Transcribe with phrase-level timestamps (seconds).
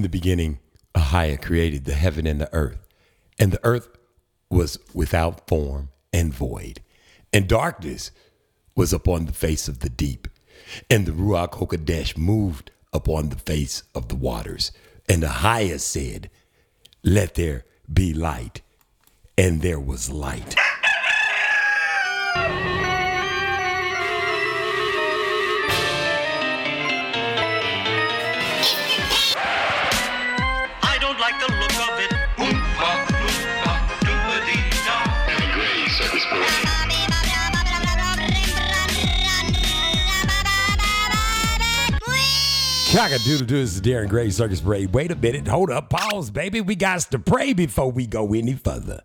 [0.00, 0.60] In the beginning,
[0.94, 2.88] Ahia created the heaven and the earth,
[3.38, 3.90] and the earth
[4.48, 6.80] was without form and void,
[7.34, 8.10] and darkness
[8.74, 10.26] was upon the face of the deep,
[10.88, 14.72] and the Ruach Hakodesh moved upon the face of the waters.
[15.06, 16.30] And Ahia said,
[17.04, 18.62] Let there be light,
[19.36, 20.56] and there was light.
[43.00, 44.92] Cock a doodle doo this is Darren Gray Circus Parade.
[44.92, 46.60] Wait a minute, hold up, pause, baby.
[46.60, 49.00] We got to pray before we go any further.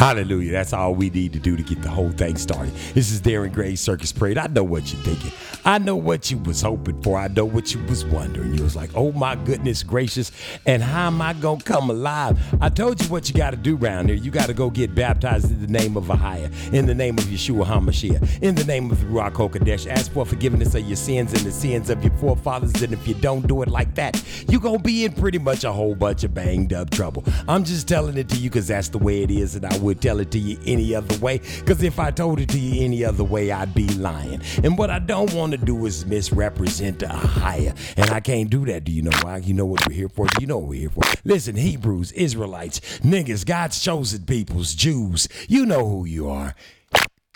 [0.00, 0.52] Hallelujah.
[0.52, 2.72] That's all we need to do to get the whole thing started.
[2.94, 4.38] This is Darren Gray Circus Parade.
[4.38, 5.30] I know what you're thinking.
[5.62, 7.18] I know what you was hoping for.
[7.18, 8.54] I know what you was wondering.
[8.54, 10.32] You was like, oh my goodness gracious,
[10.64, 12.38] and how am I gonna come alive?
[12.62, 14.16] I told you what you gotta do around here.
[14.16, 17.66] You gotta go get baptized in the name of Ahia, in the name of Yeshua
[17.66, 19.86] HaMashiach, in the name of Ruach HaKodesh.
[19.86, 22.80] Ask for forgiveness of your sins and the sins of your forefathers.
[22.82, 25.72] And if you don't do it like that, you're gonna be in pretty much a
[25.72, 27.22] whole bunch of banged up trouble.
[27.46, 30.00] I'm just telling it to you because that's the way it is, and I would
[30.00, 31.38] tell it to you any other way.
[31.38, 34.40] Because if I told it to you any other way, I'd be lying.
[34.62, 37.76] And what I don't want to do is misrepresent Ahia.
[37.96, 38.84] And I can't do that.
[38.84, 39.38] Do you know why?
[39.38, 40.26] You know what we're here for?
[40.26, 41.02] Do you know what we're here for?
[41.24, 46.54] Listen, Hebrews, Israelites, niggas, God's chosen peoples, Jews, you know who you are.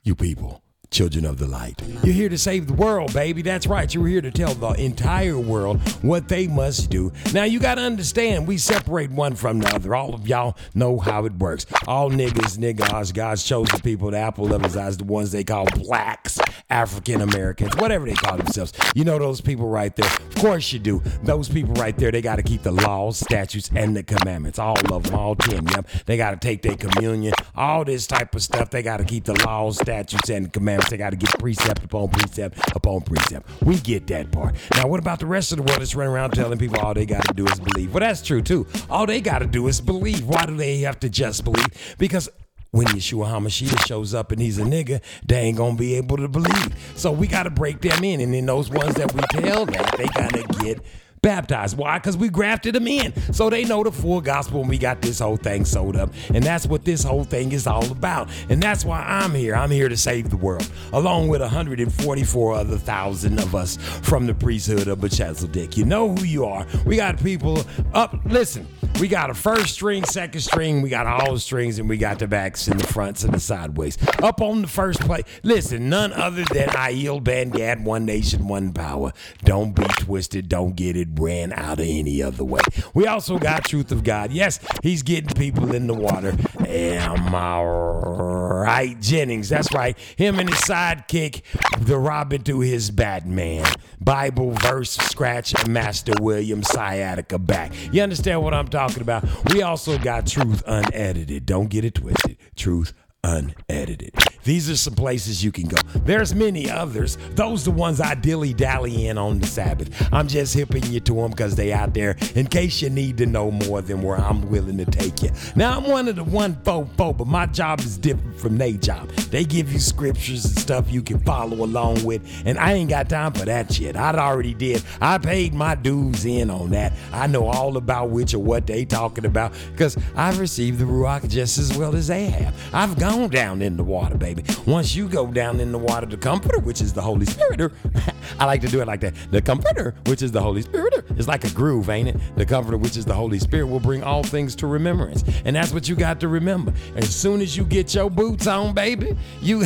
[0.05, 0.64] You people.
[0.95, 1.83] Children of the light.
[2.05, 3.43] You're here to save the world, baby.
[3.43, 3.93] That's right.
[3.93, 7.11] You're here to tell the entire world what they must do.
[7.33, 9.97] Now, you got to understand, we separate one from the other.
[9.97, 11.67] All of y'all know how it works.
[11.89, 16.39] All niggas, niggas, God's chosen people, the apple his eyes, the ones they call blacks,
[16.71, 18.73] African Americans, whatever they call themselves.
[18.95, 20.07] You know those people right there.
[20.07, 21.01] Of course you do.
[21.25, 24.61] Those people right there, they got to keep the laws, statutes, and the commandments.
[24.61, 25.67] All of them, all 10.
[25.67, 25.89] Yep.
[26.07, 28.71] They got to take their communion, all this type of stuff.
[28.71, 30.84] They got to keep the laws, statutes, and commandments.
[30.91, 33.49] They got to get precept upon precept upon precept.
[33.63, 34.55] We get that part.
[34.75, 37.07] Now, what about the rest of the world that's running around telling people all they
[37.07, 37.93] got to do is believe?
[37.93, 38.67] Well, that's true too.
[38.91, 40.25] All they got to do is believe.
[40.25, 41.97] Why do they have to just believe?
[41.99, 42.29] Because
[42.75, 46.27] when Yeshua HaMashiach shows up and he's a nigga, they ain't gonna be able to
[46.27, 46.75] believe.
[46.97, 48.21] So we gotta break them in.
[48.21, 50.81] And then those ones that we tell that, they gotta get
[51.25, 51.79] baptized.
[51.79, 51.99] Why?
[51.99, 53.15] Because we grafted them in.
[53.33, 56.13] So they know the full gospel and we got this whole thing sewed up.
[56.35, 58.29] And that's what this whole thing is all about.
[58.51, 59.57] And that's why I'm here.
[59.57, 64.35] I'm here to save the world, along with 144 other thousand of us from the
[64.35, 65.79] priesthood of Melchizedek.
[65.79, 66.67] You know who you are.
[66.85, 67.65] We got people
[67.95, 68.15] up.
[68.27, 68.69] Listen,
[69.01, 72.21] we got a first string, second string, we got all the strings, and we got
[72.21, 73.99] the backs and the fronts and the sideways.
[74.23, 79.13] Up on the first plate, listen, none other than Aiel Bandad, One Nation, One Power.
[79.43, 82.61] Don't be twisted, don't get it ran out of any other way.
[82.95, 84.33] We also got Truth of God.
[84.33, 86.37] Yes, he's getting people in the water.
[86.67, 89.01] Am I right?
[89.01, 89.97] Jennings, that's right.
[90.17, 91.43] Him and his sidekick,
[91.79, 93.67] the Robin to his Batman.
[94.01, 97.73] Bible verse scratch Master William Sciatica back.
[97.93, 99.25] You understand what I'm talking about?
[99.53, 101.47] We also got Truth Unedited.
[101.47, 102.37] Don't get it twisted.
[102.57, 102.93] Truth
[103.25, 104.13] unedited.
[104.45, 105.79] These are some places you can go.
[106.05, 107.17] There's many others.
[107.31, 109.91] Those are the ones I dilly dally in on the Sabbath.
[110.13, 113.27] I'm just hipping you to them because they out there in case you need to
[113.27, 115.31] know more than where I'm willing to take you.
[115.57, 116.85] Now I'm one of the one four,
[117.15, 119.09] but my job is different from their job.
[119.31, 123.09] They give you scriptures and stuff you can follow along with, and I ain't got
[123.09, 123.97] time for that shit.
[123.97, 124.83] I already did.
[125.01, 126.93] I paid my dues in on that.
[127.13, 131.29] I know all about which or what they talking about because I've received the Ruach
[131.31, 132.55] just as well as they have.
[132.75, 134.34] I've gone down in the water, baby.
[134.67, 137.73] Once you go down in the water, the Comforter, which is the Holy Spirit,
[138.39, 139.15] I like to do it like that.
[139.31, 142.17] The Comforter, which is the Holy Spirit, is like a groove, ain't it?
[142.37, 145.73] The Comforter, which is the Holy Spirit, will bring all things to remembrance, and that's
[145.73, 146.73] what you got to remember.
[146.97, 149.65] As soon as you get your boots on, baby, you,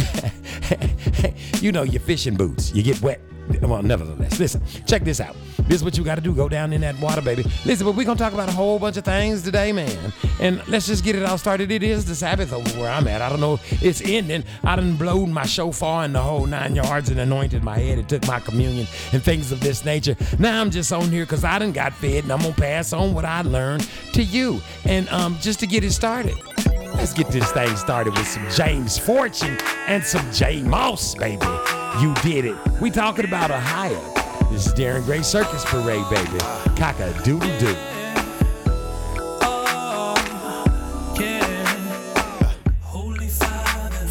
[1.61, 3.21] you know, your fishing boots, you get wet.
[3.63, 5.37] Well, nevertheless, listen, check this out.
[5.69, 6.35] This is what you got to do.
[6.35, 7.45] Go down in that water, baby.
[7.65, 10.13] Listen, but we're going to talk about a whole bunch of things today, man.
[10.41, 11.71] And let's just get it all started.
[11.71, 13.21] It is the Sabbath over where I'm at.
[13.21, 14.45] I don't know it's ending.
[14.65, 18.09] I done blowed my shofar in the whole nine yards and anointed my head and
[18.09, 20.17] took my communion and things of this nature.
[20.39, 22.93] Now I'm just on here because I done got fed and I'm going to pass
[22.93, 24.61] on what I learned to you.
[24.85, 26.37] And um, just to get it started.
[26.95, 31.47] Let's get this thing started with some James Fortune and some J Moss, baby.
[32.01, 32.57] You did it.
[32.81, 34.51] We talking about Ahia.
[34.51, 36.39] This is Darren Gray Circus Parade, baby.
[36.77, 37.75] Cock a doodle doo.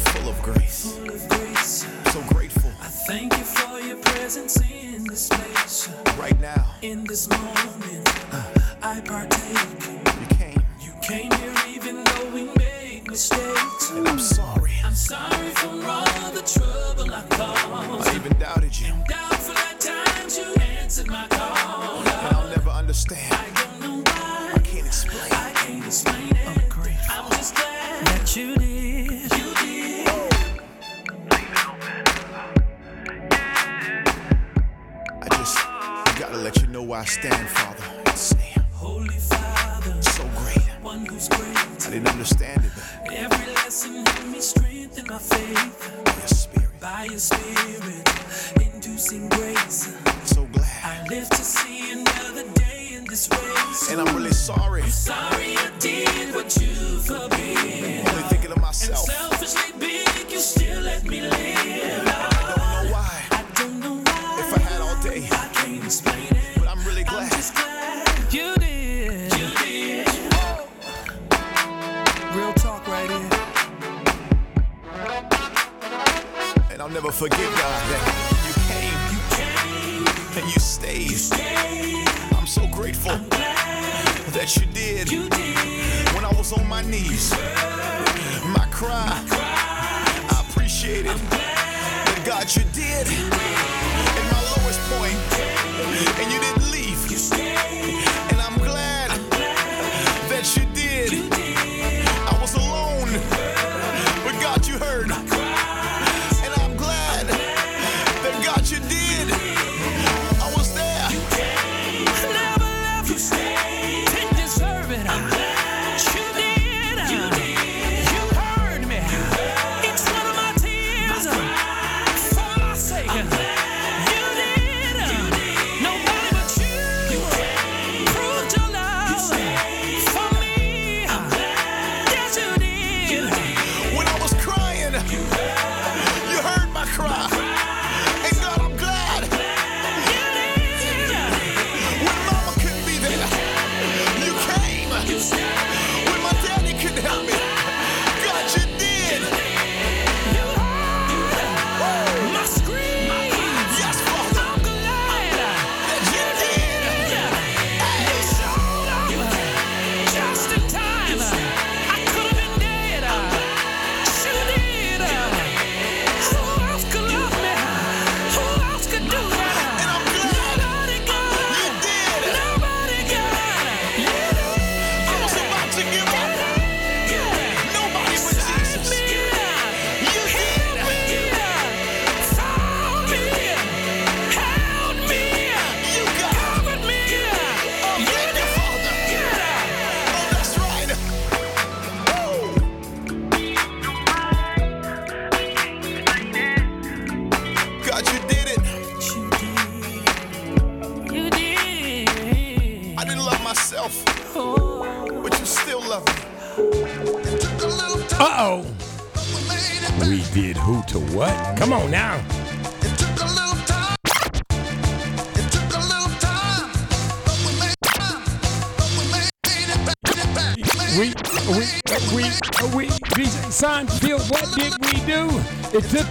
[0.06, 0.92] Full of grace.
[0.92, 2.70] full of grace, So grateful.
[2.80, 5.88] I thank you for your presence in this place,
[6.18, 8.08] Right now, in this moment.
[8.32, 8.44] Uh,
[8.82, 9.88] I partake.
[10.20, 12.77] you came, You came here even though we make
[13.18, 13.90] mistakes.
[13.90, 14.70] and I'm sorry.
[14.84, 18.08] I'm sorry for all the trouble I caused.
[18.08, 20.44] I even doubted you, Doubtful at times you
[20.78, 21.98] answered my call.
[21.98, 23.34] and I'll never understand.
[23.34, 24.52] I don't know why.
[24.54, 25.32] I can't explain.
[25.32, 26.46] I can't explain it.
[26.46, 27.14] I'm grateful.
[27.24, 29.32] I'm just glad that you did.
[29.36, 30.08] You did.
[35.22, 35.56] I just
[36.20, 37.84] gotta let you know where I stand, Father.
[40.88, 41.56] One who's great.
[41.86, 42.72] I didn't understand it,
[43.04, 45.74] but Every lesson helped me strengthen my faith.
[46.04, 48.04] by your spirit, By your spirit,
[48.66, 49.80] inducing grace.
[50.24, 50.84] so glad.
[50.84, 53.90] I live to see another day in this race.
[53.90, 54.82] And I'm really sorry.
[54.82, 56.74] I'm Sorry I did what you
[57.10, 58.08] forbid.
[58.08, 59.04] Only thinking of myself.
[59.04, 62.04] Selfishly big, you still let me live.
[62.06, 63.12] Don't know why.
[63.40, 64.42] I don't know why.
[64.42, 66.37] If I had all day, I can't explain it.
[76.88, 78.02] I'll never forget, God, that
[78.48, 81.18] you came You came, and you stayed.
[81.18, 82.08] stayed.
[82.34, 85.12] I'm so grateful Glad that you did.
[85.12, 86.08] you did.
[86.14, 87.30] When I was on my knees,
[88.56, 89.04] my cry,
[90.32, 91.18] I appreciate it.
[91.28, 93.06] That God, you did.
[93.06, 95.18] In my lowest point,
[96.18, 97.10] and you didn't leave.
[97.10, 98.27] You stayed.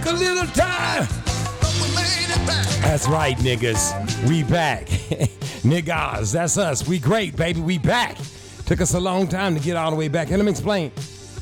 [0.08, 1.06] A little time.
[2.82, 4.26] That's right, niggas.
[4.28, 4.86] We back.
[5.62, 6.88] Niggas, that's us.
[6.88, 7.60] We great, baby.
[7.60, 8.16] We back.
[8.64, 10.28] Took us a long time to get all the way back.
[10.28, 10.90] And let me explain.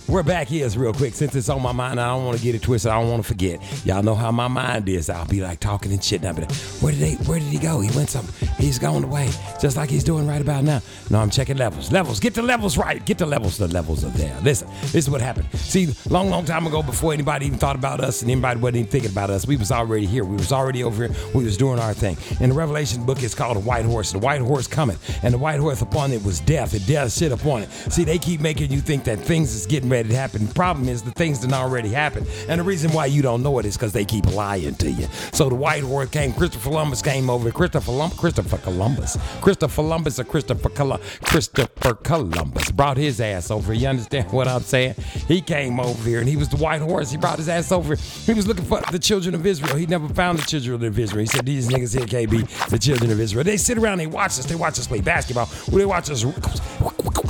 [0.06, 2.54] Where back is real quick, since it's on my mind, I don't want to get
[2.54, 2.92] it twisted.
[2.92, 3.60] I don't want to forget.
[3.84, 5.10] Y'all know how my mind is.
[5.10, 6.20] I'll be like talking and shit.
[6.20, 7.14] And I'll be like, where did they?
[7.24, 7.80] Where did he go?
[7.80, 8.26] He went some.
[8.58, 10.80] He's gone away, just like he's doing right about now.
[11.10, 11.92] No, I'm checking levels.
[11.92, 12.20] Levels.
[12.20, 13.04] Get the levels right.
[13.04, 13.58] Get the levels.
[13.58, 14.38] The levels are there.
[14.40, 15.46] Listen, this is what happened.
[15.54, 18.90] See, long, long time ago, before anybody even thought about us and anybody wasn't even
[18.90, 20.24] thinking about us, we was already here.
[20.24, 21.16] We was already over here.
[21.34, 22.16] We was doing our thing.
[22.40, 24.12] In the Revelation book, it's called a white horse.
[24.12, 26.72] The white horse coming, and the white horse upon it was death.
[26.72, 27.70] And death sit upon it.
[27.70, 30.46] See, they keep making you think that things is getting ready to happen.
[30.46, 32.26] The problem is the things didn't already happen.
[32.48, 35.06] And the reason why you don't know it is because they keep lying to you.
[35.32, 36.32] So the white horse came.
[36.32, 37.50] Christopher Columbus came over.
[37.50, 39.18] Christopher Lum- Christopher Columbus.
[39.40, 43.72] Christopher Columbus or Christopher Col- Christopher Columbus brought his ass over.
[43.74, 44.94] You understand what I'm saying?
[45.28, 47.10] He came over here and he was the white horse.
[47.10, 47.94] He brought his ass over.
[47.96, 49.76] He was looking for the children of Israel.
[49.76, 51.20] He never found the children of Israel.
[51.20, 53.44] He said, These niggas here can't be the children of Israel.
[53.44, 55.46] They sit around, they watch us, they watch us play basketball.
[55.68, 56.24] They watch us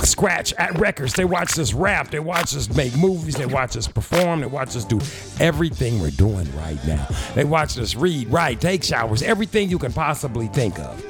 [0.03, 1.13] scratch at records.
[1.13, 2.11] They watch us rap.
[2.11, 3.35] They watch us make movies.
[3.35, 4.41] They watch us perform.
[4.41, 4.99] They watch us do
[5.39, 7.07] everything we're doing right now.
[7.35, 11.03] They watch us read, write, take showers, everything you can possibly think of.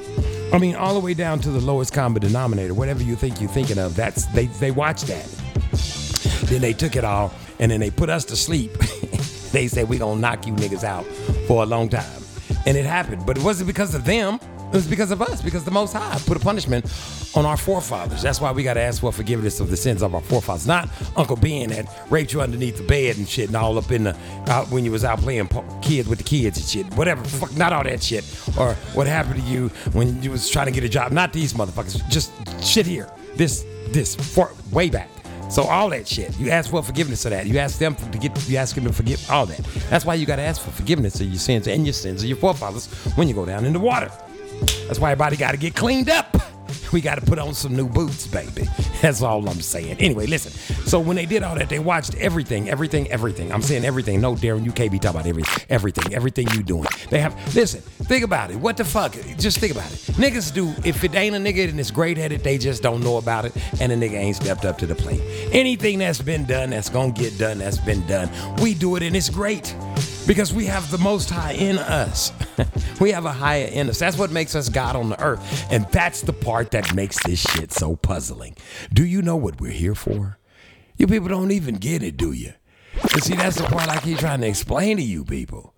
[0.52, 3.50] I mean, all the way down to the lowest common denominator, whatever you think you're
[3.50, 3.94] thinking of.
[3.94, 5.26] That's they they watched that.
[6.48, 8.72] Then they took it all and then they put us to sleep.
[9.52, 11.04] they said we gonna knock you niggas out
[11.46, 12.22] for a long time,
[12.66, 13.26] and it happened.
[13.26, 14.40] But it wasn't because of them.
[14.68, 15.40] It was because of us.
[15.40, 16.84] Because the Most High put a punishment
[17.34, 18.22] on our forefathers.
[18.22, 20.66] That's why we gotta ask for forgiveness of the sins of our forefathers.
[20.66, 24.04] Not Uncle Ben that raped you underneath the bed and shit, and all up in
[24.04, 26.94] the out when you was out playing po- kids with the kids and shit.
[26.96, 27.24] Whatever.
[27.24, 28.24] Fuck, not all that shit.
[28.58, 31.12] Or what happened to you when you was trying to get a job.
[31.12, 32.06] Not these motherfuckers.
[32.08, 32.30] Just
[32.62, 33.08] shit here.
[33.36, 35.08] This this for way back.
[35.50, 37.46] So all that shit, you ask for forgiveness of that.
[37.46, 39.58] You ask them to get, you ask them to forgive all that.
[39.88, 42.28] That's why you got to ask for forgiveness of your sins and your sins of
[42.28, 44.10] your forefathers when you go down in the water.
[44.86, 46.36] That's why everybody got to get cleaned up.
[46.92, 48.66] We got to put on some new boots, baby.
[49.02, 49.98] That's all I'm saying.
[49.98, 50.52] Anyway, listen.
[50.86, 53.52] So when they did all that, they watched everything, everything, everything.
[53.52, 54.20] I'm saying everything.
[54.20, 56.86] No, Darren, you can't be talking about everything, everything, everything you doing.
[57.10, 57.34] They have.
[57.54, 58.56] Listen, think about it.
[58.56, 59.12] What the fuck?
[59.36, 59.98] Just think about it.
[60.16, 60.74] Niggas do.
[60.84, 63.52] If it ain't a nigga and it's great headed, they just don't know about it,
[63.80, 65.20] and the nigga ain't stepped up to the plate.
[65.52, 68.30] Anything that's been done, that's gonna get done, that's been done.
[68.62, 69.74] We do it, and it's great
[70.28, 72.32] because we have the most high in us.
[73.00, 73.98] we have Ahia in us.
[73.98, 75.66] That's what makes us God on the earth.
[75.72, 78.54] And that's the part that makes this shit so puzzling.
[78.92, 80.38] Do you know what we're here for?
[80.98, 82.52] You people don't even get it, do you?
[83.00, 85.74] But see, that's the part I keep trying to explain to you people.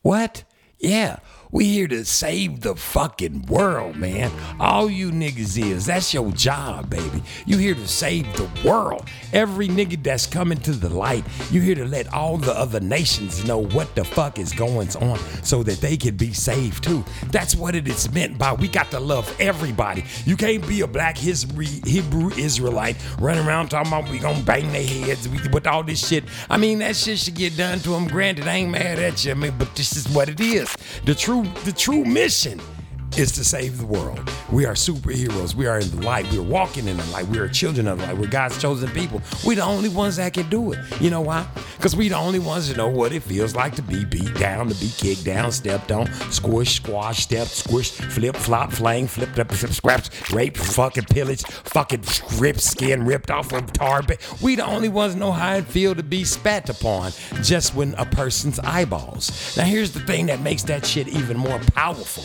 [0.00, 0.44] What?
[0.78, 1.18] Yeah,
[1.52, 4.32] we here to save the fucking world, man.
[4.58, 7.22] All you niggas is, that's your job, baby.
[7.44, 9.06] You here to save the world.
[9.34, 13.44] Every nigga that's coming to the light, you here to let all the other nations
[13.44, 17.04] know what the fuck is going on so that they can be saved too.
[17.30, 20.04] That's what it is meant by we got to love everybody.
[20.24, 24.86] You can't be a black Hebrew, Israelite running around talking about we gonna bang their
[24.86, 26.24] heads with with all this shit.
[26.48, 28.08] I mean, that shit should get done to them.
[28.08, 30.74] Granted, I ain't mad at you, I mean, but this is what it is.
[31.04, 32.60] The true, the true mission
[33.18, 34.30] is to save the world.
[34.50, 35.54] We are superheroes.
[35.54, 36.30] We are in the light.
[36.32, 37.26] We're walking in the light.
[37.26, 38.16] We are children of the light.
[38.16, 39.20] We're God's chosen people.
[39.44, 40.78] We're the only ones that can do it.
[41.00, 41.46] You know why?
[41.76, 44.68] Because we're the only ones that know what it feels like to be beat down,
[44.68, 49.52] to be kicked down, stepped on, squish, squash, step, squish, flip, flop, flang, flipped up,
[49.52, 52.02] scraps, raped, fucking pillaged, fucking
[52.38, 54.02] ripped skin ripped off of tar.
[54.40, 58.04] We the only ones know how it feel to be spat upon just when a
[58.04, 59.56] person's eyeballs.
[59.56, 62.24] Now here's the thing that makes that shit even more powerful.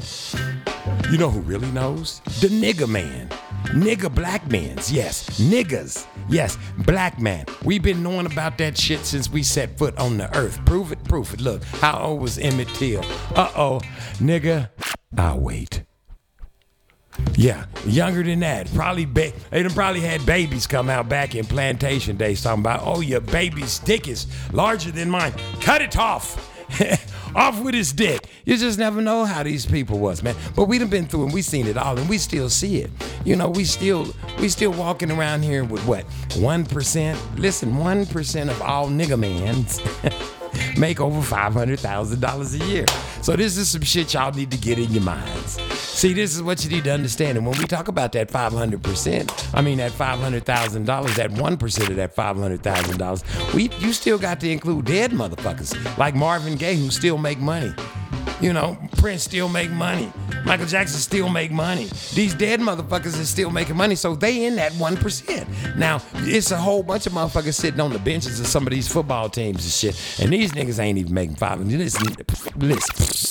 [1.09, 2.19] You know who really knows?
[2.41, 3.29] The nigger man.
[3.67, 4.91] Nigga black mans.
[4.91, 5.39] Yes.
[5.39, 6.05] Niggas.
[6.29, 6.57] Yes.
[6.79, 7.45] Black man.
[7.63, 10.63] We've been knowing about that shit since we set foot on the earth.
[10.65, 11.41] Prove it, prove it.
[11.41, 13.03] Look, how old was Emmett Till?
[13.35, 13.79] Uh oh.
[14.19, 14.69] Nigga,
[15.17, 15.83] I'll wait.
[17.35, 18.71] Yeah, younger than that.
[18.73, 22.81] Probably ba- they done probably had babies come out back in plantation days talking about,
[22.83, 25.33] oh, your baby's dick is larger than mine.
[25.61, 26.53] Cut it off.
[27.35, 28.27] off with his dick.
[28.45, 30.35] You just never know how these people was, man.
[30.55, 32.91] But we done been through and we seen it all and we still see it.
[33.25, 34.07] You know, we still
[34.39, 36.03] we still walking around here with what?
[36.37, 37.19] One percent?
[37.37, 39.81] Listen, one percent of all nigga mans
[40.77, 42.85] make over five hundred thousand dollars a year.
[43.21, 45.61] So this is some shit y'all need to get in your minds.
[45.97, 47.37] See, this is what you need to understand.
[47.37, 52.15] And when we talk about that 500%, I mean that $500,000, that 1% of that
[52.15, 57.39] $500,000, we you still got to include dead motherfuckers like Marvin Gaye who still make
[57.39, 57.73] money.
[58.39, 60.11] You know, Prince still make money.
[60.45, 61.89] Michael Jackson still make money.
[62.13, 65.49] These dead motherfuckers is still making money, so they in that one percent.
[65.75, 68.87] Now it's a whole bunch of motherfuckers sitting on the benches of some of these
[68.87, 71.59] football teams and shit, and these niggas ain't even making five.
[71.59, 72.15] Listen,
[72.57, 73.26] listen.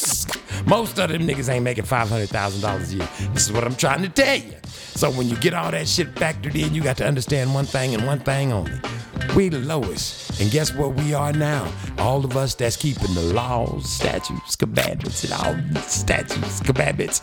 [0.67, 3.09] Most of them niggas ain't making five hundred thousand dollars a year.
[3.33, 4.55] This is what I'm trying to tell you.
[4.65, 7.95] So when you get all that shit factored in, you got to understand one thing
[7.95, 8.81] and one thing only.
[9.35, 10.41] We the lowest.
[10.41, 11.71] And guess what we are now?
[11.99, 17.23] All of us that's keeping the laws, statutes, commandments, and all statutes, commandments,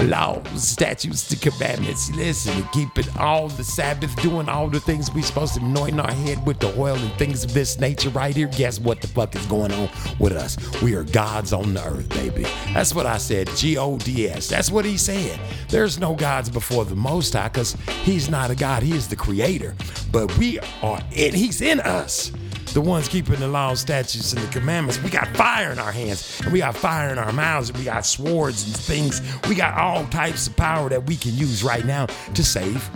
[0.00, 2.10] laws, statutes, the commandments.
[2.14, 6.44] Listen, keeping all the Sabbath, doing all the things we supposed to anoint our head
[6.46, 8.48] with the oil and things of this nature right here.
[8.48, 10.56] Guess what the fuck is going on with us?
[10.82, 12.29] We are gods on the earth, baby.
[12.72, 13.48] That's what I said.
[13.56, 14.48] G O D S.
[14.48, 15.38] That's what he said.
[15.68, 17.72] There's no gods before the Most High because
[18.02, 18.82] he's not a God.
[18.82, 19.74] He is the creator.
[20.12, 22.32] But we are in, he's in us.
[22.72, 25.02] The ones keeping the laws, statutes, and the commandments.
[25.02, 27.84] We got fire in our hands, and we got fire in our mouths, and we
[27.84, 29.20] got swords and things.
[29.48, 32.88] We got all types of power that we can use right now to save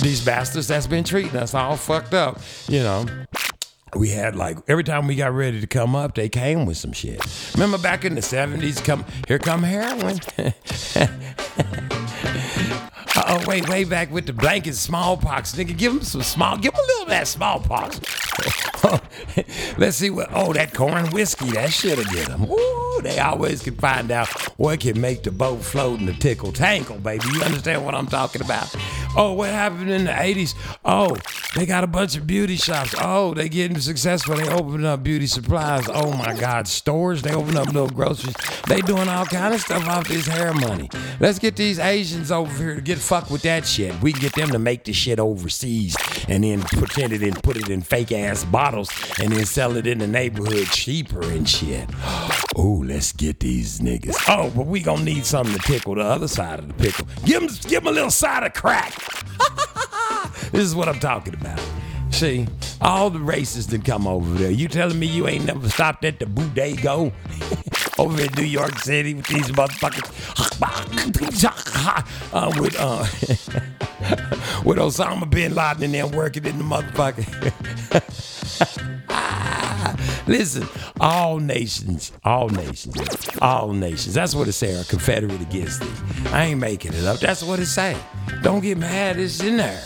[0.00, 2.40] these bastards that's been treating us all fucked up.
[2.68, 3.06] You know,
[3.96, 6.92] we had like every time we got ready to come up, they came with some
[6.92, 7.20] shit.
[7.54, 10.20] Remember back in the 70s, come here come heroin.
[13.16, 15.54] Oh, wait, way back with the blanket smallpox.
[15.54, 18.00] Nigga, give him some small, give him a little of that smallpox.
[19.78, 22.50] Let's see what, oh, that corn whiskey, that shit'll get them.
[22.50, 26.52] Ooh, they always can find out what can make the boat float and the tickle
[26.52, 27.24] tankle, baby.
[27.32, 28.74] You understand what I'm talking about?
[29.16, 30.54] Oh, what happened in the 80s?
[30.84, 31.16] Oh,
[31.54, 32.96] they got a bunch of beauty shops.
[33.00, 34.34] Oh, they getting successful.
[34.34, 35.88] They opening up beauty supplies.
[35.88, 37.22] Oh my God, stores.
[37.22, 38.34] They open up little groceries.
[38.66, 40.90] They doing all kind of stuff off this hair money.
[41.20, 43.94] Let's get these Asians over here to get fucked with that shit.
[44.02, 45.96] We can get them to make the shit overseas
[46.28, 48.90] and then pretend it and put it in fake ass bottles
[49.20, 51.88] and then sell it in the neighborhood cheaper and shit.
[52.56, 54.14] Oh, let's get these niggas.
[54.28, 57.08] Oh, but we gonna need something to tickle the other side of the pickle.
[57.24, 58.94] Give them, give them a little side of crack.
[60.52, 61.60] this is what I'm talking about.
[62.10, 62.46] See,
[62.80, 64.50] all the racists that come over there.
[64.50, 67.12] You telling me you ain't never stopped at the Bodego
[67.98, 70.04] over in New York City with these motherfuckers
[72.32, 73.04] uh, with uh,
[74.64, 77.24] with Osama bin Laden and them working in the motherfucker.
[80.26, 80.66] Listen,
[81.00, 82.96] all nations, all nations,
[83.40, 84.14] all nations.
[84.14, 84.74] That's what it say.
[84.74, 86.30] A confederate against thee.
[86.30, 87.20] I ain't making it up.
[87.20, 87.96] That's what it say.
[88.42, 89.18] Don't get mad.
[89.18, 89.82] It's in there.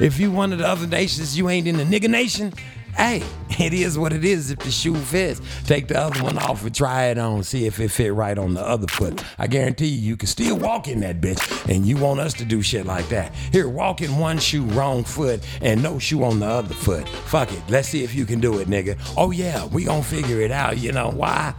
[0.00, 2.52] If you one of the other nations, you ain't in the nigga nation.
[2.98, 3.22] Hey,
[3.60, 4.50] it is what it is.
[4.50, 7.44] If the shoe fits, take the other one off and try it on.
[7.44, 9.22] See if it fit right on the other foot.
[9.38, 11.38] I guarantee you, you can still walk in that bitch.
[11.72, 13.32] And you want us to do shit like that.
[13.52, 17.08] Here, walk in one shoe, wrong foot, and no shoe on the other foot.
[17.08, 17.62] Fuck it.
[17.68, 18.98] Let's see if you can do it, nigga.
[19.16, 20.78] Oh yeah, we gonna figure it out.
[20.78, 21.54] You know why?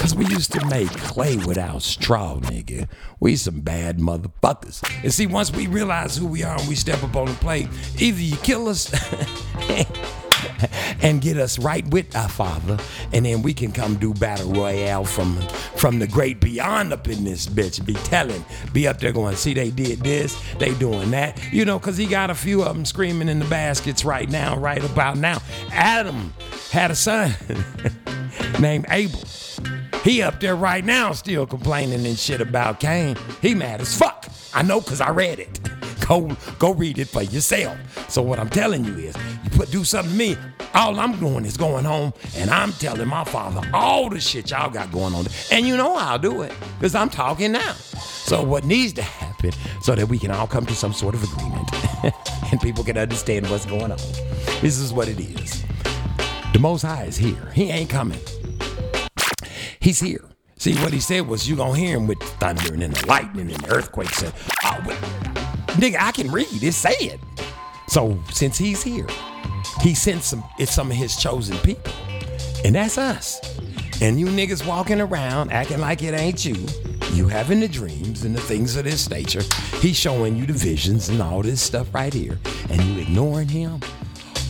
[0.00, 2.88] Cause we used to make clay without straw, nigga.
[3.20, 4.82] We some bad motherfuckers.
[5.04, 7.68] And see, once we realize who we are and we step up on the plate,
[8.00, 8.90] either you kill us
[11.02, 12.78] and get us right with our father,
[13.12, 15.40] and then we can come do battle royale from
[15.76, 17.84] from the great beyond up in this bitch.
[17.84, 21.78] Be telling, be up there going, see they did this, they doing that, you know,
[21.78, 25.16] cause he got a few of them screaming in the baskets right now, right about
[25.16, 25.40] now.
[25.72, 26.32] Adam
[26.70, 27.34] had a son
[28.60, 29.20] named Abel.
[30.04, 33.16] He up there right now still complaining and shit about Cain.
[33.40, 34.26] He mad as fuck.
[34.52, 35.60] I know cause I read it.
[36.06, 37.78] Go go read it for yourself.
[38.10, 40.36] So what I'm telling you is, you put do something to me.
[40.74, 44.70] All I'm doing is going home and I'm telling my father all the shit y'all
[44.70, 45.26] got going on.
[45.50, 47.72] And you know I'll do it because I'm talking now.
[47.72, 51.22] So what needs to happen so that we can all come to some sort of
[51.24, 51.68] agreement
[52.52, 53.98] and people can understand what's going on.
[54.60, 55.64] This is what it is.
[56.52, 57.50] The Most High is here.
[57.54, 58.20] He ain't coming.
[59.80, 60.24] He's here.
[60.56, 63.50] See, what he said was you gonna hear him with the thunder and the lightning
[63.50, 64.22] and the earthquakes.
[64.22, 64.32] And,
[64.84, 65.41] but,
[65.74, 66.62] nigga, I can read.
[66.62, 67.20] It say it.
[67.88, 69.06] So since he's here,
[69.80, 71.92] he sent some it's some of his chosen people.
[72.64, 73.40] And that's us.
[74.00, 76.56] And you niggas walking around acting like it ain't you.
[77.12, 79.42] You having the dreams and the things of this nature.
[79.80, 82.38] He's showing you the visions and all this stuff right here.
[82.70, 83.80] And you ignoring him?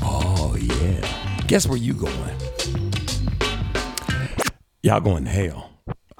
[0.02, 1.44] Oh yeah.
[1.46, 2.36] Guess where you going?
[4.82, 5.71] Y'all going to hell.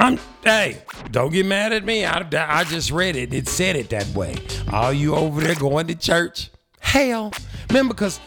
[0.02, 2.04] I'm hey, don't get mad at me.
[2.04, 3.32] I, I just read it.
[3.32, 4.34] It said it that way.
[4.72, 6.50] All you over there going to church?
[6.80, 7.32] Hell.
[7.68, 8.18] Remember, because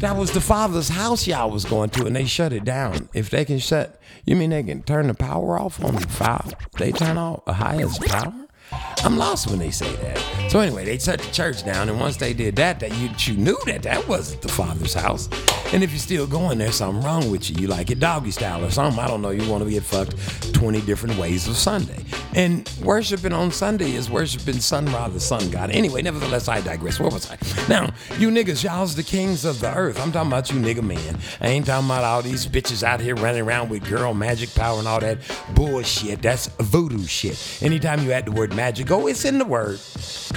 [0.00, 3.08] that was the father's house y'all was going to, and they shut it down.
[3.14, 6.42] If they can shut, you mean they can turn the power off on the fire?
[6.78, 8.34] They turn off a highest power?
[9.04, 10.41] I'm lost when they say that.
[10.52, 13.40] So anyway, they shut the church down, and once they did that, that you, you
[13.40, 15.30] knew that that wasn't the father's house.
[15.72, 17.56] And if you're still going there, something wrong with you.
[17.58, 19.02] You like it doggy style or something.
[19.02, 19.30] I don't know.
[19.30, 22.04] You want to get fucked 20 different ways of Sunday.
[22.34, 25.70] And worshiping on Sunday is worshiping Sun Ra, the sun god.
[25.70, 27.00] Anyway, nevertheless, I digress.
[27.00, 27.38] Where was I?
[27.70, 29.98] Now, you niggas, y'all's the kings of the earth.
[29.98, 31.18] I'm talking about you nigga man.
[31.40, 34.78] I ain't talking about all these bitches out here running around with girl magic power
[34.78, 35.16] and all that
[35.54, 36.20] bullshit.
[36.20, 37.62] That's voodoo shit.
[37.62, 39.80] Anytime you add the word magic, oh, it's in the word.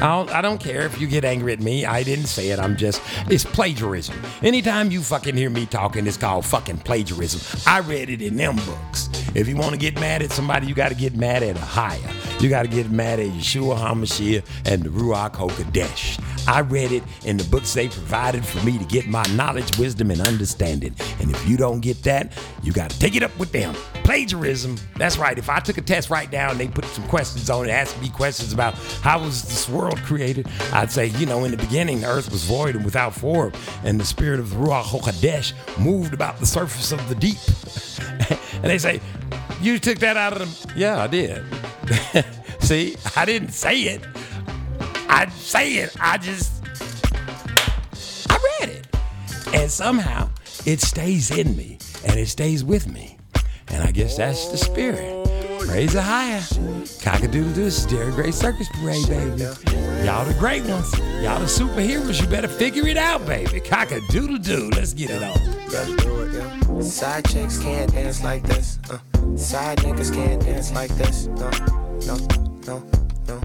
[0.05, 1.83] I don't, I don't care if you get angry at me.
[1.83, 2.59] I didn't say it.
[2.59, 4.15] I'm just, it's plagiarism.
[4.43, 7.63] Anytime you fucking hear me talking, it's called fucking plagiarism.
[7.65, 9.09] I read it in them books.
[9.33, 12.24] If you want to get mad at somebody, you got to get mad at Ahia.
[12.39, 16.21] You got to get mad at Yeshua HaMashiach and the Ruach HaKodesh.
[16.47, 20.11] I read it in the books they provided for me to get my knowledge, wisdom,
[20.11, 20.93] and understanding.
[21.19, 23.73] And if you don't get that, you got to take it up with them.
[24.03, 24.77] Plagiarism.
[24.97, 25.37] That's right.
[25.37, 27.99] If I took a test right now and they put some questions on it, asked
[28.01, 32.01] me questions about how was this world created, I'd say, you know, in the beginning,
[32.01, 36.13] the earth was void and without form, and the spirit of the Ruach HaKodesh moved
[36.13, 37.37] about the surface of the deep.
[38.55, 39.01] and they say,
[39.61, 40.73] you took that out of them.
[40.75, 41.43] Yeah, I did.
[42.59, 44.01] See, I didn't say it.
[45.07, 45.95] I say it.
[45.99, 46.63] I just
[48.29, 48.87] I read it.
[49.53, 50.29] And somehow
[50.65, 53.17] it stays in me and it stays with me.
[53.67, 55.24] And I guess that's the spirit.
[55.67, 56.39] Raise it higher.
[56.39, 57.63] Cockadoodle doo.
[57.63, 59.43] This is Derek Gray Circus Parade, baby.
[60.05, 60.97] Y'all the great ones.
[61.21, 62.21] Y'all the superheroes.
[62.21, 63.59] You better figure it out, baby.
[63.59, 64.69] Cockadoodle doo.
[64.75, 65.33] Let's get it on.
[65.71, 66.81] Let's do it, yeah.
[66.81, 68.79] Side chicks can't dance like this.
[68.89, 68.99] Uh.
[69.35, 71.27] Side niggas can't dance like this.
[71.27, 71.49] No,
[72.05, 72.17] no,
[72.67, 72.83] no,
[73.27, 73.41] no,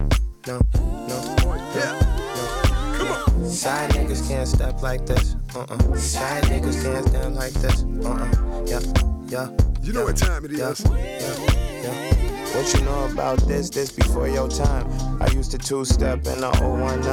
[0.47, 0.61] no,
[1.09, 1.37] no.
[1.75, 2.95] Yeah.
[2.97, 3.49] Come on.
[3.49, 5.37] Side niggas can't step like this.
[5.55, 5.97] Uh-uh.
[5.97, 7.83] Side niggas can't dance like this.
[7.83, 8.65] Uh-uh.
[8.67, 8.81] Yeah,
[9.27, 9.51] yeah.
[9.83, 10.75] You know yeah, what time it yeah.
[10.79, 12.10] Yeah, yeah.
[12.53, 13.71] What you know about this?
[13.71, 14.87] This before your time.
[15.23, 17.09] I used to two-step in the 019.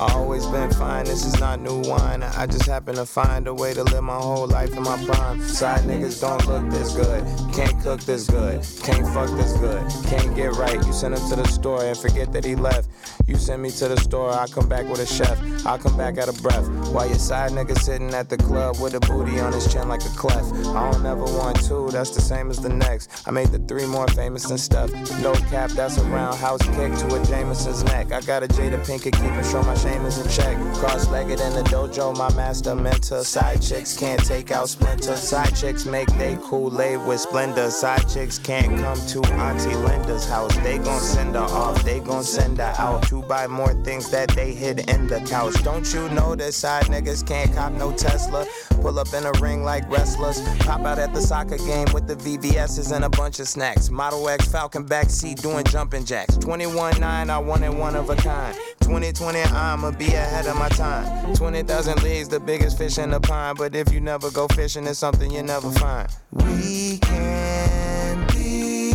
[0.00, 1.04] I always been fine.
[1.04, 2.22] This is not new wine.
[2.22, 5.42] I just happen to find a way to live my whole life in my prime.
[5.42, 7.24] Side niggas don't look this good.
[7.52, 8.64] Can't cook this good.
[8.82, 9.84] Can't fuck this good.
[10.06, 10.74] Can't get right.
[10.86, 12.88] You send him to the store and forget that he left.
[13.26, 15.38] You send me to the store, I come back with a chef.
[15.66, 16.66] I'll come back out of breath.
[16.92, 20.02] While your side nigga sitting at the club with a booty on his chin like
[20.02, 20.44] a clef.
[20.74, 23.28] I don't ever want two, that's the same as the next.
[23.28, 24.90] I made the three more famous than stuff.
[25.22, 28.12] No cap, that's a roundhouse kick to a Jameson's neck.
[28.12, 30.56] I got a Jada Pinkett keeping sure my shame is in check.
[30.74, 33.24] Cross legged in the dojo, my master mentor.
[33.24, 35.16] Side chicks can't take out Splinter.
[35.16, 37.70] Side chicks make they Kool Aid with splendor.
[37.70, 40.54] Side chicks can't come to Auntie Linda's house.
[40.58, 44.28] They gon' send her off, they gon' send her out to buy more things that
[44.30, 45.54] they hid in the couch.
[45.64, 48.46] Don't you know that side niggas can't cop no Tesla?
[48.82, 50.40] Pull up in a ring like wrestlers.
[50.60, 53.90] Pop out at the soccer game with the VVS's and a bunch of snacks.
[53.90, 56.36] Model X Falcon backseat doing jumping jacks.
[56.38, 58.56] 21.9, I wanted one of a kind.
[58.80, 61.32] 2020, I'ma be ahead of my time.
[61.36, 63.56] 20,000 leagues, the biggest fish in the pond.
[63.56, 66.08] But if you never go fishing, it's something you never find.
[66.32, 68.94] We can be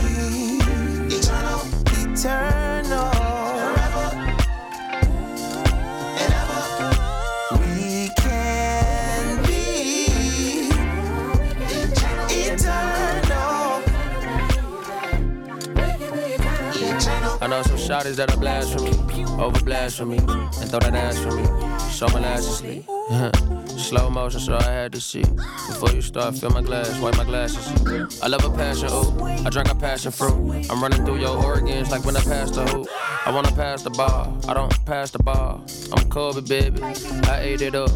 [1.16, 1.62] eternal,
[2.12, 3.23] eternal.
[17.54, 21.20] Know some shotties that'll blast for me, over blast for me, and throw that ass
[21.20, 21.44] for me.
[22.12, 22.64] My last.
[23.78, 25.22] Slow motion, so I had to see.
[25.22, 27.66] Before you start, fill my glass, wipe my glasses.
[28.22, 29.24] I love a passion, ooh.
[29.46, 30.70] I drink a passion fruit.
[30.70, 32.88] I'm running through your organs like when I pass the hoop.
[33.26, 35.64] I wanna pass the ball, I don't pass the ball.
[35.94, 36.82] I'm Kobe, baby.
[36.84, 37.92] I ate it up.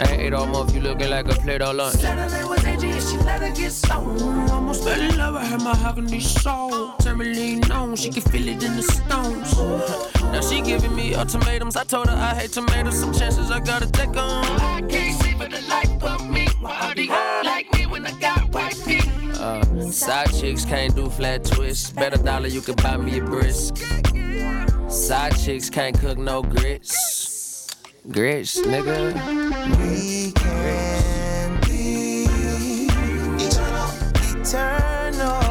[0.00, 1.96] I ain't ate all month, you looking like a plate of lunch.
[1.96, 4.50] Saturday was AJ and she let her get stoned.
[4.50, 6.94] Almost fell in love, I had my mahogany soul.
[7.16, 10.17] Me lean she can feel it in the stones.
[10.32, 11.76] Now she giving me ultimatums.
[11.76, 12.98] I told her I hate tomatoes.
[12.98, 14.16] Some chances I gotta take 'em.
[14.18, 16.46] I can't see for the life of me.
[16.60, 19.08] Why do you like me when I got white feet?
[19.38, 21.90] Uh, side chicks can't do flat twists.
[21.90, 23.76] Bet a dollar you can buy me a brisk.
[24.88, 27.68] Side chicks can't cook no grits.
[28.10, 29.12] Grits, nigga.
[29.78, 32.26] We can be
[33.44, 33.90] eternal,
[34.40, 35.47] eternal.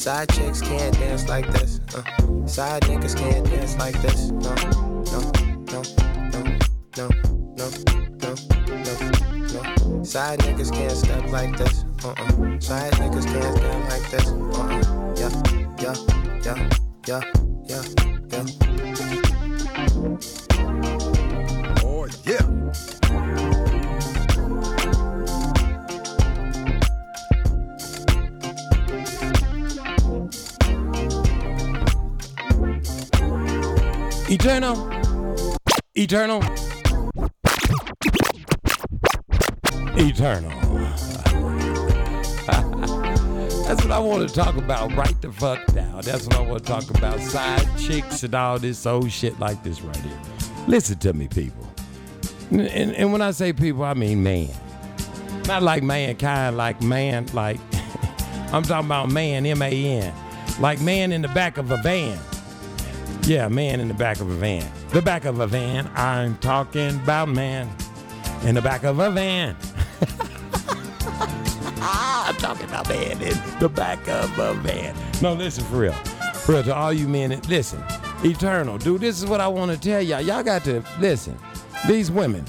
[0.00, 1.78] Side chicks can't dance like this.
[1.94, 2.46] Uh.
[2.46, 4.30] Side niggas can't dance like this.
[4.30, 5.20] No, no, no,
[5.68, 5.82] no,
[6.32, 6.42] no,
[6.96, 7.08] no,
[7.58, 7.68] no,
[8.16, 8.34] no,
[9.92, 10.02] no.
[10.02, 11.84] Side niggas can't step like this.
[12.02, 12.58] Uh-uh.
[12.60, 14.26] Side niggas can't stand like this.
[14.30, 15.14] Uh-uh.
[15.18, 15.32] Yeah,
[15.82, 15.94] yeah,
[16.46, 16.70] yeah,
[17.06, 17.22] yeah,
[17.68, 18.19] yeah,
[34.32, 34.76] Eternal.
[35.96, 36.40] Eternal.
[39.98, 40.50] Eternal.
[43.66, 46.00] That's what I want to talk about right the fuck now.
[46.02, 47.18] That's what I want to talk about.
[47.18, 50.20] Side chicks and all this old shit like this right here.
[50.68, 51.68] Listen to me, people.
[52.52, 54.50] And, and, and when I say people, I mean man.
[55.48, 57.58] Not like mankind, like man, like
[58.52, 60.14] I'm talking about man, M A N.
[60.60, 62.16] Like man in the back of a van.
[63.24, 64.70] Yeah, man in the back of a van.
[64.90, 65.90] The back of a van.
[65.94, 67.68] I'm talking about man
[68.44, 69.56] in the back of a van.
[71.82, 74.94] I'm talking about man in the back of a van.
[75.22, 75.92] No, listen for real.
[75.92, 77.82] For real, to all you men, listen.
[78.24, 80.20] Eternal, dude, this is what I want to tell y'all.
[80.20, 81.38] Y'all got to listen.
[81.86, 82.44] These women,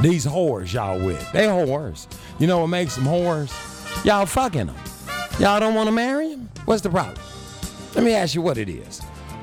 [0.00, 2.06] these whores y'all with, they whores.
[2.38, 3.52] You know what makes them whores?
[4.04, 4.76] Y'all fucking them.
[5.38, 6.48] Y'all don't want to marry them?
[6.64, 7.16] What's the problem?
[7.94, 9.00] Let me ask you what it is.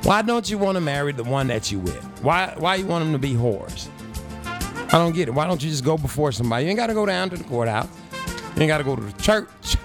[0.07, 2.01] Why don't you want to marry the one that you with?
[2.21, 3.89] Why why you want them to be whores?
[4.87, 5.31] I don't get it.
[5.31, 6.63] Why don't you just go before somebody?
[6.63, 7.89] You ain't got to go down to the courthouse.
[8.55, 9.75] You ain't got to go to the church.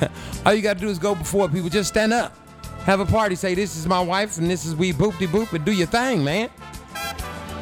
[0.44, 1.68] All you got to do is go before people.
[1.68, 2.36] Just stand up.
[2.80, 3.36] Have a party.
[3.36, 5.86] Say this is my wife and this is we boop de boop and do your
[5.86, 6.50] thing, man.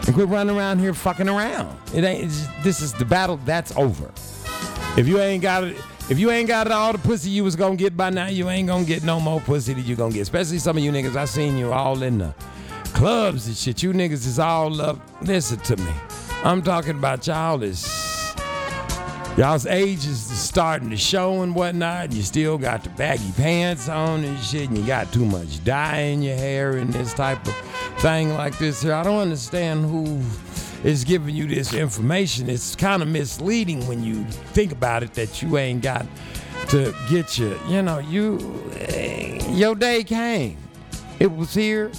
[0.07, 1.79] And quit running around here fucking around.
[1.95, 2.33] It ain't.
[2.63, 3.37] This is the battle.
[3.45, 4.11] That's over.
[4.97, 5.77] If you ain't got it,
[6.09, 8.69] if you ain't got all the pussy you was gonna get by now, you ain't
[8.69, 10.23] gonna get no more pussy that you gonna get.
[10.23, 11.17] Especially some of you niggas.
[11.17, 12.35] I seen you all in the
[12.95, 13.83] clubs and shit.
[13.83, 15.01] You niggas is all up.
[15.23, 15.93] Listen to me.
[16.45, 18.35] I'm talking about y'all is
[19.37, 22.13] y'all's age is starting to show and whatnot.
[22.13, 25.99] You still got the baggy pants on and shit, and you got too much dye
[26.03, 27.55] in your hair and this type of
[27.99, 28.95] thing like this here.
[28.95, 30.23] I don't understand who
[30.85, 32.49] is giving you this information.
[32.49, 36.07] It's kind of misleading when you think about it that you ain't got
[36.69, 40.57] to get your, you know, you, eh, your day came.
[41.19, 41.91] It was here.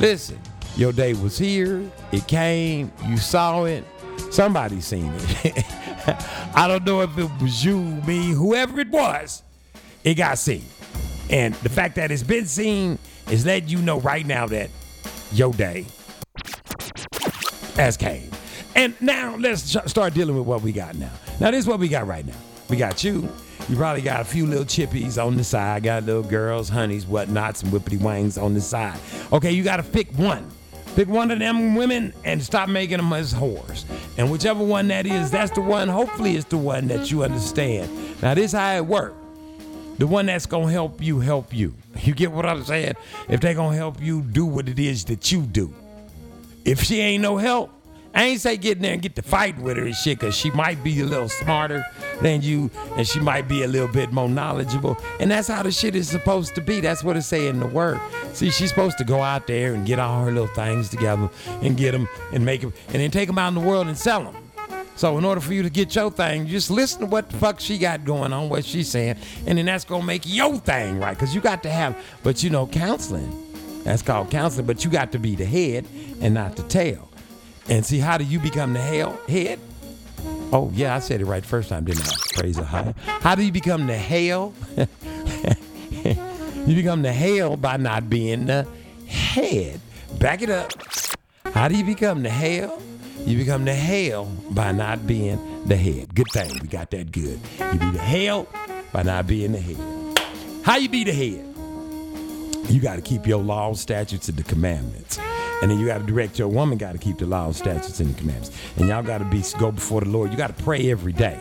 [0.00, 0.38] Listen,
[0.76, 1.88] your day was here.
[2.12, 2.90] It came.
[3.06, 3.84] You saw it.
[4.30, 5.64] Somebody seen it.
[6.54, 9.42] I don't know if it was you, me, whoever it was.
[10.02, 10.64] It got seen.
[11.30, 12.98] And the fact that it's been seen
[13.30, 14.70] is letting you know right now that
[15.32, 15.86] your day
[17.76, 18.30] has came.
[18.74, 21.12] And now let's start dealing with what we got now.
[21.40, 22.36] Now this is what we got right now.
[22.68, 23.28] We got you.
[23.68, 25.84] You probably got a few little chippies on the side.
[25.84, 28.98] Got little girls, honeys, whatnots, and whippity wangs on the side.
[29.32, 30.50] Okay, you got to pick one.
[30.96, 33.84] Pick one of them women and stop making them as whores.
[34.16, 35.88] And whichever one that is, that's the one.
[35.88, 37.90] Hopefully, it's the one that you understand.
[38.22, 39.16] Now, this how it works.
[39.98, 41.74] The one that's gonna help you help you.
[42.00, 42.94] You get what I'm saying?
[43.28, 45.72] If they gonna help you do what it is that you do.
[46.64, 47.70] If she ain't no help,
[48.14, 50.36] I ain't say get in there and get to fight with her and shit, cause
[50.36, 51.84] she might be a little smarter
[52.22, 54.96] than you, and she might be a little bit more knowledgeable.
[55.18, 56.80] And that's how the shit is supposed to be.
[56.80, 58.00] That's what it say in the word.
[58.32, 61.28] See, she's supposed to go out there and get all her little things together
[61.60, 63.98] and get them and make them, and then take them out in the world and
[63.98, 64.36] sell them.
[64.96, 67.58] So in order for you to get your thing, just listen to what the fuck
[67.58, 71.18] she got going on, what she's saying, and then that's gonna make your thing right.
[71.18, 73.43] Cause you got to have, but you know, counseling.
[73.84, 75.86] That's called counseling, but you got to be the head
[76.20, 77.10] and not the tail.
[77.68, 79.60] And see, how do you become the hell head?
[80.52, 82.14] Oh yeah, I said it right first time, didn't I?
[82.34, 82.94] Praise the high.
[83.06, 84.54] How do you become the hell?
[86.66, 88.66] you become the hell by not being the
[89.06, 89.80] head.
[90.18, 90.72] Back it up.
[91.52, 92.80] How do you become the hell?
[93.26, 96.14] You become the hell by not being the head.
[96.14, 97.40] Good thing we got that good.
[97.58, 98.46] You be the hell
[98.92, 100.18] by not being the head.
[100.62, 101.53] How you be the head?
[102.68, 105.18] You got to keep your laws, statutes, and the commandments.
[105.62, 106.78] And then you got to direct your woman.
[106.78, 108.50] Got to keep the laws, statutes, and the commandments.
[108.76, 110.30] And y'all got to be go before the Lord.
[110.30, 111.40] You got to pray every day.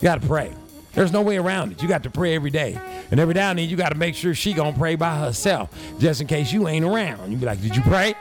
[0.00, 0.52] You got to pray.
[0.94, 1.82] There's no way around it.
[1.82, 2.78] You got to pray every day.
[3.10, 5.70] And every now and then you got to make sure she gonna pray by herself,
[5.98, 7.30] just in case you ain't around.
[7.30, 8.14] You be like, did you pray?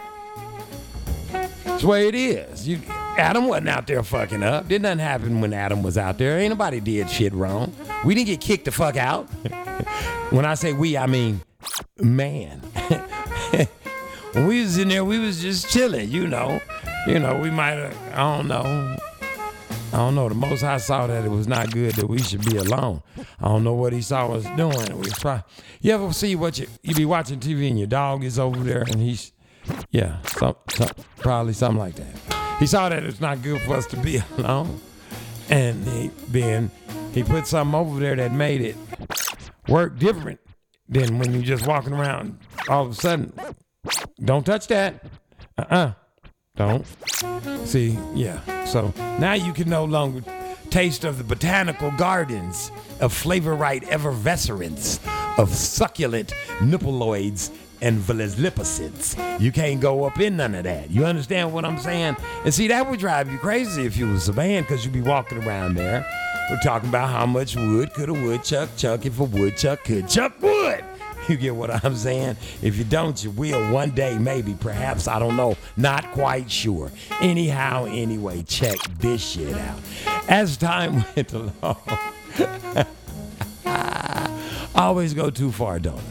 [1.32, 2.67] That's the way it is.
[2.67, 2.80] You,
[3.17, 4.67] Adam wasn't out there fucking up.
[4.67, 6.39] Did nothing happen when Adam was out there.
[6.39, 7.73] Ain't nobody did shit wrong.
[8.06, 9.23] We didn't get kicked the fuck out.
[10.30, 11.41] when I say we, I mean
[12.00, 12.60] man.
[14.34, 16.62] when we was in there, we was just chilling, you know.
[17.08, 18.97] You know, we might have, I don't know.
[19.93, 20.30] I don't know.
[20.30, 23.02] The Most High saw that it was not good that we should be alone.
[23.39, 24.97] I don't know what he saw us doing.
[24.97, 25.43] We try.
[25.82, 28.84] You ever see what you you be watching TV and your dog is over there
[28.84, 29.34] and he's
[29.91, 32.58] yeah, some, some probably something like that.
[32.60, 34.80] He saw that it's not good for us to be alone,
[35.50, 36.71] and he being
[37.13, 38.76] he put something over there that made it
[39.67, 40.39] work different
[40.91, 42.38] than when you're just walking around
[42.69, 43.34] all of a sudden.
[44.23, 45.04] Don't touch that.
[45.58, 45.91] Uh uh
[46.56, 46.86] Don't.
[47.65, 48.65] See, yeah.
[48.65, 50.21] So now you can no longer
[50.69, 54.99] taste of the botanical gardens of flavorite effervescence
[55.38, 57.51] of succulent nippleoids
[57.82, 59.39] and velocipicids.
[59.39, 60.91] You can't go up in none of that.
[60.91, 62.15] You understand what I'm saying?
[62.46, 65.02] And see, that would drive you crazy if you was a man, because you'd be
[65.02, 66.06] walking around there.
[66.50, 70.34] We're talking about how much wood could a woodchuck chuck if a woodchuck could chuck
[70.41, 70.84] wood.
[71.28, 72.36] You get what I'm saying?
[72.63, 75.56] If you don't, you will one day, maybe, perhaps, I don't know.
[75.78, 76.91] Not quite sure.
[77.22, 79.80] Anyhow, anyway, check this shit out.
[80.28, 81.78] As time went along,
[83.65, 84.26] I
[84.76, 86.02] always go too far, don't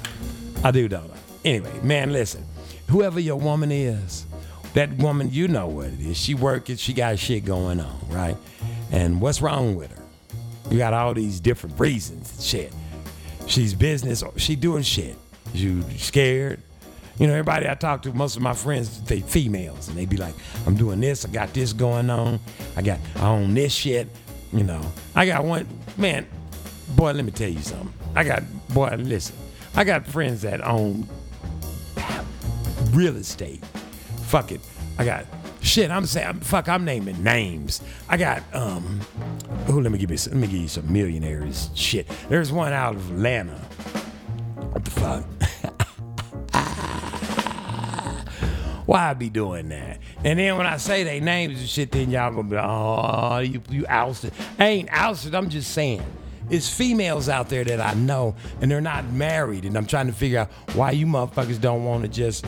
[0.62, 0.68] I?
[0.68, 1.29] I do, don't I?
[1.44, 2.44] Anyway, man, listen.
[2.88, 4.26] Whoever your woman is,
[4.74, 6.16] that woman, you know what it is.
[6.16, 8.36] She working, she got shit going on, right?
[8.90, 10.02] And what's wrong with her?
[10.70, 12.72] You got all these different reasons shit.
[13.46, 15.16] She's business, she doing shit.
[15.52, 16.62] You scared?
[17.18, 20.16] You know, everybody I talk to, most of my friends, they females, and they be
[20.16, 20.34] like,
[20.66, 22.40] I'm doing this, I got this going on,
[22.76, 24.08] I got I own this shit,
[24.52, 24.80] you know.
[25.14, 26.26] I got one man,
[26.96, 27.92] boy, let me tell you something.
[28.14, 29.36] I got boy, listen,
[29.74, 31.08] I got friends that own
[32.92, 33.64] real estate.
[34.22, 34.60] Fuck it.
[34.98, 35.26] I got
[35.62, 35.90] shit.
[35.90, 36.68] I'm saying fuck.
[36.68, 37.82] I'm naming names.
[38.08, 39.00] I got um.
[39.68, 40.16] Oh, let me give you.
[40.16, 41.70] Let me give you some millionaires.
[41.74, 42.08] Shit.
[42.28, 43.56] There's one out of Atlanta.
[44.72, 45.24] What the fuck?
[48.86, 50.00] Why I be doing that?
[50.24, 53.38] And then when I say they names and shit, then y'all gonna be like, oh,
[53.38, 54.32] you you ousted.
[54.58, 55.34] I ain't ousted.
[55.34, 56.02] I'm just saying.
[56.50, 60.12] It's females out there that I know, and they're not married, and I'm trying to
[60.12, 62.44] figure out why you motherfuckers don't want to just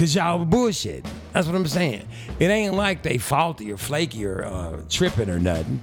[0.00, 1.04] Cause y'all bullshit.
[1.34, 2.08] That's what I'm saying.
[2.38, 5.82] It ain't like they faulty or flaky or uh, tripping or nothing.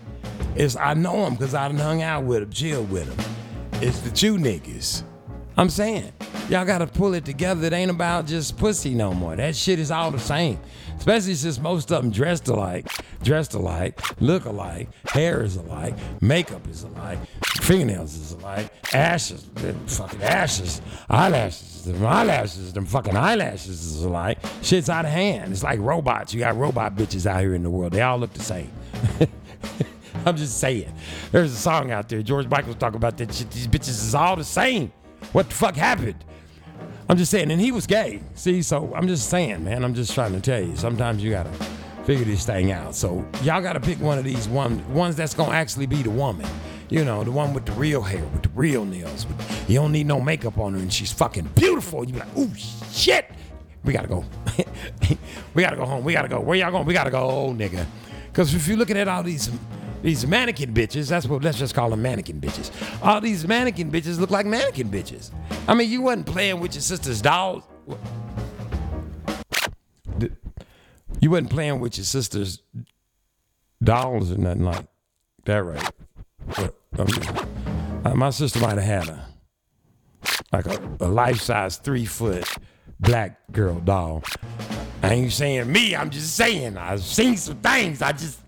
[0.55, 3.35] It's I know them because I done hung out with them, chill with them.
[3.73, 5.03] It's the two niggas.
[5.59, 6.11] I'm saying,
[6.49, 7.65] y'all gotta pull it together.
[7.65, 9.35] It ain't about just pussy no more.
[9.35, 10.59] That shit is all the same.
[10.97, 12.87] Especially since most of them dressed alike,
[13.23, 17.17] dressed alike, look alike, hair is alike, makeup is alike,
[17.61, 19.47] fingernails is alike, ashes,
[19.87, 24.37] fucking ashes, eyelashes, them eyelashes, them fucking eyelashes is alike.
[24.61, 25.51] Shit's out of hand.
[25.51, 26.33] It's like robots.
[26.33, 27.93] You got robot bitches out here in the world.
[27.93, 28.71] They all look the same.
[30.25, 30.93] I'm just saying.
[31.31, 32.21] There's a song out there.
[32.21, 33.49] George Michael's talking about that shit.
[33.49, 34.91] These bitches is all the same.
[35.33, 36.23] What the fuck happened?
[37.09, 38.21] I'm just saying, and he was gay.
[38.35, 39.83] See, so I'm just saying, man.
[39.83, 40.75] I'm just trying to tell you.
[40.75, 41.51] Sometimes you gotta
[42.03, 42.95] figure this thing out.
[42.95, 46.47] So y'all gotta pick one of these one ones that's gonna actually be the woman.
[46.89, 49.25] You know, the one with the real hair, with the real nails.
[49.25, 52.05] With, you don't need no makeup on her, and she's fucking beautiful.
[52.05, 53.29] You be like, ooh, shit.
[53.83, 54.25] We gotta go.
[55.53, 56.03] we gotta go home.
[56.03, 56.39] We gotta go.
[56.41, 56.85] Where y'all going?
[56.85, 57.85] We gotta go, oh, nigga.
[58.27, 59.49] Because if you're looking at all these
[60.01, 62.71] these mannequin bitches, that's what let's just call them mannequin bitches.
[63.03, 65.31] All these mannequin bitches look like mannequin bitches.
[65.67, 67.63] I mean, you wasn't playing with your sister's dolls.
[71.19, 72.61] You wasn't playing with your sister's
[73.83, 74.85] dolls or nothing like
[75.45, 75.91] that, right?
[76.97, 79.25] Uh, my sister might have had a
[80.51, 82.47] like a, a life size three foot
[82.99, 84.23] black girl doll.
[85.03, 88.01] I ain't saying me, I'm just saying I've seen some things.
[88.01, 88.39] I just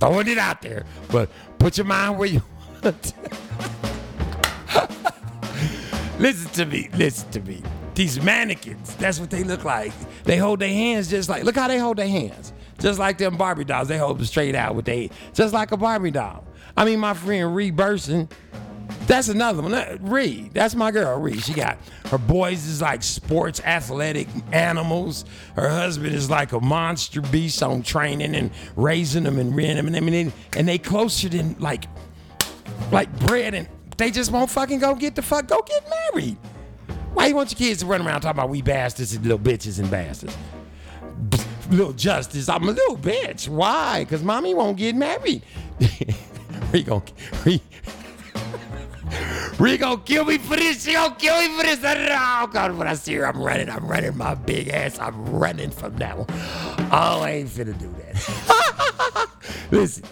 [0.00, 0.84] throwing it out there.
[1.10, 2.42] But put your mind where you
[2.82, 3.12] want.
[6.18, 7.62] listen to me, listen to me.
[7.94, 9.92] These mannequins, that's what they look like.
[10.24, 12.52] They hold their hands just like look how they hold their hands.
[12.78, 13.88] Just like them Barbie dolls.
[13.88, 16.44] They hold them straight out with they just like a Barbie doll.
[16.76, 18.28] I mean my friend Ree Burson,
[19.06, 19.98] that's another one.
[20.02, 21.38] Ree, that's my girl, Ree.
[21.38, 25.24] She got her boys is like sports athletic animals.
[25.54, 29.86] Her husband is like a monster beast on training and raising them and rearing them.
[29.86, 31.84] And, I mean, and they closer than like,
[32.90, 33.54] like bread.
[33.54, 36.36] And they just won't fucking go get the fuck, go get married.
[37.12, 39.78] Why you want your kids to run around talking about we bastards and little bitches
[39.78, 40.36] and bastards?
[41.70, 43.48] Little justice, I'm a little bitch.
[43.48, 44.04] Why?
[44.04, 45.42] Because mommy won't get married.
[46.72, 47.02] Ree gonna,
[47.44, 47.60] Ree,
[49.58, 50.84] Ree gonna kill me for this.
[50.84, 51.78] She gonna kill me for this.
[51.84, 53.68] Oh God, when I see her, I'm running.
[53.68, 54.98] I'm running my big ass.
[54.98, 56.26] I'm running from that one.
[56.92, 59.28] Oh, I ain't finna do that.
[59.70, 60.04] Listen,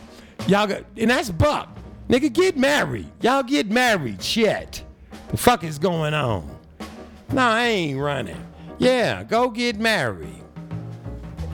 [0.46, 1.68] y'all got, and that's Buck.
[2.08, 3.11] Nigga, get married.
[3.20, 4.22] Y'all get married.
[4.22, 4.82] Shit.
[5.30, 6.56] The fuck is going on?
[7.32, 8.46] Nah, I ain't running.
[8.78, 10.42] Yeah, go get married.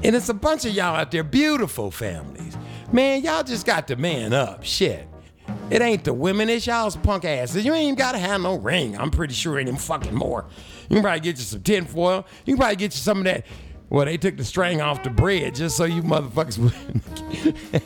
[0.04, 2.57] And it's a bunch of y'all out there, beautiful families.
[2.92, 4.62] Man, y'all just got to man up.
[4.62, 5.09] Shit.
[5.70, 7.64] It ain't the women, it's y'all's punk asses.
[7.64, 8.98] You ain't even gotta have no ring.
[8.98, 10.46] I'm pretty sure any fucking more.
[10.88, 12.27] You can probably get you some tinfoil.
[12.44, 13.46] You can probably get you some of that.
[13.88, 17.83] Well, they took the string off the bread just so you motherfuckers wouldn't.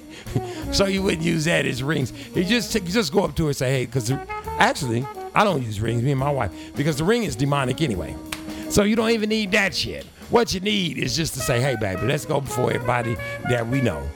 [0.75, 2.12] so you wouldn't use that as rings.
[2.35, 4.11] You just you just go up to her and say, hey, because
[4.59, 8.14] actually, I don't use rings, me and my wife, because the ring is demonic anyway.
[8.71, 10.05] So you don't even need that shit.
[10.31, 13.17] What you need is just to say, hey, baby, let's go before everybody
[13.49, 14.07] that we know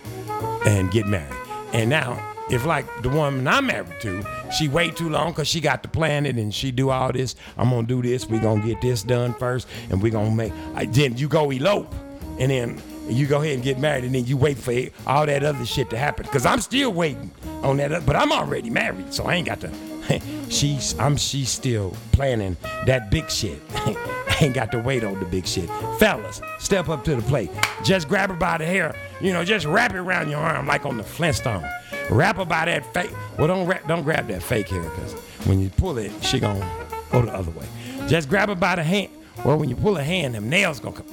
[0.66, 1.34] and get married.
[1.72, 4.22] And now, if like the woman I'm married to,
[4.56, 7.34] she wait too long because she got to plan it and she do all this.
[7.56, 8.26] I'm gonna do this.
[8.26, 10.52] We gonna get this done first, and we gonna make.
[10.92, 11.92] Then you go elope,
[12.38, 14.74] and then you go ahead and get married, and then you wait for
[15.06, 16.26] all that other shit to happen.
[16.26, 17.30] Cause I'm still waiting
[17.62, 19.91] on that, but I'm already married, so I ain't got to.
[20.48, 23.60] she's I'm she's still planning that big shit.
[24.40, 25.68] ain't got to wait on the big shit.
[25.98, 27.50] Fellas, step up to the plate.
[27.84, 28.94] Just grab her by the hair.
[29.20, 31.64] You know, just wrap it around your arm like on the Flintstone.
[32.10, 33.12] Wrap her by that fake.
[33.38, 35.12] Well, don't wrap, don't grab that fake hair because
[35.46, 36.68] when you pull it, she gonna
[37.10, 37.66] go the other way.
[38.08, 39.10] Just grab her by the hand.
[39.44, 41.06] Well, when you pull her hand, them nails gonna come.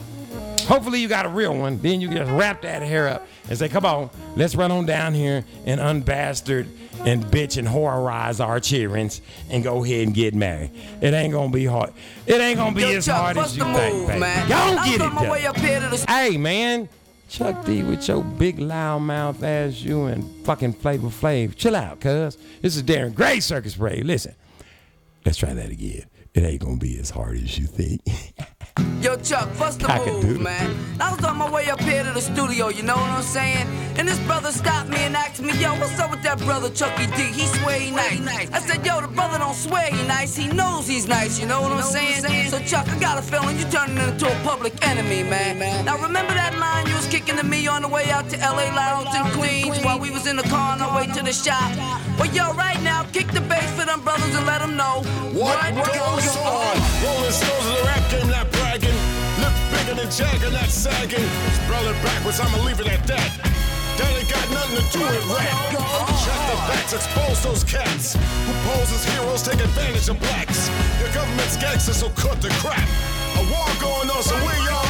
[0.69, 1.79] Hopefully you got a real one.
[1.82, 5.15] Then you just wrap that hair up and say, come on, let's run on down
[5.15, 6.67] here and unbastard
[7.00, 10.69] and bitch and horrorize our childrens and go ahead and get married.
[11.02, 11.91] It ain't gonna be hard.
[12.27, 14.19] It ain't gonna be Yo, as Chuck, hard as you the think, baby.
[14.19, 14.52] man?
[14.52, 15.46] I'm get it done.
[15.48, 16.87] up here to the Hey man,
[17.29, 21.56] Chuck D with your big loud mouth ass you and fucking Flavor Flav.
[21.56, 22.37] Chill out, cuz.
[22.62, 24.06] This is Darren Gray Circus Parade.
[24.06, 24.35] Listen,
[25.25, 26.04] let's try that again.
[26.35, 28.02] It ain't gonna be as hard as you think.
[29.02, 30.23] Yo, Yo, Chuck, what's the Cockadoodle.
[30.23, 30.75] move, man?
[31.00, 33.67] I was on my way up here to the studio, you know what I'm saying?
[33.98, 37.08] And this brother stopped me and asked me, yo, what's up with that brother Chucky
[37.15, 37.23] D?
[37.32, 38.52] He swear he nice.
[38.52, 41.62] I said, yo, the brother don't swear he nice, he knows he's nice, you know
[41.62, 42.50] what I'm saying?
[42.50, 45.86] So Chuck, I got a feeling you turning into a public enemy, man.
[45.86, 48.67] Now remember that line you was kicking to me on the way out to LA
[48.75, 51.71] Lounge in Queens while we was in the car on our way to the shop?
[52.19, 55.02] Well, yo, right now, kick the bass for them brothers and let them know
[55.32, 56.75] What goes on?
[57.04, 58.52] Rolling stones in the rap game, not
[59.90, 61.25] bigger than Jagger, not sagging.
[61.65, 63.31] Spell it backwards, I'ma leave it at that.
[64.00, 65.75] Ain't got nothing to do with rap.
[66.23, 70.69] Check the facts, expose those cats who pose as heroes, take advantage of blacks.
[71.00, 72.87] Your government's gangsters, so cut the crap.
[73.35, 74.88] A war going on, so where y'all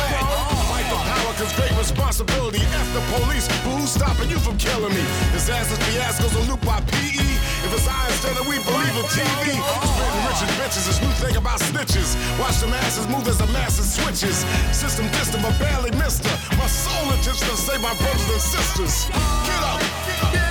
[1.37, 2.61] cause great responsibility.
[2.61, 5.03] F the police, but who's stopping you from killing me?
[5.31, 7.27] Disasters, fiascos, a loop by PE.
[7.65, 9.59] If it's I instead of we believe in TV.
[9.59, 12.15] Spreading rich and bitches, this new thing about snitches.
[12.39, 14.45] Watch the masses move as the masses switches.
[14.71, 16.57] System distant, but barely missed her.
[16.57, 19.05] My soul intention to save my brothers and sisters.
[19.45, 20.48] Get up, Just like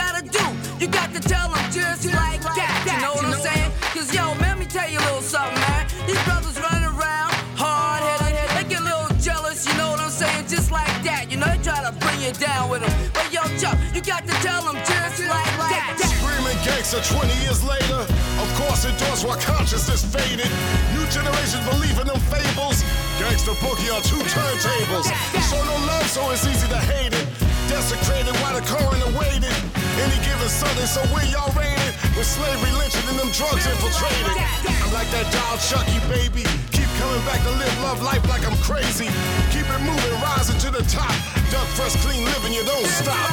[0.00, 0.44] gotta do.
[0.80, 2.72] You got to tell them just like that.
[2.88, 3.70] You know what I'm saying?
[3.92, 5.84] Cause yo, let me tell you a little something, man.
[6.08, 8.48] These brothers running around hard headed.
[8.56, 10.48] They get a little jealous, you know what I'm saying?
[10.48, 11.28] Just like that.
[11.30, 12.92] You know, they try to bring you down with them.
[13.12, 16.00] But yo, Chuck, you got to tell them just like that.
[16.00, 18.00] Screaming gangster 20 years later.
[18.40, 20.48] Of course, endorse while consciousness faded.
[20.96, 22.80] New generations believe in them fables.
[23.20, 25.12] Gangster boogie on two turntables.
[25.44, 27.49] Show no love, so it's easy to hate it.
[27.70, 29.54] Desecrated while the coroner waited.
[30.02, 31.94] Any given Sunday, so where y'all raided?
[32.18, 34.34] With slavery lynching and them drugs infiltrated.
[34.66, 36.42] I'm like that doll Chucky, baby.
[36.74, 39.06] Keep coming back to live love life like I'm crazy.
[39.54, 41.14] Keep it moving, rising to the top.
[41.54, 43.30] Duck fresh, clean living, you don't stop.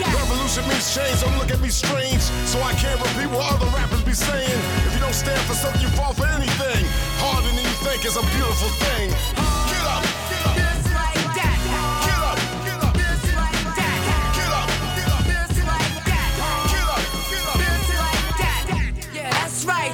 [0.00, 2.24] Revolution means change, don't look at me strange.
[2.48, 4.60] So I can't repeat what other rappers be saying.
[4.88, 6.80] If you don't stand for something, you fall for anything.
[7.20, 9.65] Harder than you think is a beautiful thing.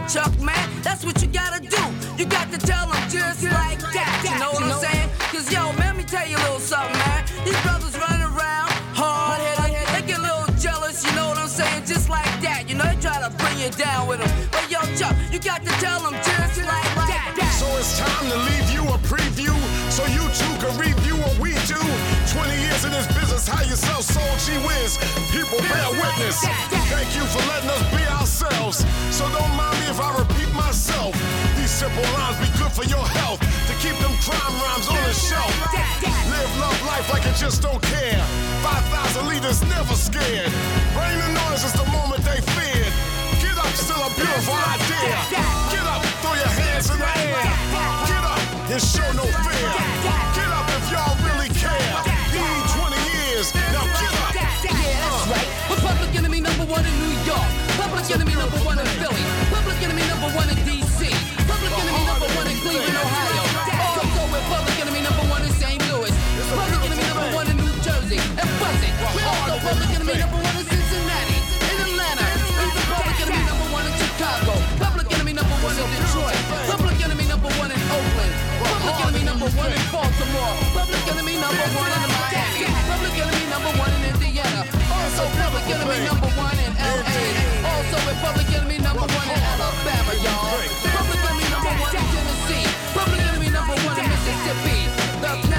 [0.08, 0.68] Chuck, man.
[0.82, 1.82] That's what you gotta do.
[2.18, 4.20] You got to tell them just like that.
[4.24, 5.08] You know what I'm saying?
[5.30, 7.24] Cause yo, man, let me tell you a little something, man.
[7.44, 9.88] These brothers running around hard headed.
[9.94, 11.86] They get a little jealous, you know what I'm saying?
[11.86, 12.68] Just like that.
[12.68, 14.30] You know, they try to bring you down with them.
[14.50, 17.34] But yo, Chuck, you got to tell them just like that.
[17.58, 19.54] So it's time to leave you a preview
[19.92, 21.76] so you too can review what we do.
[22.32, 24.96] 20 years in this business, how you sell soul, gee whiz.
[25.28, 26.40] People bear witness.
[26.88, 28.88] Thank you for letting us be ourselves.
[29.12, 31.12] So don't mind me if I repeat myself.
[31.60, 35.12] These simple lines be good for your health to keep them crime rhymes on the
[35.12, 35.52] shelf.
[36.32, 38.24] Live love life like you just don't care.
[38.64, 40.48] 5,000 leaders never scared.
[40.96, 42.92] Rain and noise is the moment they feared.
[43.44, 45.20] Get up, still a beautiful idea.
[45.68, 47.44] Get up, throw your hands in the air.
[48.08, 48.40] Get up
[48.72, 49.41] and show no
[58.12, 59.24] enemy number one in Philly.
[59.48, 61.08] Public enemy number one in D.C.
[61.48, 63.42] Public enemy number one in Cleveland, Ohio.
[63.72, 65.80] Also, we're public enemy number one in St.
[65.88, 66.12] Louis.
[66.52, 68.20] Public enemy number one in New Jersey.
[68.36, 68.92] And Buzzing.
[69.16, 71.38] We're also public enemy number one in Cincinnati.
[71.72, 72.28] In Atlanta.
[72.60, 74.52] Even public enemy number one in Chicago.
[74.76, 76.40] Public enemy number one in Detroit.
[76.68, 78.32] Public enemy number one in Oakland.
[78.60, 80.54] Public enemy number one in Baltimore.
[80.76, 81.91] Public enemy number one
[88.20, 90.58] Public enemy number one in Alabama, y'all.
[90.92, 92.66] Public enemy number one in Tennessee.
[92.92, 94.78] Public enemy number one in Mississippi.
[95.22, 95.52] The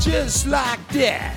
[0.00, 1.36] Just like that.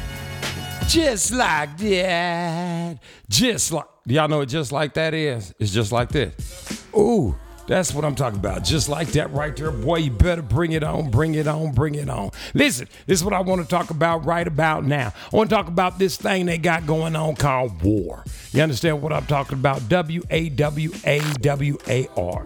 [0.87, 2.97] Just like that.
[3.29, 4.05] Just like like.
[4.05, 5.53] Y'all know what just like that is?
[5.59, 6.85] It's just like this.
[6.95, 7.35] Ooh,
[7.67, 8.63] that's what I'm talking about.
[8.63, 9.71] Just like that right there.
[9.71, 12.31] Boy, you better bring it on, bring it on, bring it on.
[12.53, 15.13] Listen, this is what I want to talk about right about now.
[15.31, 18.23] I want to talk about this thing they got going on called war.
[18.51, 19.87] You understand what I'm talking about?
[19.89, 22.43] W A W A W A R.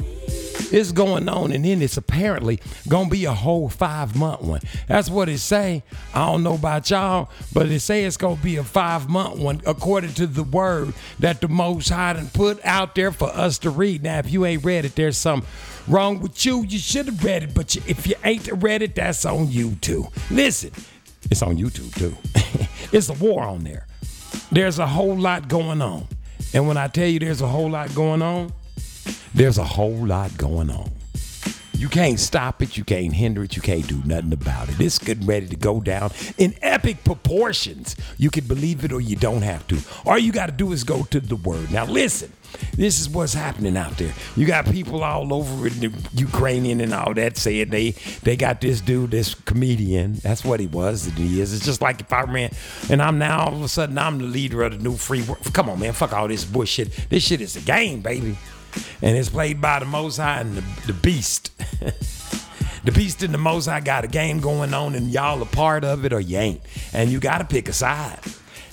[0.72, 2.59] It's going on, and then it's apparently
[2.89, 4.61] gonna be a whole five month one.
[4.88, 5.84] That's what it say.
[6.13, 9.61] I don't know about y'all, but it say it's gonna be a five month one
[9.65, 13.70] according to the word that the Most High done put out there for us to
[13.70, 14.03] read.
[14.03, 15.47] Now, if you ain't read it, there's something
[15.88, 16.63] wrong with you.
[16.63, 19.76] You should have read it, but you, if you ain't read it, that's on you
[19.76, 20.07] too.
[20.30, 20.72] Listen,
[21.32, 22.15] it's on YouTube too.
[22.91, 23.88] it's a war on there.
[24.51, 26.07] There's a whole lot going on,
[26.53, 28.51] and when I tell you there's a whole lot going on.
[29.34, 30.91] There's a whole lot going on.
[31.78, 32.76] You can't stop it.
[32.76, 33.55] You can't hinder it.
[33.55, 34.80] You can't do nothing about it.
[34.80, 37.95] It's getting ready to go down in epic proportions.
[38.18, 39.78] You can believe it or you don't have to.
[40.03, 41.72] All you got to do is go to the word.
[41.72, 42.34] Now, listen,
[42.76, 44.12] this is what's happening out there.
[44.36, 47.91] You got people all over in the Ukrainian and all that saying they
[48.24, 50.16] they got this dude, this comedian.
[50.16, 51.53] That's what he was and he is.
[51.53, 52.51] It's just like if I ran
[52.89, 55.53] and I'm now all of a sudden I'm the leader of the new free world.
[55.53, 56.91] Come on, man, fuck all this bullshit.
[57.10, 58.38] This shit is a game, baby
[59.01, 61.51] and it's played by the Most High and the, the Beast.
[62.84, 65.84] the Beast and the Most High got a game going on, and y'all a part
[65.84, 66.61] of it or you ain't.
[66.93, 68.20] And you got to pick a side.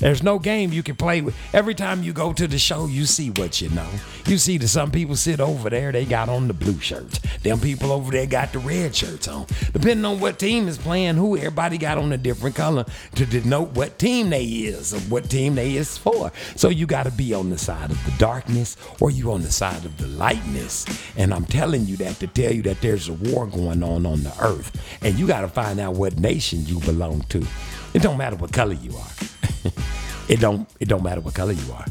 [0.05, 1.35] There's no game you can play with.
[1.55, 3.89] Every time you go to the show, you see what you know.
[4.27, 7.21] You see that some people sit over there, they got on the blue shirts.
[7.43, 9.47] Them people over there got the red shirts on.
[9.73, 12.85] Depending on what team is playing, who everybody got on a different color
[13.15, 16.31] to denote what team they is or what team they is for.
[16.55, 19.51] So you got to be on the side of the darkness or you on the
[19.51, 20.85] side of the lightness.
[21.17, 24.23] And I'm telling you that to tell you that there's a war going on on
[24.23, 24.71] the earth,
[25.03, 27.47] and you got to find out what nation you belong to.
[27.95, 29.34] It don't matter what color you are.
[30.29, 31.87] it don't it don't matter what color you are.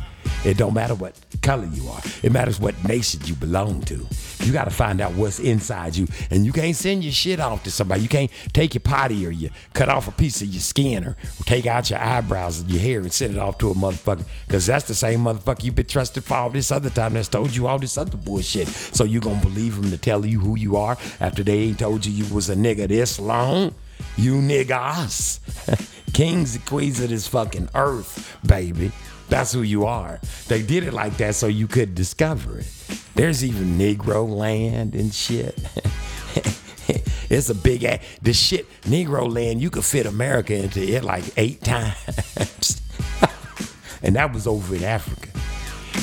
[0.46, 2.02] It don't matter what color you are.
[2.22, 4.06] It matters what nation you belong to.
[4.42, 7.64] You got to find out what's inside you, and you can't send your shit off
[7.64, 8.02] to somebody.
[8.02, 11.16] You can't take your potty or you cut off a piece of your skin or
[11.46, 14.66] take out your eyebrows and your hair and send it off to a motherfucker, because
[14.66, 17.68] that's the same motherfucker you've been trusted for all this other time that's told you
[17.68, 18.68] all this other bullshit.
[18.68, 22.06] So you gonna believe him to tell you who you are after they ain't told
[22.06, 23.74] you you was a nigga this long?
[24.18, 25.40] You niggas.
[26.14, 28.92] Kings and queens of this fucking earth, baby.
[29.30, 30.20] That's who you are.
[30.48, 32.68] They did it like that so you could discover it.
[33.16, 35.58] There's even Negro land and shit.
[37.30, 38.02] it's a big ass.
[38.22, 42.82] The shit, Negro land, you could fit America into it like eight times.
[44.04, 45.30] and that was over in Africa.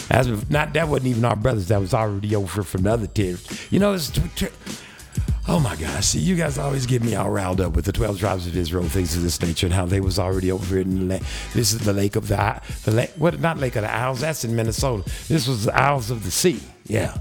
[0.09, 1.69] That's not that wasn't even our brothers.
[1.69, 3.47] That was already over from the other tiers.
[3.71, 4.11] You know, it's
[5.53, 6.07] Oh my gosh!
[6.07, 8.85] See, you guys always get me all riled up with the twelve tribes of Israel,
[8.85, 11.25] things of this nature, and how they was already over here in the la-
[11.55, 13.11] this is the lake of the the lake.
[13.17, 13.41] What?
[13.41, 14.21] Not lake of the Isles.
[14.21, 15.03] That's in Minnesota.
[15.27, 16.61] This was the Isles of the Sea.
[16.87, 17.19] Yeah,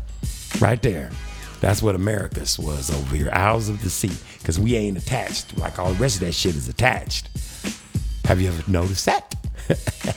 [0.62, 1.10] right there.
[1.60, 3.32] That's what America's was over here.
[3.34, 6.56] Isles of the Sea, because we ain't attached like all the rest of that shit
[6.56, 7.30] is attached.
[8.26, 9.36] Have you ever noticed that?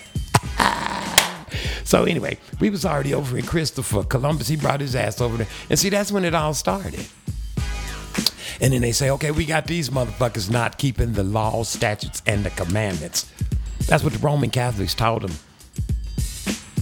[1.84, 4.48] So anyway, we was already over in Christopher Columbus.
[4.48, 7.06] He brought his ass over there, and see that's when it all started.
[8.60, 12.44] And then they say, okay, we got these motherfuckers not keeping the laws, statutes, and
[12.44, 13.30] the commandments.
[13.86, 15.32] That's what the Roman Catholics taught them.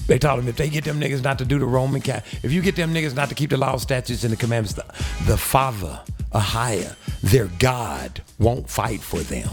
[0.06, 2.52] They taught them if they get them niggas not to do the Roman Catholic, if
[2.52, 4.84] you get them niggas not to keep the laws, statutes, and the commandments, the,
[5.26, 6.00] the Father,
[6.32, 9.48] Ahia, their God, won't fight for them.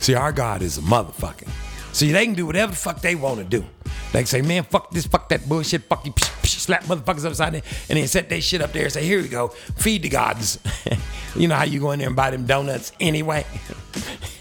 [0.00, 1.65] See, our God is a motherfucking.
[1.96, 3.64] See, they can do whatever the fuck they want to do.
[4.12, 7.24] They can say, man, fuck this, fuck that bullshit, fuck you, psh, psh, slap motherfuckers
[7.24, 10.02] upside down, and then set that shit up there and say, here we go, feed
[10.02, 10.58] the gods.
[11.36, 13.46] you know how you go in there and buy them donuts anyway?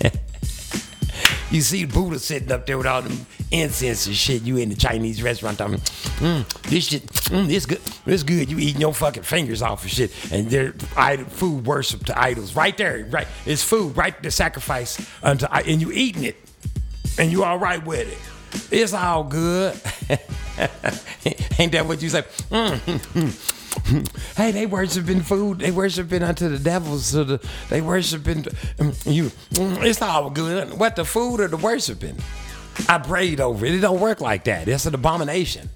[1.50, 4.42] you see Buddha sitting up there with all them incense and shit.
[4.42, 8.52] You in the Chinese restaurant talking, mm, this shit, mm, this good, this good.
[8.52, 12.54] You eating your fucking fingers off and shit, and they're idol, food worship to idols
[12.54, 13.28] right there, right?
[13.46, 14.22] It's food, right?
[14.22, 16.36] The sacrifice unto, and you eating it,
[17.18, 18.74] and you all right with it.
[18.74, 19.74] It's all good.
[21.60, 22.22] Ain't that what you say?
[22.50, 25.60] Mm, hey, they worshiping food.
[25.60, 27.06] They worshiping unto the devils.
[27.08, 28.46] So the, they worshiping
[28.80, 29.26] um, you.
[29.54, 30.78] Mm, It's all good.
[30.80, 32.18] What the food or the worshiping?
[32.90, 33.74] I prayed over it.
[33.76, 34.68] It don't work like that.
[34.68, 35.70] It's an abomination.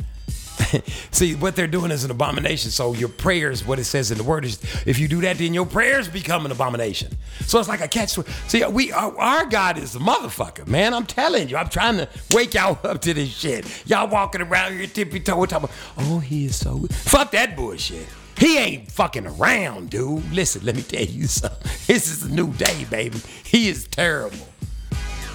[1.12, 2.72] See, what they're doing is an abomination.
[2.72, 5.54] So your prayers, what it says in the word is, if you do that, then
[5.54, 7.18] your prayers become an abomination.
[7.42, 8.18] So it's like a catch.
[8.48, 10.94] See, we our, God is a motherfucker, man.
[10.94, 11.58] I'm telling you.
[11.58, 13.88] I'm trying to wake y'all up to this shit.
[13.88, 16.80] Y'all walking around here tippy toe talking, oh, he is so.
[16.90, 18.08] Fuck that bullshit.
[18.38, 20.32] He ain't fucking around, dude.
[20.32, 21.60] Listen, let me tell you something.
[21.90, 23.20] This is a new day, baby.
[23.44, 24.38] He is terrible.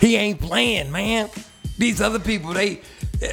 [0.00, 1.28] He ain't playing, man.
[1.76, 2.80] These other people, they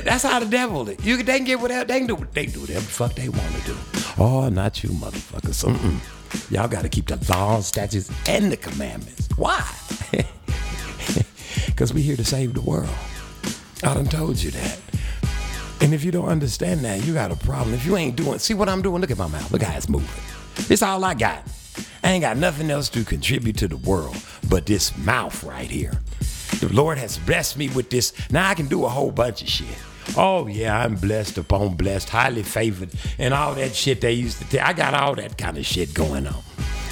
[0.04, 1.04] that's how the devil is.
[1.06, 2.28] You they can get whatever they can do.
[2.34, 3.78] They do whatever the fuck they want to do.
[4.18, 5.66] Oh, not you, motherfuckers.
[5.66, 6.52] Mm-mm.
[6.52, 9.28] Y'all got to keep the laws, statutes, and the commandments.
[9.36, 9.64] Why?
[11.66, 12.90] Because we're here to save the world.
[13.84, 14.80] I done told you that.
[15.82, 17.74] And if you don't understand that, you got a problem.
[17.74, 19.02] If you ain't doing, see what I'm doing?
[19.02, 19.52] Look at my mouth.
[19.52, 20.08] Look how it's moving.
[20.70, 21.44] It's all I got.
[22.04, 24.16] I ain't got nothing else to contribute to the world
[24.48, 25.94] but this mouth right here.
[26.60, 28.14] The Lord has blessed me with this.
[28.32, 29.78] Now I can do a whole bunch of shit.
[30.18, 34.50] Oh yeah, I'm blessed upon blessed, highly favored, and all that shit they used to
[34.50, 34.66] tell.
[34.66, 36.44] I got all that kind of shit going on.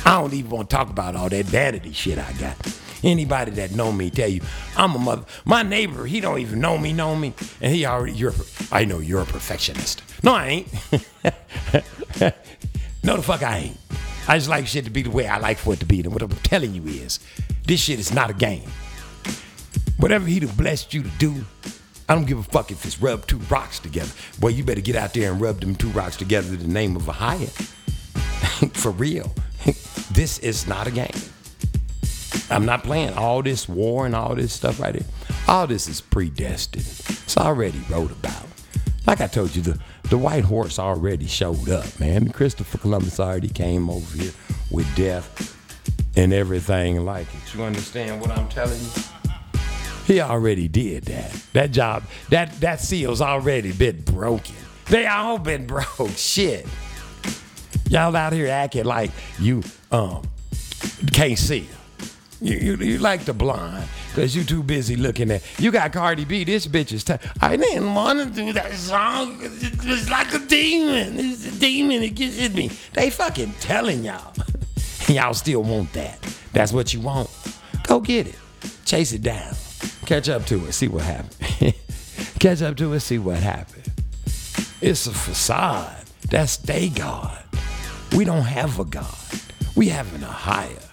[0.05, 2.55] I don't even want to talk about all that vanity shit I got.
[3.03, 4.41] Anybody that know me tell you
[4.75, 5.25] I'm a mother.
[5.45, 8.13] My neighbor, he don't even know me, know me, and he already.
[8.13, 8.33] You're.
[8.71, 10.01] I know you're a perfectionist.
[10.23, 10.67] No, I ain't.
[13.03, 13.77] no, the fuck I ain't.
[14.27, 16.01] I just like shit to be the way I like for it to be.
[16.01, 17.19] And what I'm telling you is,
[17.65, 18.69] this shit is not a game.
[19.99, 21.43] Whatever he done blessed you to do,
[22.07, 24.11] I don't give a fuck if it's rub two rocks together.
[24.39, 26.95] Boy, you better get out there and rub them two rocks together in the name
[26.95, 27.49] of Ahia.
[28.73, 29.33] for real.
[30.11, 31.11] this is not a game.
[32.49, 35.05] I'm not playing all this war and all this stuff right here.
[35.49, 36.85] All this is predestined.
[36.85, 38.45] It's already wrote about.
[39.05, 39.79] Like I told you, the,
[40.09, 42.31] the white horse already showed up, man.
[42.31, 44.31] Christopher Columbus already came over here
[44.71, 45.55] with death
[46.15, 47.53] and everything like it.
[47.53, 49.18] You understand what I'm telling you?
[50.09, 51.31] He already did that.
[51.53, 52.01] That job,
[52.31, 54.55] that that seal's already been broken.
[54.87, 56.09] They all been broke.
[56.15, 56.65] Shit.
[57.91, 60.23] Y'all out here acting like you um
[61.13, 61.69] can't see.
[62.41, 65.43] You, you, you like the blind because you too busy looking at.
[65.59, 66.43] You got Cardi B.
[66.43, 67.03] This bitch is.
[67.03, 69.37] T- I didn't want to do that song.
[69.43, 71.19] It was like a demon.
[71.19, 72.01] It's a demon.
[72.01, 72.71] It gets in me.
[72.93, 74.33] They fucking telling y'all.
[75.07, 76.19] y'all still want that.
[76.51, 77.29] That's what you want.
[77.83, 78.39] Go get it.
[78.85, 79.53] Chase it down.
[80.05, 80.73] Catch up to it.
[80.73, 81.35] See what happened.
[82.39, 82.99] Catch up to it.
[83.01, 83.91] See what happened.
[84.81, 86.05] It's a facade.
[86.29, 87.43] That's day God.
[88.15, 89.15] We don't have a God.
[89.75, 90.83] We have an Ahia.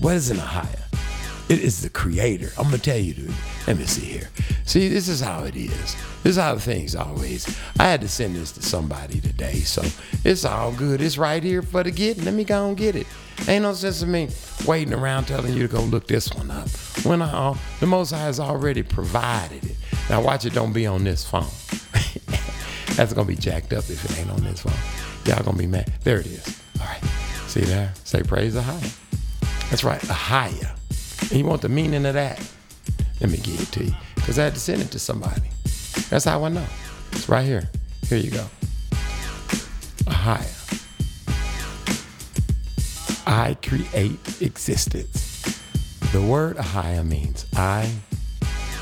[0.00, 0.93] What is an Ahia?
[1.48, 2.50] It is the creator.
[2.56, 3.34] I'm gonna tell you, dude.
[3.66, 4.30] Let me see here.
[4.64, 5.94] See, this is how it is.
[6.22, 7.46] This is how things always.
[7.78, 9.82] I had to send this to somebody today, so
[10.24, 11.02] it's all good.
[11.02, 12.24] It's right here for the getting.
[12.24, 13.06] Let me go and get it.
[13.46, 14.30] Ain't no sense of me
[14.66, 16.68] waiting around telling you to go look this one up.
[17.04, 19.76] When I, the Most High has already provided it.
[20.08, 20.54] Now watch it.
[20.54, 21.44] Don't be on this phone.
[22.96, 24.72] That's gonna be jacked up if it ain't on this phone.
[25.26, 25.92] Y'all gonna be mad.
[26.04, 26.60] There it is.
[26.80, 27.02] All right.
[27.48, 27.92] See there?
[28.04, 28.90] Say praise the higher.
[29.68, 30.76] That's right, Ahia.
[31.30, 32.40] And you want the meaning of that?
[33.20, 33.94] Let me give it to you.
[34.14, 35.42] Because I had to send it to somebody.
[36.10, 36.66] That's how I know.
[37.12, 37.68] It's right here.
[38.08, 38.46] Here you go.
[40.26, 40.40] A.
[43.26, 45.60] I create existence.
[46.12, 47.90] The word ahaya means I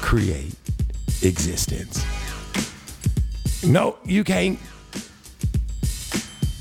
[0.01, 0.55] create
[1.22, 2.05] existence.
[3.64, 4.59] No, you can't.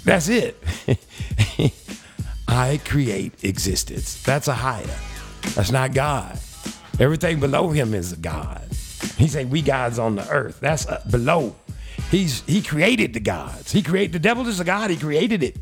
[0.06, 0.62] That's it.
[2.48, 4.22] I create existence.
[4.24, 5.11] That's a.
[5.56, 6.39] That's not God.
[7.00, 8.62] Everything below him is a God.
[9.18, 10.60] He said we gods on the earth.
[10.60, 11.56] That's uh, below.
[12.10, 13.72] He's he created the gods.
[13.72, 14.89] He created the devil is a god.
[14.89, 15.58] He created it.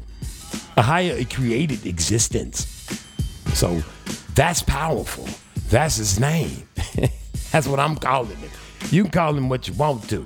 [0.75, 2.65] Ahia he created existence.
[3.53, 3.81] So
[4.35, 5.27] that's powerful.
[5.69, 6.67] That's his name.
[7.51, 8.49] that's what I'm calling him.
[8.89, 10.25] You can call him what you want to.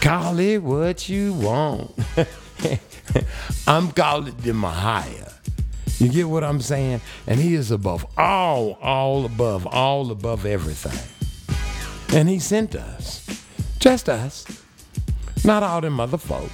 [0.00, 1.92] Call it what you want.
[3.66, 5.32] I'm calling him Ahia.
[6.02, 7.00] You get what I'm saying?
[7.28, 10.98] And he is above all, all above, all above everything.
[12.12, 13.24] And he sent us,
[13.78, 14.44] just us,
[15.44, 16.50] not all them other folk.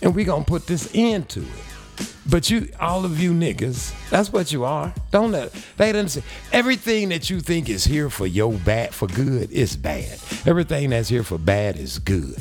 [0.00, 2.06] And we gonna put this into it.
[2.30, 4.94] But you, all of you niggas, that's what you are.
[5.10, 6.22] Don't let they didn't say
[6.52, 10.20] everything that you think is here for your bad for good is bad.
[10.46, 12.40] Everything that's here for bad is good.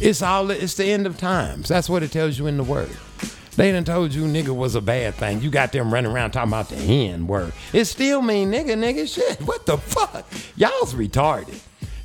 [0.00, 1.68] It's all it's the end of times.
[1.68, 2.96] That's what it tells you in the word.
[3.56, 5.40] They done told you nigga was a bad thing.
[5.40, 7.54] You got them running around talking about the N word.
[7.72, 9.40] It still mean nigga, nigga shit.
[9.46, 10.26] What the fuck?
[10.56, 11.58] Y'all's retarded.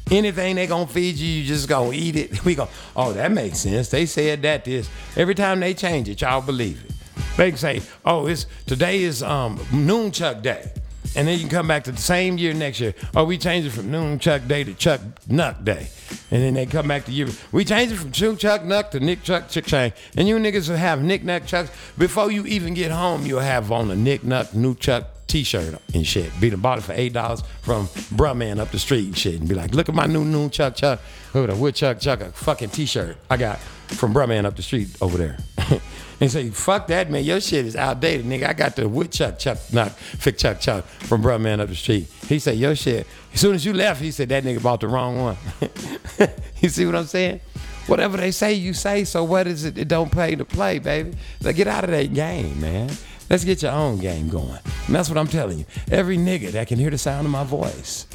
[0.09, 2.43] Anything they gonna feed you, you just gonna eat it.
[2.45, 3.89] We go, oh, that makes sense.
[3.89, 4.89] They said that this.
[5.15, 6.91] Every time they change it, y'all believe it.
[7.37, 10.71] They can say, oh, it's today is um Noonchuck Day.
[11.15, 12.93] And then you come back to the same year next year.
[13.15, 15.89] Oh, we changed it from Noon Chuck Day to Chuck Nuck Day.
[16.29, 17.29] And then they come back to you.
[17.51, 19.93] We changed it from Chuck Chuck Nuck to Nick Chuck Chick Chang.
[20.15, 21.69] And you niggas will have Nick Nuck Chucks.
[21.97, 26.05] Before you even get home, you'll have on a Nick Nuck New Chuck t-shirt and
[26.05, 26.29] shit.
[26.41, 29.39] Be the bought it for eight dollars from Bruh Man up the street and shit.
[29.39, 30.99] And be like, look at my new new Chuck Chuck.
[31.33, 34.61] Who the woodchuck chuck chuck a fucking t-shirt I got from Bruh Man up the
[34.63, 35.37] street over there.
[36.21, 38.47] and say, fuck that man, your shit is outdated, nigga.
[38.47, 42.07] I got the woodchuck chuck not Fick Chuck Chuck from Bruh Man up the street.
[42.27, 43.07] He said, your shit.
[43.33, 45.37] As soon as you left, he said that nigga bought the wrong one.
[46.61, 47.41] you see what I'm saying?
[47.87, 49.03] Whatever they say, you say.
[49.03, 49.79] So what is it?
[49.79, 51.13] It don't pay to play, baby.
[51.41, 52.91] Like get out of that game, man.
[53.27, 54.59] Let's get your own game going.
[54.85, 55.65] And that's what I'm telling you.
[55.89, 58.05] Every nigga that can hear the sound of my voice,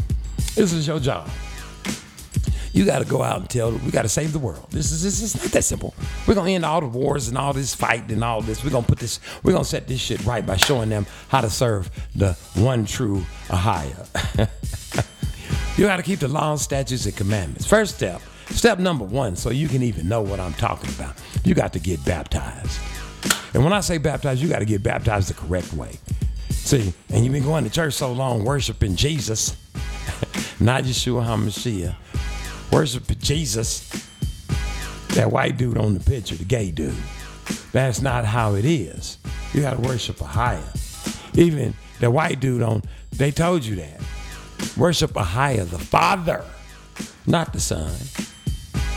[0.54, 1.28] this is your job.
[2.76, 3.70] You got to go out and tell.
[3.70, 4.66] Them we got to save the world.
[4.68, 5.94] This is this is not that simple.
[6.26, 8.62] We're gonna end all the wars and all this fight and all this.
[8.62, 9.18] We're gonna put this.
[9.42, 13.24] We're gonna set this shit right by showing them how to serve the one true
[13.48, 14.06] Ahia.
[15.78, 17.64] you got to keep the laws, statutes, and commandments.
[17.64, 18.20] First step.
[18.50, 21.14] Step number one, so you can even know what I'm talking about.
[21.44, 22.78] You got to get baptized.
[23.54, 25.98] And when I say baptized, you got to get baptized the correct way.
[26.50, 29.56] See, and you've been going to church so long, worshiping Jesus,
[30.60, 31.96] not Yeshua HaMashiach,
[32.76, 33.88] worshiping Jesus.
[35.14, 36.94] That white dude on the picture, the gay dude.
[37.72, 39.16] That's not how it is.
[39.54, 40.62] You gotta worship Ahia.
[41.38, 44.02] Even the white dude on, they told you that.
[44.76, 46.44] Worship Ahia, the Father,
[47.26, 47.94] not the Son.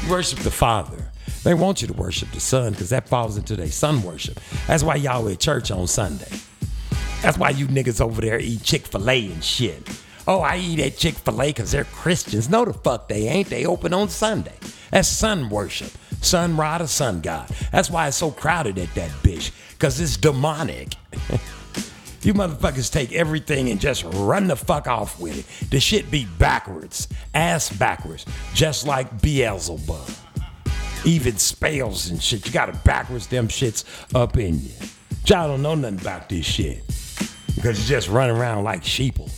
[0.09, 1.09] Worship the Father.
[1.45, 4.41] They want you to worship the Son because that falls into their Son worship.
[4.67, 6.37] That's why y'all at church on Sunday.
[7.21, 9.87] That's why you niggas over there eat Chick fil A and shit.
[10.29, 12.51] Oh, I eat at Chick fil A because they're Christians.
[12.51, 13.49] No, the fuck they ain't.
[13.49, 14.53] They open on Sunday.
[14.91, 15.91] That's sun worship.
[16.21, 17.49] Sun rod or sun god.
[17.71, 20.93] That's why it's so crowded at that bitch because it's demonic.
[22.21, 25.71] you motherfuckers take everything and just run the fuck off with it.
[25.71, 30.11] The shit be backwards, ass backwards, just like Beelzebub.
[31.05, 32.45] Even spells and shit.
[32.45, 34.73] You gotta backwards them shits up in you.
[35.25, 36.85] Y'all don't know nothing about this shit
[37.55, 39.31] because you just run around like sheeple.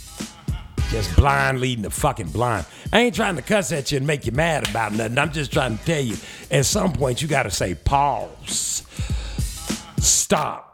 [0.92, 2.66] Just blind leading the fucking blind.
[2.92, 5.18] I ain't trying to cuss at you and make you mad about nothing.
[5.18, 6.18] I'm just trying to tell you,
[6.52, 8.84] at some point you gotta say pause.
[10.00, 10.68] Stop.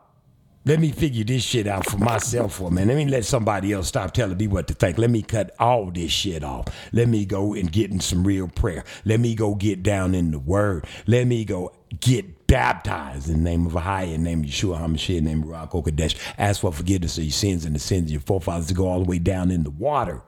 [0.65, 2.95] Let me figure this shit out for myself for a minute.
[2.95, 4.97] Let me let somebody else stop telling me what to think.
[4.97, 6.65] Let me cut all this shit off.
[6.91, 8.86] Let me go and get in some real prayer.
[9.05, 10.88] Let me go get down in the word.
[11.05, 15.21] Let me go get baptized in the name of in the name of Yeshua HaMashiach,
[15.21, 16.15] name of Ruach Kodesh.
[16.37, 19.03] Ask for forgiveness of your sins and the sins of your forefathers to go all
[19.03, 20.21] the way down in the water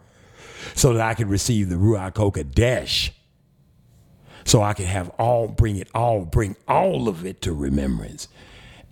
[0.75, 3.11] so that I could receive the Ruach Kodesh.
[4.45, 8.27] So I could have all, bring it all, bring all of it to remembrance.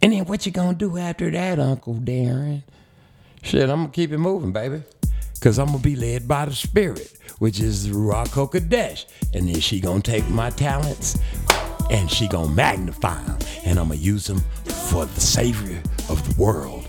[0.02, 2.64] And then what you gonna do after that, Uncle Darren?
[3.42, 4.84] Shit, I'm gonna keep it moving, baby.
[5.40, 9.06] Cause I'm gonna be led by the Spirit, which is Ruach Kodesh.
[9.34, 11.20] And then she gonna take my talents
[11.90, 13.38] and she gonna magnify them.
[13.66, 16.88] And I'm gonna use them for the Savior of the world,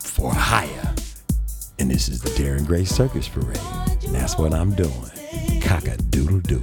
[0.00, 0.94] for higher.
[1.78, 3.60] And this is the Darren Gray Circus Parade.
[4.04, 5.10] And that's what I'm doing.
[5.60, 6.62] Cock a doodle doo.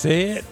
[0.00, 0.46] Said?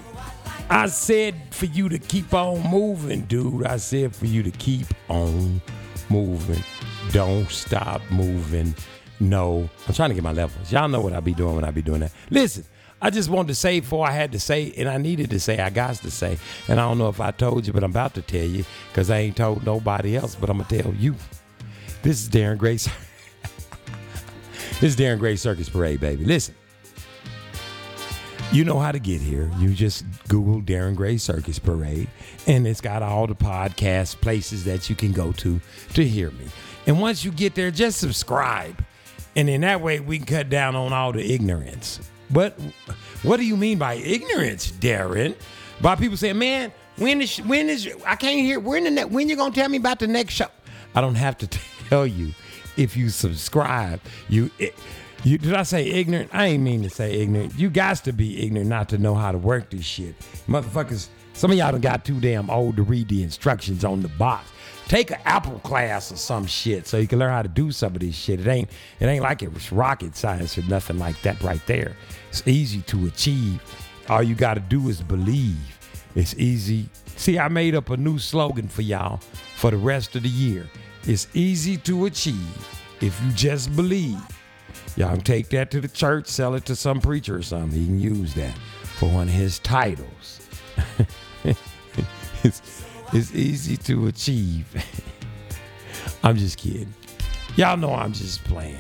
[0.69, 3.67] I said for you to keep on moving, dude.
[3.67, 5.63] I said for you to keep on
[6.11, 6.63] moving.
[7.13, 8.75] Don't stop moving.
[9.21, 9.71] No.
[9.87, 10.71] I'm trying to get my levels.
[10.71, 12.13] Y'all know what I be doing when I be doing that.
[12.29, 12.65] Listen,
[13.01, 15.59] I just wanted to say before I had to say, and I needed to say,
[15.61, 16.37] I got to say.
[16.69, 19.09] And I don't know if I told you, but I'm about to tell you because
[19.09, 21.15] I ain't told nobody else, but I'm going to tell you.
[22.03, 22.87] This is Darren Grace.
[24.81, 26.27] this is Darren Gray Circus Parade, baby.
[26.27, 26.55] Listen.
[28.51, 29.51] You know how to get here.
[29.59, 32.09] You just Google Darren Gray Circus Parade,
[32.47, 35.61] and it's got all the podcast places that you can go to
[35.93, 36.47] to hear me.
[36.87, 38.83] And once you get there, just subscribe.
[39.37, 42.01] And in that way, we can cut down on all the ignorance.
[42.31, 42.59] But
[43.23, 45.37] what do you mean by ignorance, Darren?
[45.83, 49.29] By people saying, man, when is, when is, I can't hear, when, the ne- when
[49.29, 50.49] you going to tell me about the next show?
[50.95, 51.47] I don't have to
[51.89, 52.33] tell you
[52.79, 54.01] if you subscribe.
[54.31, 54.51] You,
[55.25, 56.31] you did I say ignorant?
[56.33, 57.55] I ain't mean to say ignorant.
[57.57, 60.19] You guys to be ignorant not to know how to work this shit.
[60.49, 64.09] Motherfuckers, some of y'all done got too damn old to read the instructions on the
[64.09, 64.51] box.
[64.87, 67.95] Take an Apple class or some shit so you can learn how to do some
[67.95, 68.41] of this shit.
[68.41, 71.95] It ain't it ain't like it was rocket science or nothing like that right there.
[72.31, 73.61] It's easy to achieve.
[74.09, 75.79] All you gotta do is believe.
[76.15, 76.89] It's easy.
[77.17, 79.21] See, I made up a new slogan for y'all
[79.57, 80.67] for the rest of the year.
[81.05, 84.19] It's easy to achieve if you just believe.
[84.99, 87.71] Y'all can take that to the church, sell it to some preacher or something.
[87.71, 90.41] He can use that for one of his titles.
[92.43, 94.67] it's, it's easy to achieve.
[96.25, 96.93] I'm just kidding.
[97.55, 98.77] Y'all know I'm just playing.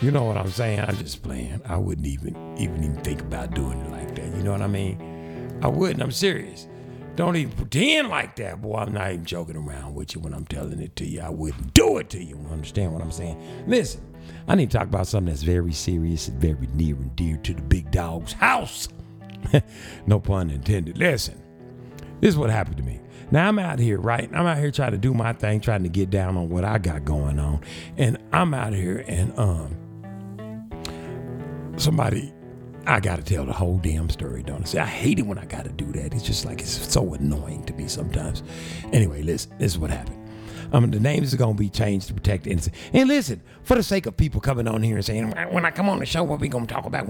[0.00, 0.78] You know what I'm saying?
[0.78, 1.60] I'm just playing.
[1.66, 4.36] I wouldn't even even even think about doing it like that.
[4.36, 5.58] You know what I mean?
[5.60, 6.00] I wouldn't.
[6.02, 6.68] I'm serious.
[7.16, 8.76] Don't even pretend like that, boy.
[8.76, 11.20] I'm not even joking around with you when I'm telling it to you.
[11.20, 12.38] I wouldn't do it to you.
[12.52, 13.64] Understand what I'm saying?
[13.66, 14.11] Listen,
[14.48, 17.54] I need to talk about something that's very serious and very near and dear to
[17.54, 18.88] the big dog's house.
[20.06, 20.98] no pun intended.
[20.98, 21.40] Listen,
[22.20, 23.00] this is what happened to me.
[23.30, 24.28] Now I'm out here, right?
[24.32, 26.78] I'm out here trying to do my thing, trying to get down on what I
[26.78, 27.62] got going on.
[27.96, 29.78] And I'm out here and um
[31.76, 32.32] somebody
[32.86, 34.64] I gotta tell the whole damn story, don't I?
[34.64, 36.12] See, I hate it when I gotta do that.
[36.14, 38.42] It's just like it's so annoying to me sometimes.
[38.92, 40.21] Anyway, listen, this is what happened.
[40.72, 42.74] Um, the names are gonna be changed to protect the innocent.
[42.92, 45.88] And listen, for the sake of people coming on here and saying, when I come
[45.88, 47.08] on the show, what we gonna talk about?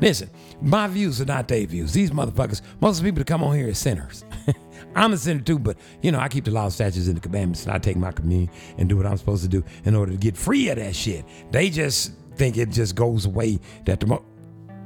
[0.00, 0.30] Listen,
[0.60, 1.92] my views are not their views.
[1.92, 4.24] These motherfuckers, most of the people that come on here are sinners.
[4.94, 7.64] I'm a sinner too, but you know, I keep the law, statutes, and the commandments,
[7.64, 10.18] and I take my communion and do what I'm supposed to do in order to
[10.18, 11.24] get free of that shit.
[11.50, 14.20] They just think it just goes away that the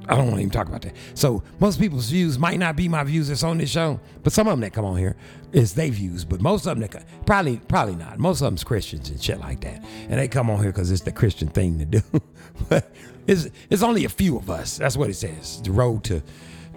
[0.08, 0.94] I don't want to even talk about that.
[1.14, 4.46] So most people's views might not be my views that's on this show, but some
[4.46, 5.16] of them that come on here
[5.52, 6.24] is they views.
[6.24, 8.18] But most of them that co- probably probably not.
[8.18, 11.02] Most of them's Christians and shit like that, and they come on here because it's
[11.02, 12.02] the Christian thing to do.
[12.68, 12.92] but
[13.26, 14.78] it's it's only a few of us.
[14.78, 15.62] That's what it says.
[15.62, 16.22] The road to,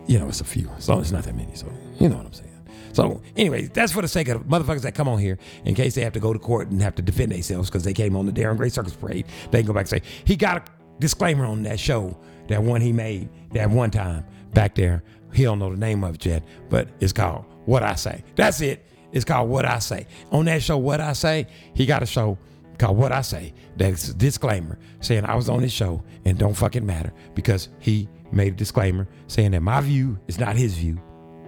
[0.07, 0.69] you know, it's a few.
[0.79, 1.55] So it's not that many.
[1.55, 1.67] So
[1.99, 2.47] you know what I'm saying.
[2.93, 6.01] So anyway, that's for the sake of motherfuckers that come on here in case they
[6.01, 8.31] have to go to court and have to defend themselves because they came on the
[8.31, 9.27] Darren Gray Circus Parade.
[9.51, 10.63] They can go back and say he got a
[10.99, 12.17] disclaimer on that show,
[12.47, 15.03] that one he made that one time back there.
[15.33, 18.23] He don't know the name of it yet, but it's called What I Say.
[18.35, 18.85] That's it.
[19.11, 20.07] It's called What I Say.
[20.31, 22.37] On that show, What I Say, he got a show
[22.77, 23.53] called What I Say.
[23.75, 28.07] That's a disclaimer saying I was on his show and don't fucking matter because he
[28.31, 30.99] made a disclaimer saying that my view is not his view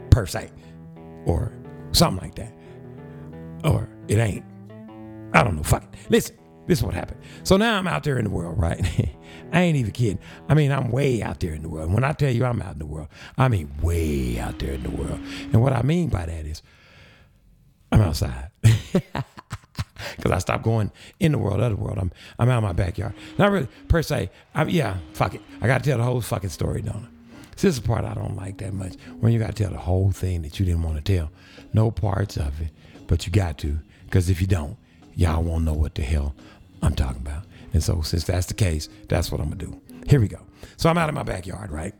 [0.09, 0.49] per se
[1.25, 1.53] or
[1.91, 2.53] something like that.
[3.63, 4.45] Or it ain't.
[5.33, 5.63] I don't know.
[5.63, 5.89] Fuck it.
[6.09, 6.37] Listen,
[6.69, 7.19] this is what happened.
[7.43, 8.79] So now I'm out there in the world, right?
[9.51, 10.19] I ain't even kidding.
[10.47, 11.91] I mean, I'm way out there in the world.
[11.91, 13.07] When I tell you I'm out in the world,
[13.39, 15.19] I mean way out there in the world.
[15.51, 16.61] And what I mean by that is
[17.91, 18.51] I'm outside.
[20.15, 21.97] Because I stopped going in the world, other world.
[21.97, 23.13] I'm I'm out in my backyard.
[23.37, 24.29] Not really per se.
[24.55, 25.41] I'm, yeah, fuck it.
[25.61, 27.07] I gotta tell the whole fucking story, don't I?
[27.51, 28.93] This is the part I don't like that much.
[29.19, 31.31] When you gotta tell the whole thing that you didn't want to tell.
[31.73, 32.69] No parts of it,
[33.07, 33.79] but you got to.
[34.05, 34.77] Because if you don't,
[35.15, 36.33] y'all won't know what the hell
[36.81, 37.43] I'm talking about.
[37.73, 39.81] And so since that's the case, that's what I'm gonna do.
[40.07, 40.39] Here we go.
[40.77, 41.93] So I'm out in my backyard, right?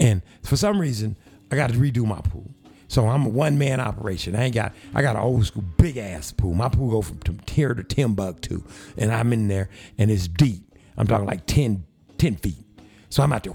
[0.00, 1.16] And for some reason,
[1.50, 2.50] I got to redo my pool.
[2.88, 4.34] So I'm a one man operation.
[4.34, 6.54] I ain't got I got an old school big ass pool.
[6.54, 7.20] My pool go from
[7.50, 8.62] here to Timbuktu,
[8.96, 9.68] and I'm in there,
[9.98, 10.62] and it's deep.
[10.96, 11.84] I'm talking like 10,
[12.16, 12.64] 10 feet.
[13.10, 13.54] So I'm out there.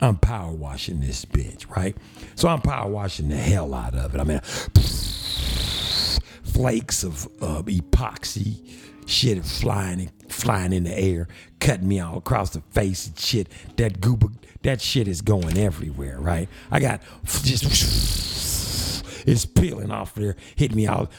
[0.00, 1.96] I'm power washing this bitch, right?
[2.34, 4.20] So I'm power washing the hell out of it.
[4.20, 4.40] I mean,
[6.44, 8.60] flakes of uh, epoxy
[9.06, 11.28] shit flying flying in the air,
[11.60, 13.48] cutting me all across the face and shit.
[13.76, 14.28] That goober,
[14.62, 16.48] that shit is going everywhere, right?
[16.70, 17.64] I got just
[19.26, 21.10] it's peeling off there, hitting me all.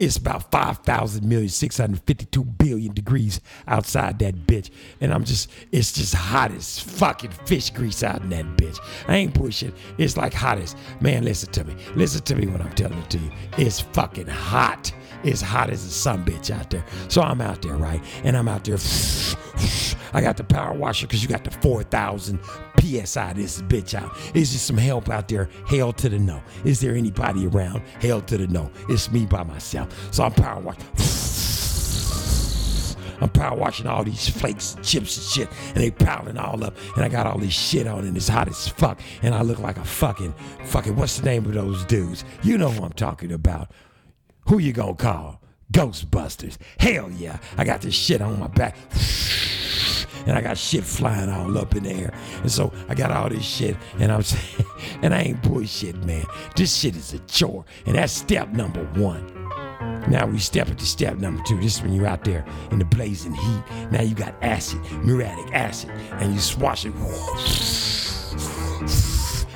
[0.00, 4.70] It's about 5,000 million, 652 billion degrees outside that bitch.
[5.02, 8.78] And I'm just, it's just hot as fucking fish grease out in that bitch.
[9.08, 9.74] I ain't pushing.
[9.98, 11.76] It's like hot as, man, listen to me.
[11.94, 13.30] Listen to me when I'm telling it to you.
[13.58, 14.90] It's fucking hot.
[15.22, 16.84] It's hot as a sun bitch out there.
[17.08, 18.00] So I'm out there, right?
[18.24, 18.78] And I'm out there.
[20.12, 22.38] I got the power washer because you got the 4,000
[22.78, 24.16] PSI this bitch out.
[24.34, 25.48] Is there some help out there?
[25.66, 26.42] Hell to the no.
[26.64, 27.82] Is there anybody around?
[28.00, 28.70] Hell to the no.
[28.88, 29.88] It's me by myself.
[30.12, 30.84] So I'm power washing.
[33.20, 37.04] I'm power washing all these flakes chips and shit, and they piling all up, and
[37.04, 39.76] I got all this shit on, and it's hot as fuck, and I look like
[39.76, 40.32] a fucking,
[40.64, 42.24] fucking, what's the name of those dudes?
[42.42, 43.70] You know who I'm talking about.
[44.48, 45.42] Who you gonna call?
[45.72, 46.56] Ghostbusters.
[46.78, 47.38] Hell yeah.
[47.56, 48.76] I got this shit on my back.
[50.26, 52.12] And I got shit flying all up in the air.
[52.42, 54.66] And so I got all this shit, and I'm saying,
[55.02, 56.24] and I ain't bullshit, man.
[56.56, 57.64] This shit is a chore.
[57.86, 59.40] And that's step number one.
[60.08, 61.60] Now we step into step number two.
[61.60, 63.62] This is when you're out there in the blazing heat.
[63.90, 66.92] Now you got acid, muriatic acid, and you swash it.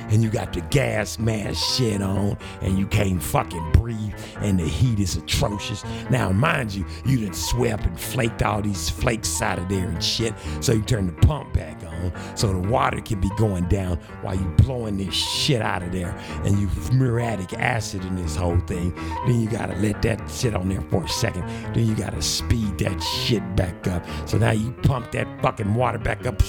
[0.09, 4.67] And you got the gas mask shit on, and you can't fucking breathe, and the
[4.67, 5.83] heat is atrocious.
[6.09, 10.03] Now, mind you, you done swept and flaked all these flakes out of there and
[10.03, 10.33] shit.
[10.61, 14.35] So you turn the pump back on, so the water can be going down while
[14.35, 18.93] you blowing this shit out of there, and you muriatic acid in this whole thing.
[19.25, 21.47] Then you gotta let that shit on there for a second.
[21.73, 24.05] Then you gotta speed that shit back up.
[24.25, 26.41] So now you pump that fucking water back up,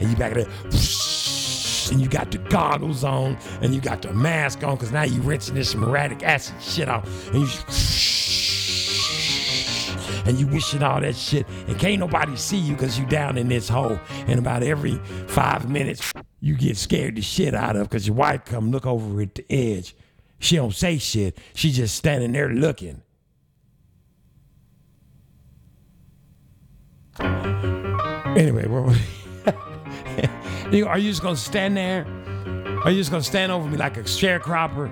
[0.00, 0.72] and you back it up
[1.90, 5.22] and you got the goggles on and you got the mask on because now you're
[5.22, 7.04] rinsing this muriatic acid shit off.
[7.32, 7.48] And you
[10.26, 11.46] and you wishing all that shit.
[11.66, 13.98] And can't nobody see you because you down in this hole.
[14.26, 18.44] And about every five minutes you get scared the shit out of because your wife
[18.44, 19.94] come look over at the edge.
[20.38, 21.36] She don't say shit.
[21.54, 23.02] She just standing there looking.
[28.36, 28.96] Anyway what
[30.70, 32.06] You- Are you just gonna stand there?
[32.84, 34.90] Are you just gonna stand over me like a sharecropper?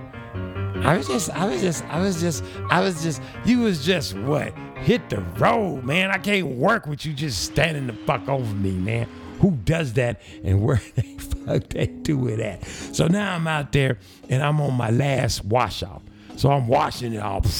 [0.84, 4.14] I was just, I was just, I was just, I was just, you was just
[4.16, 4.52] what?
[4.76, 6.10] Hit the road, man.
[6.10, 9.08] I can't work with you just standing the fuck over me, man.
[9.40, 12.64] Who does that and where the fuck they do it at?
[12.66, 13.98] So now I'm out there
[14.28, 16.02] and I'm on my last wash off.
[16.36, 17.42] So I'm washing it all.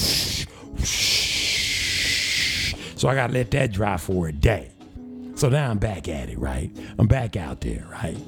[2.97, 4.71] So I gotta let that dry for a day.
[5.39, 6.69] So now I'm back at it, right?
[6.99, 8.19] I'm back out there, right?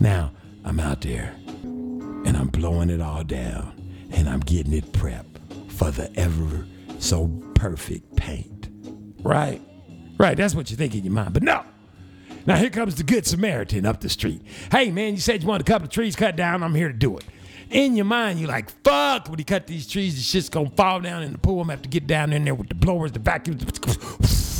[0.00, 0.32] Now
[0.64, 3.74] I'm out there and I'm blowing it all down
[4.10, 6.66] and I'm getting it prepped for the ever
[6.98, 8.70] so perfect paint.
[9.22, 9.60] Right?
[10.16, 11.34] Right, that's what you think in your mind.
[11.34, 11.64] But no.
[12.46, 14.40] Now here comes the good Samaritan up the street.
[14.72, 16.94] Hey man, you said you want a couple of trees cut down, I'm here to
[16.94, 17.24] do it.
[17.68, 21.00] In your mind, you're like, fuck, when he cut these trees, the shit's gonna fall
[21.00, 21.60] down in the pool.
[21.60, 24.53] I'm gonna have to get down in there with the blowers, the vacuums.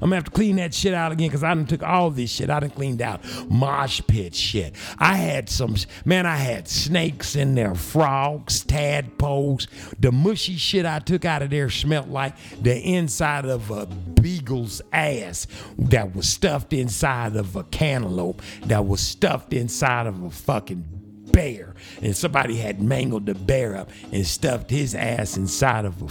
[0.00, 2.30] I'm gonna have to clean that shit out again because I done took all this
[2.30, 2.50] shit.
[2.50, 3.20] I done cleaned out
[3.50, 4.74] mosh pit shit.
[4.98, 9.66] I had some, man, I had snakes in there, frogs, tadpoles.
[9.98, 14.82] The mushy shit I took out of there smelled like the inside of a beagle's
[14.92, 15.46] ass
[15.78, 20.84] that was stuffed inside of a cantaloupe, that was stuffed inside of a fucking
[21.32, 21.74] bear.
[22.02, 26.08] And somebody had mangled the bear up and stuffed his ass inside of a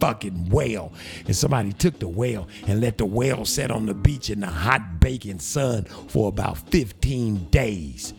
[0.00, 0.92] fucking whale.
[1.26, 4.46] And somebody took the whale and let the whale sit on the beach in the
[4.46, 8.14] hot baking sun for about 15 days.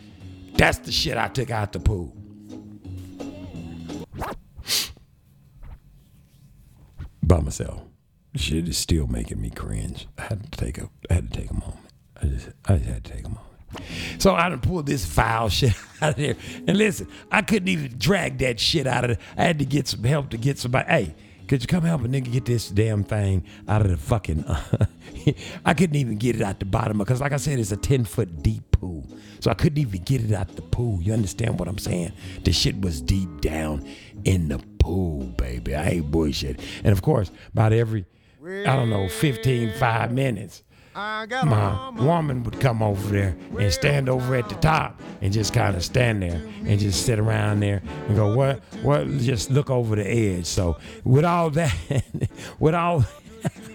[0.55, 2.15] That's the shit I took out the pool.
[7.21, 7.81] By myself.
[8.35, 10.07] Shit is still making me cringe.
[10.17, 11.79] I had to take a I had to take a moment.
[12.21, 13.47] I just I just had to take a moment.
[14.19, 16.35] So I done pulled this foul shit out of there.
[16.67, 19.19] And listen, I couldn't even drag that shit out of it.
[19.35, 20.89] I had to get some help to get somebody.
[20.89, 21.15] Hey,
[21.47, 24.45] could you come help a nigga get this damn thing out of the fucking.
[25.65, 28.05] I couldn't even get it out the bottom because, like I said, it's a 10
[28.05, 29.05] foot deep pool.
[29.39, 31.01] So I couldn't even get it out the pool.
[31.01, 32.11] You understand what I'm saying?
[32.43, 33.87] The shit was deep down
[34.25, 35.75] in the pool, baby.
[35.75, 36.59] I ain't bullshit.
[36.83, 38.05] And of course, about every,
[38.43, 40.63] I don't know, 15, five minutes,
[41.45, 45.75] my woman would come over there and stand over at the top and just kind
[45.75, 49.95] of stand there and just sit around there and go, what, what, just look over
[49.95, 50.47] the edge.
[50.47, 51.75] So with all that,
[52.59, 53.05] with all,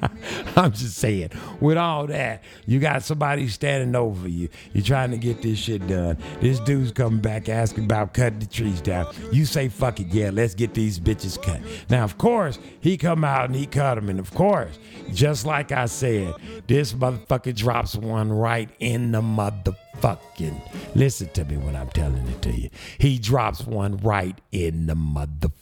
[0.56, 1.30] I'm just saying,
[1.60, 4.48] with all that, you got somebody standing over you.
[4.72, 6.18] You're trying to get this shit done.
[6.40, 9.06] This dude's coming back asking about cutting the trees down.
[9.30, 11.60] You say, fuck it, yeah, let's get these bitches cut.
[11.88, 14.08] Now, of course, he come out and he cut them.
[14.08, 14.78] And of course,
[15.12, 16.34] just like I said,
[16.66, 20.60] this motherfucker drops one right in the motherfucking.
[20.96, 22.70] Listen to me when I'm telling it to you.
[22.98, 25.61] He drops one right in the motherfucking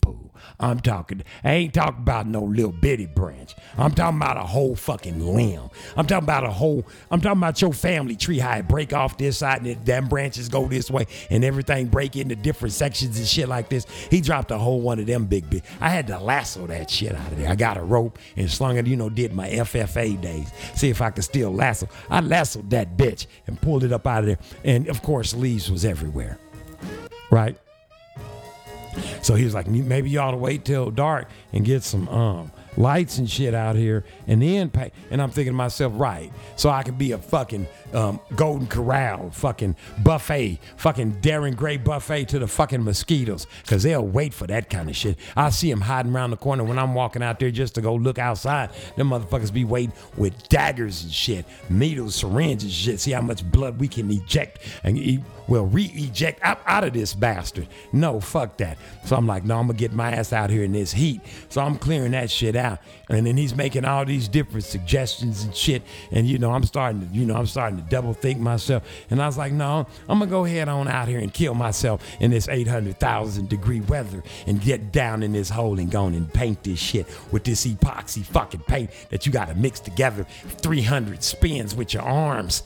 [0.00, 0.30] poo.
[0.58, 3.54] I'm talking, I ain't talking about no little bitty branch.
[3.76, 5.70] I'm talking about a whole fucking limb.
[5.96, 9.18] I'm talking about a whole, I'm talking about your family tree, how it break off
[9.18, 13.26] this side and them branches go this way and everything break into different sections and
[13.26, 13.86] shit like this.
[14.10, 15.62] He dropped a whole one of them big, big.
[15.80, 17.48] I had to lasso that shit out of there.
[17.48, 20.50] I got a rope and slung it, you know, did my FFA days.
[20.74, 21.88] See if I could still lasso.
[22.10, 24.38] I lassoed that bitch and pulled it up out of there.
[24.64, 26.38] And of course, leaves was everywhere.
[27.30, 27.56] Right?
[29.22, 32.52] So he was like, maybe you ought to wait till dark and get some um
[32.76, 34.92] lights and shit out here and then pay.
[35.10, 39.30] And I'm thinking to myself, right, so I can be a fucking um, Golden Corral,
[39.30, 44.70] fucking buffet, fucking Darren Gray buffet to the fucking mosquitoes, because they'll wait for that
[44.70, 45.18] kind of shit.
[45.36, 47.94] I see them hiding around the corner when I'm walking out there just to go
[47.94, 48.70] look outside.
[48.96, 53.00] Them motherfuckers be waiting with daggers and shit, needles, syringes, and shit.
[53.00, 57.14] See how much blood we can eject and e- well re-eject out, out of this
[57.14, 57.66] bastard.
[57.92, 58.78] No, fuck that.
[59.04, 61.20] So I'm like, no, I'm gonna get my ass out here in this heat.
[61.48, 62.78] So I'm clearing that shit out.
[63.08, 65.82] And then he's making all these different suggestions and shit.
[66.10, 68.84] And you know, I'm starting to, you know, I'm starting to double think myself.
[69.10, 72.02] And I was like, no, I'm gonna go head on out here and kill myself
[72.20, 76.62] in this 800,000 degree weather and get down in this hole and go and paint
[76.62, 81.94] this shit with this epoxy fucking paint that you gotta mix together 300 spins with
[81.94, 82.62] your arms.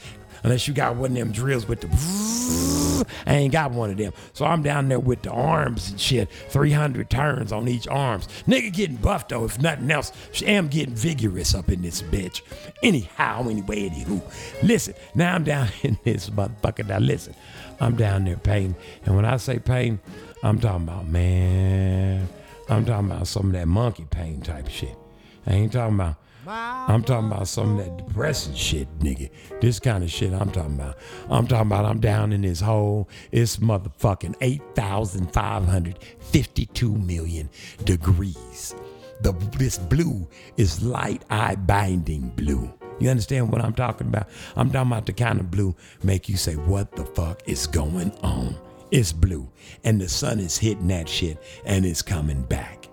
[0.47, 3.05] Unless you got one of them drills with the.
[3.26, 4.12] I ain't got one of them.
[4.32, 6.30] So I'm down there with the arms and shit.
[6.50, 8.29] 300 turns on each arms.
[8.46, 10.12] Nigga getting buffed though, if nothing else.
[10.41, 12.42] I am getting vigorous up in this bitch.
[12.80, 14.22] Anyhow, anyway, anywho.
[14.62, 16.87] Listen, now I'm down in this motherfucker.
[16.87, 17.34] Now listen,
[17.80, 18.76] I'm down there painting.
[19.04, 19.99] And when I say painting,
[20.45, 22.29] I'm talking about, man,
[22.68, 24.96] I'm talking about some of that monkey pain type shit.
[25.45, 26.14] I ain't talking about
[26.49, 29.31] I'm talking about some of that depressing shit, nigga.
[29.61, 30.97] This kind of shit I'm talking about.
[31.29, 33.09] I'm talking about I'm down in this hole.
[33.33, 37.51] It's motherfucking 8,552 million
[37.85, 38.77] degrees.
[39.23, 42.73] The this blue is light eye binding blue.
[43.01, 44.29] You understand what I'm talking about?
[44.57, 48.13] I'm talking about the kind of blue make you say, what the fuck is going
[48.23, 48.55] on?
[48.91, 49.51] It's blue.
[49.85, 52.89] And the sun is hitting that shit and it's coming back.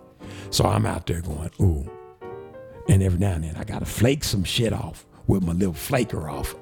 [0.49, 1.89] So I'm out there going, ooh.
[2.89, 6.29] And every now and then I gotta flake some shit off with my little flaker
[6.29, 6.55] off.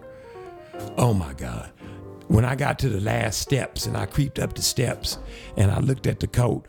[0.98, 1.72] Oh my God.
[2.28, 5.18] When I got to the last steps and I creeped up the steps
[5.58, 6.66] and I looked at the coat,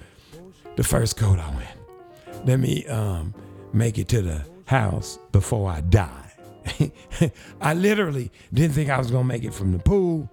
[0.76, 3.34] the first coat I went, let me um,
[3.72, 6.32] make it to the house before I die.
[7.60, 10.30] I literally didn't think I was gonna make it from the pool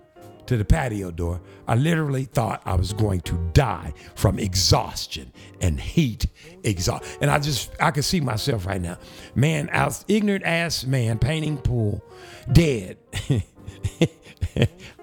[0.49, 1.39] to the patio door.
[1.67, 5.31] I literally thought I was going to die from exhaustion
[5.61, 6.25] and heat
[6.63, 7.19] exhaust.
[7.21, 8.97] And I just I could see myself right now.
[9.35, 12.03] Man, I was ignorant ass man painting pool,
[12.51, 12.97] dead.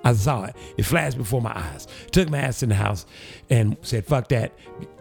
[0.04, 0.56] I saw it.
[0.76, 1.86] It flashed before my eyes.
[2.10, 3.06] Took my ass in the house
[3.48, 4.52] and said, fuck that.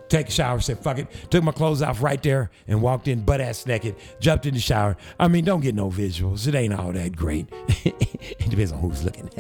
[0.09, 1.07] Take a shower, said, fuck it.
[1.31, 4.59] Took my clothes off right there and walked in butt ass naked, jumped in the
[4.59, 4.95] shower.
[5.19, 6.47] I mean, don't get no visuals.
[6.47, 7.47] It ain't all that great.
[7.83, 9.31] it depends on who's looking.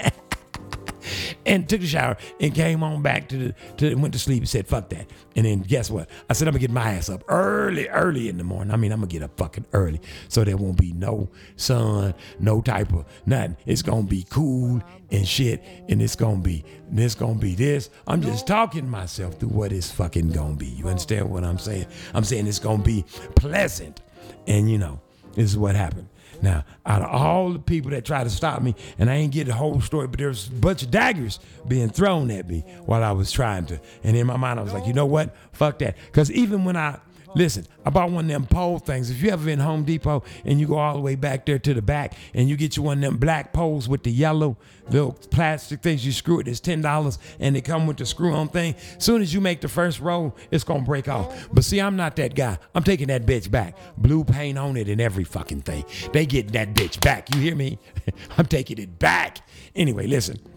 [1.45, 4.49] And took a shower and came on back to the to went to sleep and
[4.49, 5.09] said fuck that.
[5.35, 6.09] And then guess what?
[6.29, 8.73] I said i'm gonna get my ass up early early in the morning.
[8.73, 12.61] I mean i'm gonna get up fucking early so there won't be no sun no
[12.61, 13.57] type of nothing.
[13.65, 16.63] It's gonna be cool and shit and it's gonna be
[16.93, 17.89] it's gonna be this.
[18.07, 20.67] I'm just talking myself through what it's fucking gonna be.
[20.67, 21.87] You understand what i'm saying?
[22.13, 23.03] I'm saying it's gonna be
[23.35, 24.01] pleasant.
[24.47, 25.01] And you know
[25.33, 26.07] this is what happened
[26.41, 29.47] now, out of all the people that tried to stop me, and I ain't get
[29.47, 33.11] the whole story, but there's a bunch of daggers being thrown at me while I
[33.11, 33.79] was trying to.
[34.03, 35.35] And in my mind, I was like, you know what?
[35.53, 35.95] Fuck that.
[36.07, 36.99] Because even when I
[37.35, 39.11] Listen, I bought one of them pole things.
[39.11, 41.73] If you ever in Home Depot and you go all the way back there to
[41.73, 44.57] the back and you get you one of them black poles with the yellow
[44.89, 48.33] little plastic things, you screw it, it's ten dollars and they come with the screw
[48.33, 48.75] on thing.
[48.99, 51.49] Soon as you make the first roll, it's gonna break off.
[51.51, 52.57] But see, I'm not that guy.
[52.73, 53.77] I'm taking that bitch back.
[53.97, 55.83] Blue paint on it and every fucking thing.
[56.13, 57.33] They getting that bitch back.
[57.35, 57.79] You hear me?
[58.37, 59.39] I'm taking it back.
[59.75, 60.54] Anyway, listen.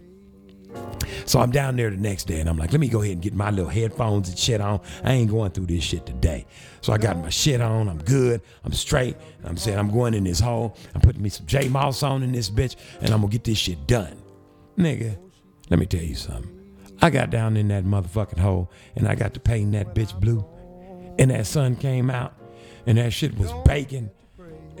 [1.25, 3.21] So I'm down there the next day and I'm like, let me go ahead and
[3.21, 4.79] get my little headphones and shit on.
[5.03, 6.45] I ain't going through this shit today.
[6.81, 7.87] So I got my shit on.
[7.87, 8.41] I'm good.
[8.63, 9.15] I'm straight.
[9.43, 10.75] I'm saying I'm going in this hole.
[10.95, 13.57] I'm putting me some J Moss on in this bitch and I'm gonna get this
[13.57, 14.21] shit done.
[14.77, 15.17] Nigga,
[15.69, 16.55] let me tell you something.
[17.01, 20.45] I got down in that motherfucking hole and I got to paint that bitch blue.
[21.17, 22.33] And that sun came out
[22.85, 24.09] and that shit was baking.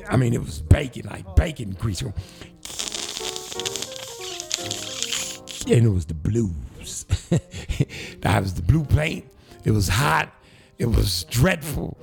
[0.09, 2.03] I mean, it was bacon, like bacon grease.
[5.67, 7.03] And it was the blues.
[8.21, 9.25] that was the blue paint.
[9.63, 10.33] It was hot.
[10.77, 11.97] It was dreadful.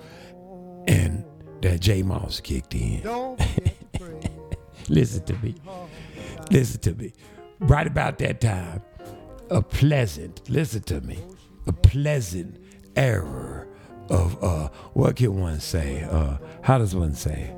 [0.87, 1.25] And
[1.63, 3.03] that J Moss kicked in.
[4.89, 5.55] Listen to me.
[6.51, 7.13] Listen to me.
[7.59, 8.83] Right about that time,
[9.51, 11.19] a pleasant, listen to me,
[11.67, 12.59] a pleasant
[12.95, 13.67] error
[14.11, 16.03] of, uh, what can one say?
[16.03, 17.55] Uh, how does one say?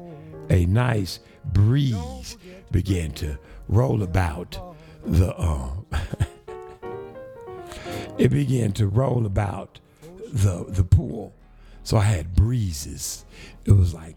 [0.51, 2.37] A nice breeze
[2.71, 3.39] began to
[3.69, 4.59] roll about
[5.05, 5.78] the, um,
[8.19, 9.81] it began to roll about
[10.33, 11.35] the, the pool.
[11.83, 13.25] So I had breezes.
[13.65, 14.17] It was like,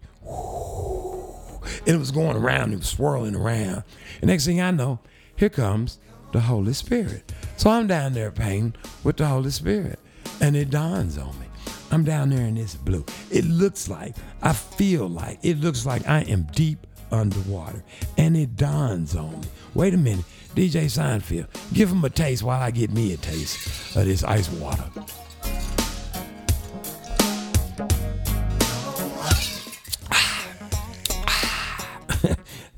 [1.85, 3.83] and it was going around, it was swirling around.
[4.21, 4.99] And next thing I know,
[5.35, 5.99] here comes
[6.31, 7.31] the Holy Spirit.
[7.57, 9.99] So I'm down there painting with the Holy Spirit.
[10.39, 11.45] And it dawns on me.
[11.91, 13.05] I'm down there in this blue.
[13.29, 17.83] It looks like, I feel like, it looks like I am deep underwater.
[18.17, 19.47] And it dawns on me.
[19.73, 20.25] Wait a minute,
[20.55, 24.49] DJ Seinfeld, give him a taste while I get me a taste of this ice
[24.51, 24.83] water.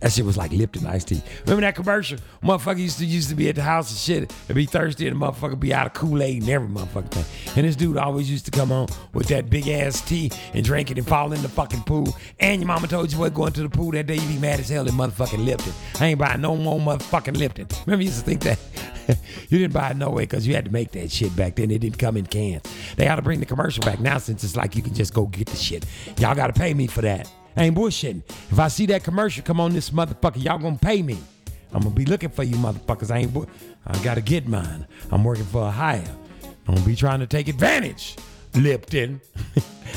[0.04, 1.22] That shit was like Lipton iced tea.
[1.46, 2.18] Remember that commercial?
[2.44, 5.16] Motherfucker used to used to be at the house and shit and be thirsty and
[5.16, 7.56] the motherfucker be out of Kool-Aid and every motherfucking thing.
[7.56, 10.92] And this dude always used to come on with that big ass tea and drink
[10.92, 12.18] it and fall in the fucking pool.
[12.42, 14.60] And your mama told you what going to the pool that day you be mad
[14.60, 15.72] as hell in motherfucking Lipton.
[16.02, 17.68] I ain't buying no more motherfucking Lipton.
[17.86, 18.60] Remember you used to think that?
[19.48, 21.72] you didn't buy it no way because you had to make that shit back then.
[21.72, 22.64] It didn't come in cans.
[22.98, 25.28] They ought to bring the commercial back now since it's like you can just go
[25.28, 25.86] get the shit.
[26.20, 27.32] Y'all got to pay me for that.
[27.56, 28.24] Ain't bullshitting.
[28.52, 31.18] If I see that commercial come on this motherfucker, y'all gonna pay me.
[31.72, 33.12] I'm gonna be looking for you motherfuckers.
[33.12, 33.50] I ain't
[33.86, 34.88] I gotta get mine.
[35.12, 36.04] I'm working for a hire.
[36.68, 38.16] I'm gonna be trying to take advantage.
[38.56, 39.22] Lipton.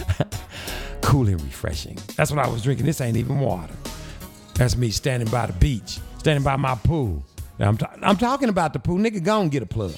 [1.02, 1.98] cool and refreshing.
[2.16, 2.86] That's what I was drinking.
[2.86, 3.74] This ain't even water.
[4.54, 7.22] That's me standing by the beach, standing by my pool.
[7.58, 8.98] I'm, ta- I'm talking about the pool.
[8.98, 9.94] Nigga, go and get a plug.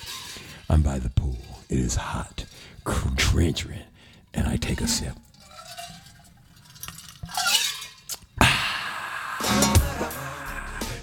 [0.69, 1.39] I'm by the pool.
[1.69, 2.45] It is hot,
[3.15, 3.81] drenching,
[4.35, 5.15] and I take a sip.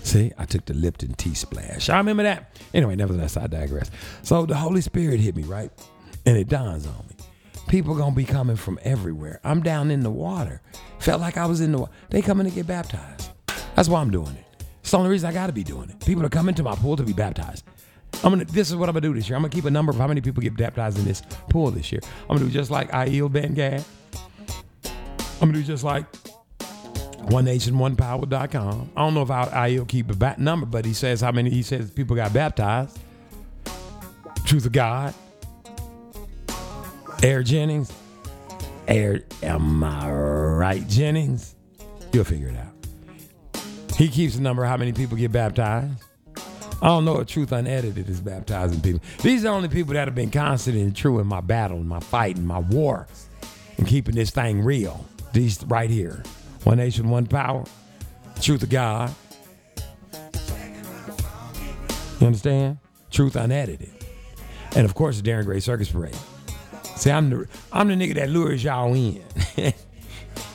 [0.03, 1.89] See, I took the Lipton tea splash.
[1.89, 2.57] I remember that.
[2.73, 3.91] Anyway, nevertheless, I digress.
[4.21, 5.71] So the Holy Spirit hit me, right?
[6.25, 7.15] And it dawns on me.
[7.67, 9.39] People gonna be coming from everywhere.
[9.43, 10.61] I'm down in the water.
[10.99, 11.91] Felt like I was in the water.
[12.09, 13.31] They coming to get baptized.
[13.75, 14.63] That's why I'm doing it.
[14.81, 15.99] It's the only reason I gotta be doing it.
[16.05, 17.65] People are coming to my pool to be baptized.
[18.23, 19.35] I'm gonna this is what I'm gonna do this year.
[19.35, 21.91] I'm gonna keep a number of how many people get baptized in this pool this
[21.91, 22.01] year.
[22.29, 23.83] I'm gonna do just like Aiel Ben Gad.
[25.41, 26.05] I'm gonna do just like
[27.25, 28.91] one nation, one power.com.
[28.95, 31.49] I don't know if I, I'll keep a bat number, but he says how many
[31.49, 32.97] he says people got baptized.
[34.45, 35.13] Truth of God.
[37.23, 37.91] Air Jennings.
[38.87, 41.55] Air, am I right, Jennings?
[42.13, 43.95] You'll figure it out.
[43.97, 46.03] He keeps the number how many people get baptized.
[46.81, 49.01] I don't know if Truth Unedited is baptizing people.
[49.23, 51.87] These are the only people that have been constant and true in my battle, in
[51.87, 53.07] my fight, in my war,
[53.77, 55.05] and keeping this thing real.
[55.33, 56.21] These right here.
[56.65, 57.63] One nation, one power.
[58.41, 59.13] Truth of God.
[62.19, 62.79] You understand?
[63.11, 63.91] Truth unedited.
[64.75, 66.17] And of course, the Darren Gray Circus Parade.
[66.95, 69.21] See, I'm the I'm the nigga that lures y'all in.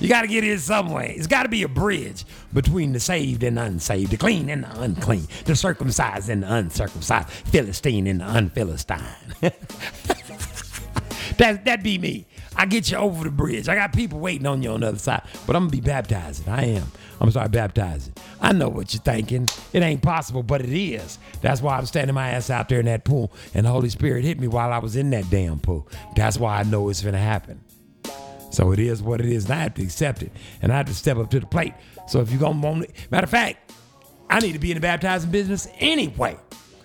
[0.01, 1.15] you got to get in some way.
[1.17, 4.65] It's got to be a bridge between the saved and the unsaved, the clean and
[4.65, 8.99] the unclean, the circumcised and the uncircumcised, Philistine and the unphilistine.
[11.37, 12.27] that that be me.
[12.61, 13.71] I get you over the bridge.
[13.71, 16.47] I got people waiting on you on the other side, but I'm gonna be baptizing.
[16.47, 16.93] I am.
[17.19, 18.13] I'm start baptizing.
[18.39, 19.49] I know what you're thinking.
[19.73, 21.19] It ain't possible, but it is.
[21.41, 24.27] That's why I'm standing my ass out there in that pool, and the Holy Spirit
[24.27, 25.89] hit me while I was in that damn pool.
[26.17, 27.65] That's why I know it's gonna happen.
[28.51, 30.31] So it is what it is, and I have to accept it,
[30.61, 31.73] and I have to step up to the plate.
[32.09, 33.73] So if you're gonna want it, matter of fact,
[34.29, 36.37] I need to be in the baptizing business anyway.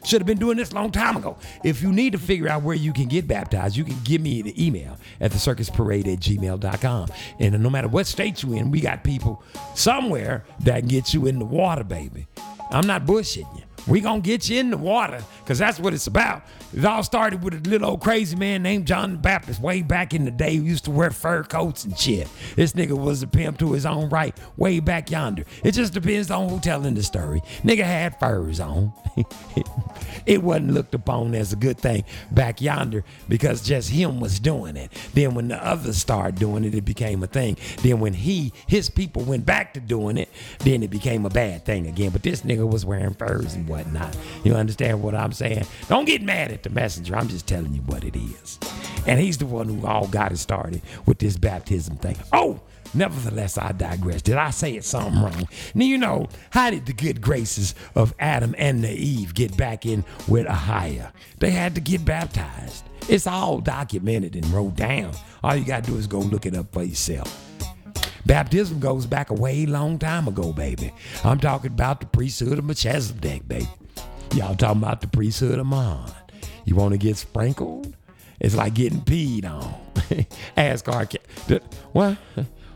[0.06, 1.38] Should have been doing this long time ago.
[1.64, 4.42] If you need to figure out where you can get baptized, you can give me
[4.42, 5.40] the email at the
[6.08, 7.10] at gmail.com.
[7.40, 11.26] And no matter what state you're in, we got people somewhere that can get you
[11.28, 12.28] in the water, baby.
[12.72, 13.65] I'm not bullshitting you.
[13.88, 16.44] We gonna get you in the water, cause that's what it's about.
[16.76, 20.14] It all started with a little old crazy man named John the Baptist way back
[20.14, 22.28] in the day who used to wear fur coats and shit.
[22.56, 25.46] This nigga was a pimp to his own right, way back yonder.
[25.64, 27.42] It just depends on who telling the story.
[27.64, 28.92] Nigga had furs on.
[30.26, 34.76] it wasn't looked upon as a good thing back yonder because just him was doing
[34.76, 34.92] it.
[35.14, 37.58] Then when the others started doing it, it became a thing.
[37.84, 40.30] Then when he, his people went back to doing it,
[40.60, 42.12] then it became a bad thing again.
[42.12, 44.16] But this nigga was wearing furs and whatnot.
[44.44, 45.66] You understand what I'm saying?
[45.90, 47.16] Don't get mad at the messenger.
[47.16, 48.60] I'm just telling you what it is.
[49.06, 52.18] And he's the one who all got it started with this baptism thing.
[52.32, 52.62] Oh,
[52.94, 54.22] nevertheless, I digress.
[54.22, 55.48] Did I say it something wrong?
[55.74, 60.06] Now, you know, how did the good graces of Adam and Eve get back in
[60.28, 61.12] with Ahia?
[61.40, 62.86] They had to get baptized.
[63.10, 65.12] It's all documented and wrote down.
[65.44, 67.42] All you got to do is go look it up for yourself.
[68.26, 70.92] Baptism goes back a way long time ago, baby.
[71.24, 73.68] I'm talking about the priesthood of Melchizedek, baby.
[74.34, 76.12] Y'all talking about the priesthood of Mon.
[76.66, 77.96] You want to get sprinkled?
[78.40, 79.76] It's like getting peed on.
[80.58, 81.06] Ask R.
[81.06, 81.62] Kelly.
[81.94, 82.18] What?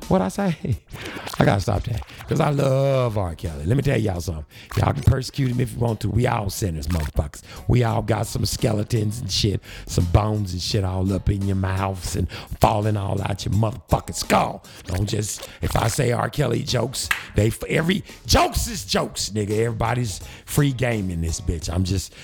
[0.09, 0.57] What I say?
[1.39, 3.35] I gotta stop that because I love R.
[3.35, 3.65] Kelly.
[3.65, 4.45] Let me tell y'all something.
[4.75, 6.09] Y'all can persecute him if you want to.
[6.09, 7.43] We all sinners, motherfuckers.
[7.67, 11.55] We all got some skeletons and shit, some bones and shit all up in your
[11.55, 12.29] mouths and
[12.59, 14.65] falling all out your motherfucking skull.
[14.85, 16.29] Don't just if I say R.
[16.29, 19.51] Kelly jokes, they every jokes is jokes, nigga.
[19.51, 21.71] Everybody's free game in this bitch.
[21.71, 22.15] I'm just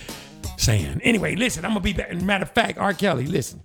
[0.58, 1.02] saying.
[1.04, 1.64] Anyway, listen.
[1.64, 2.16] I'm gonna be back.
[2.16, 2.96] Matter of fact, R.
[2.96, 3.62] Kelly, listen.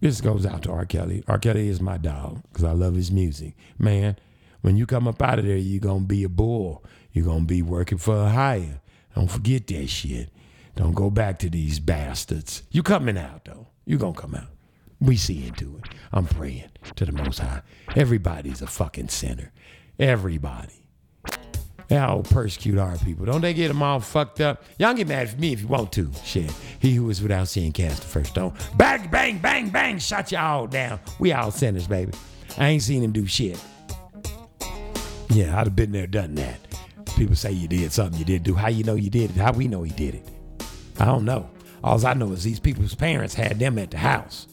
[0.00, 0.86] This goes out to R.
[0.86, 1.22] Kelly.
[1.28, 1.38] R.
[1.38, 3.54] Kelly is my dog because I love his music.
[3.78, 4.16] Man,
[4.62, 6.84] when you come up out of there, you're going to be a bull.
[7.12, 8.80] You're going to be working for a hire.
[9.14, 10.30] Don't forget that shit.
[10.76, 12.62] Don't go back to these bastards.
[12.70, 13.66] You coming out, though.
[13.84, 14.48] You going to come out.
[15.00, 15.94] We see into it.
[16.12, 17.62] I'm praying to the Most High.
[17.96, 19.52] Everybody's a fucking sinner.
[19.98, 20.79] Everybody.
[21.90, 23.26] Y'all persecute our people.
[23.26, 24.62] Don't they get them all fucked up?
[24.78, 26.08] Y'all get mad at me if you want to.
[26.24, 26.52] Shit.
[26.78, 28.54] He who is without sin cast the first stone.
[28.76, 29.98] Bang, bang, bang, bang.
[29.98, 31.00] Shot y'all down.
[31.18, 32.12] We all sinners, baby.
[32.56, 33.60] I ain't seen him do shit.
[35.30, 36.60] Yeah, I'd have been there, done that.
[37.16, 38.54] People say you did something you didn't do.
[38.54, 39.36] How you know you did it?
[39.36, 40.28] How we know he did it?
[41.00, 41.50] I don't know.
[41.82, 44.46] All I know is these people's parents had them at the house.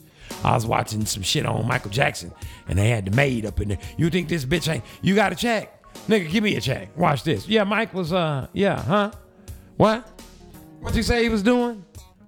[0.43, 2.31] I was watching some shit on Michael Jackson,
[2.68, 3.80] and they had the maid up in there.
[3.97, 4.84] You think this bitch ain't?
[5.01, 5.76] You got to check,
[6.07, 6.30] nigga?
[6.30, 6.95] Give me a check.
[6.98, 7.48] Watch this.
[7.48, 8.14] Yeah, Mike was.
[8.14, 9.11] Uh, yeah, huh?
[9.78, 10.07] What?
[10.80, 11.84] What you say he was doing?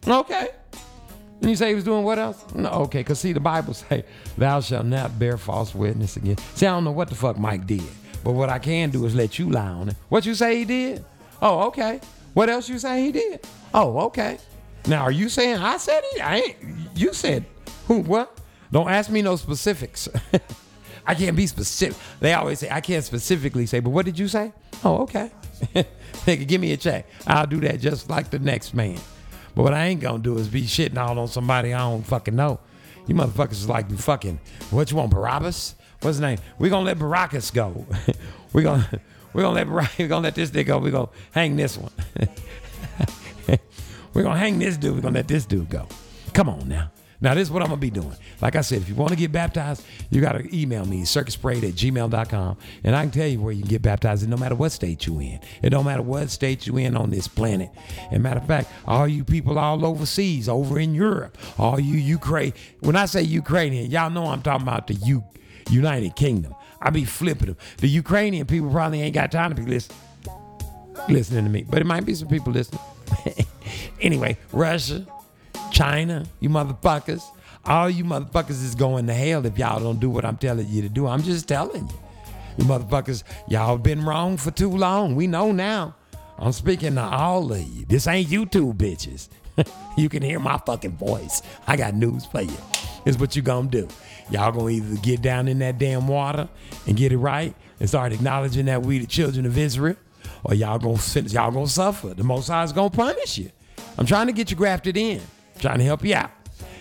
[0.08, 0.50] Okay.
[1.42, 2.44] And you say he was doing what else?
[2.54, 4.04] No, okay, because see, the Bible say,
[4.38, 6.38] thou shalt not bear false witness again.
[6.56, 7.84] See, I don't know what the fuck Mike did,
[8.24, 9.96] but what I can do is let you lie on it.
[10.10, 11.06] What you say he did?
[11.42, 12.02] Oh, okay.
[12.34, 13.46] What else you say he did?
[13.74, 14.38] Oh, okay.
[14.88, 16.22] Now, are you saying I said it?
[16.26, 16.58] I ain't.
[16.96, 17.46] You said
[17.88, 18.00] who?
[18.02, 18.38] What?
[18.72, 20.08] Don't ask me no specifics.
[21.10, 21.98] I can't be specific.
[22.20, 24.54] They always say I can't specifically say, but what did you say?
[24.84, 25.32] Oh, okay.
[25.74, 27.08] Nigga, give me a check.
[27.26, 29.00] I'll do that just like the next man.
[29.56, 32.36] But what I ain't gonna do is be shitting all on somebody I don't fucking
[32.36, 32.60] know.
[33.08, 35.74] You motherfuckers is like fucking what you want, Barabbas?
[36.02, 36.38] What's his name?
[36.60, 37.88] We gonna let Barabbas go.
[38.54, 38.88] we gonna
[39.34, 40.78] we gonna let Bar- we gonna let this dude go.
[40.78, 41.92] We gonna hang this one.
[44.14, 44.94] We're gonna hang this dude.
[44.94, 45.88] We're gonna let this dude go.
[46.34, 46.92] Come on now.
[47.22, 48.16] Now, this is what I'm gonna be doing.
[48.42, 51.76] Like I said, if you want to get baptized, you gotta email me, circusparade at
[51.76, 55.06] gmail.com, and I can tell you where you can get baptized no matter what state
[55.06, 55.40] you're in.
[55.62, 57.70] It don't matter what state you're in on this planet.
[58.12, 62.54] And matter of fact, all you people all overseas, over in Europe, all you Ukraine.
[62.80, 65.24] When I say Ukrainian, y'all know I'm talking about the U
[65.70, 66.56] United Kingdom.
[66.82, 67.58] I be flipping them.
[67.78, 69.98] The Ukrainian people probably ain't got time to be listening
[71.08, 72.82] listening to me, but it might be some people listening.
[74.02, 75.06] anyway, Russia,
[75.72, 77.24] China, you motherfuckers,
[77.66, 80.82] all you motherfuckers is going to hell if y'all don't do what I'm telling you
[80.82, 81.08] to do.
[81.08, 82.00] I'm just telling you.
[82.58, 85.16] You motherfuckers, y'all been wrong for too long.
[85.16, 85.96] We know now.
[86.38, 87.86] I'm speaking to all of you.
[87.86, 89.30] This ain't YouTube bitches.
[89.98, 91.42] you can hear my fucking voice.
[91.68, 92.58] I got news for you.
[93.06, 93.88] It's what you gonna do.
[94.30, 96.48] Y'all gonna either get down in that damn water
[96.88, 99.96] and get it right and start acknowledging that we the children of Israel,
[100.44, 102.14] or y'all gonna y'all gonna suffer.
[102.14, 103.52] The Most High is gonna punish you.
[103.98, 105.22] I'm trying to get you grafted in.
[105.60, 106.32] Trying to help you out.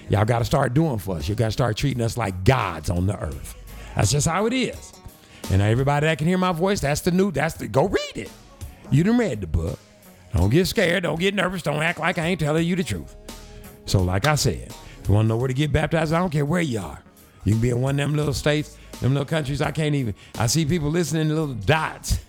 [0.09, 1.29] Y'all got to start doing for us.
[1.29, 3.55] You got to start treating us like gods on the earth.
[3.95, 4.93] That's just how it is.
[5.51, 7.31] And everybody that can hear my voice, that's the new.
[7.31, 8.31] That's the go read it.
[8.91, 9.79] You done read the book.
[10.35, 11.03] Don't get scared.
[11.03, 11.63] Don't get nervous.
[11.63, 13.17] Don't act like I ain't telling you the truth.
[13.87, 14.69] So, like I said,
[15.01, 17.03] if you want to know where to get baptized, I don't care where you are.
[17.45, 19.63] You can be in one of them little states, them little countries.
[19.63, 20.15] I can't even.
[20.39, 22.19] I see people listening to little dots.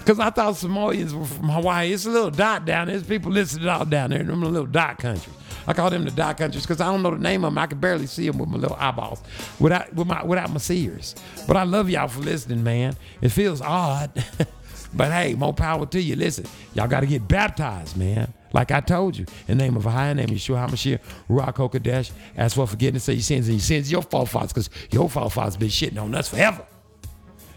[0.00, 1.92] Because I thought Samoans were from Hawaii.
[1.92, 2.96] It's a little dot down there.
[2.96, 4.24] There's people listening all down there.
[4.24, 5.34] Them little dot countries.
[5.66, 7.58] I call them the dot countries because I don't know the name of them.
[7.58, 9.22] I can barely see them with my little eyeballs,
[9.60, 11.14] without with my without my seers.
[11.46, 12.96] But I love y'all for listening, man.
[13.20, 14.10] It feels odd,
[14.94, 16.16] but hey, more power to you.
[16.16, 18.32] Listen, y'all got to get baptized, man.
[18.52, 22.10] Like I told you, in the name of a high name, Yeshua HaMashiach, Ruach HaKodesh,
[22.36, 25.68] ask for forgiveness of your sins and your sins, your forefathers, because your forefathers been
[25.68, 26.66] shitting on us forever.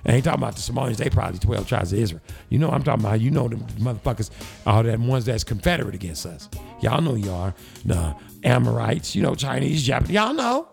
[0.05, 0.97] I ain't talking about the Somalians.
[0.97, 2.21] They probably 12 tribes of Israel.
[2.49, 3.21] You know I'm talking about.
[3.21, 4.29] You know the motherfuckers,
[4.65, 6.49] all them ones that's confederate against us.
[6.81, 7.53] Y'all know you are.
[7.85, 10.13] The Amorites, you know, Chinese, Japanese.
[10.13, 10.67] Y'all know.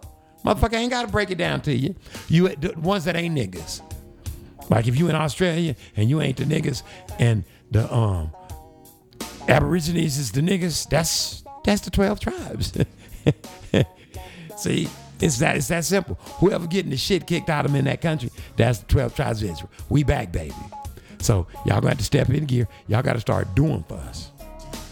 [0.45, 1.95] Motherfucker ain't got to break it down to you.
[2.29, 3.83] You the ones that ain't niggas.
[4.69, 6.83] Like if you in Australia and you ain't the niggas
[7.19, 8.33] and the um
[9.49, 10.89] Aborigines is the niggas.
[10.89, 12.73] That's that's the twelve tribes.
[14.57, 14.89] See,
[15.21, 16.17] it's that it's that simple.
[16.39, 19.43] Whoever getting the shit kicked out of them in that country, that's the twelve tribes
[19.43, 19.71] of Israel.
[19.89, 20.55] We back, baby.
[21.19, 22.67] So y'all gonna have to step in gear.
[22.89, 24.31] Y'all got to start doing for us.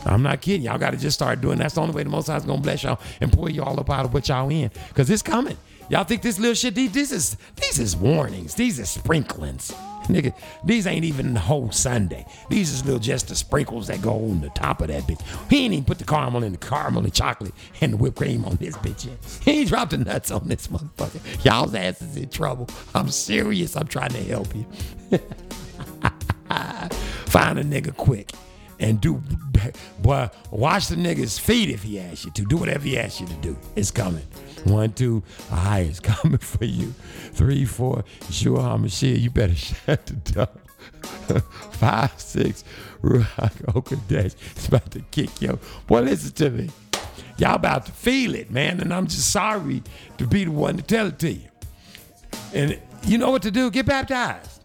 [0.05, 0.63] I'm not kidding.
[0.63, 1.59] Y'all got to just start doing.
[1.59, 4.05] That's the only way the Most High's gonna bless y'all and pull y'all up out
[4.05, 5.57] of what y'all in, cause it's coming.
[5.91, 6.75] Y'all think this little shit?
[6.75, 8.55] This is these is warnings.
[8.55, 9.73] These are sprinklings.
[10.09, 12.27] Nigga, these ain't even the whole Sunday.
[12.49, 15.21] These is little just the sprinkles that go on the top of that bitch.
[15.51, 18.45] He ain't even put the caramel and the caramel and chocolate and the whipped cream
[18.45, 19.19] on this bitch yet.
[19.45, 21.45] He ain't dropped the nuts on this motherfucker.
[21.45, 22.69] Y'all's ass is in trouble.
[22.95, 23.77] I'm serious.
[23.77, 24.67] I'm trying to help you.
[27.27, 28.33] Find a nigga quick
[28.81, 29.23] and do,
[30.01, 32.45] boy, wash the nigga's feet if he asks you to.
[32.45, 33.57] Do whatever he asks you to do.
[33.77, 34.25] It's coming.
[34.65, 36.93] One, two, high is coming for you.
[37.33, 40.49] Three, four, sure, Hamashiach, you better shut the door.
[41.73, 42.65] Five, six,
[43.03, 44.35] Ruach HaKodesh.
[44.53, 45.59] It's about to kick yo.
[45.87, 46.71] Boy, listen to me.
[47.39, 49.83] Y'all about to feel it, man, and I'm just sorry
[50.19, 51.49] to be the one to tell it to you.
[52.53, 53.71] And you know what to do?
[53.71, 54.63] Get baptized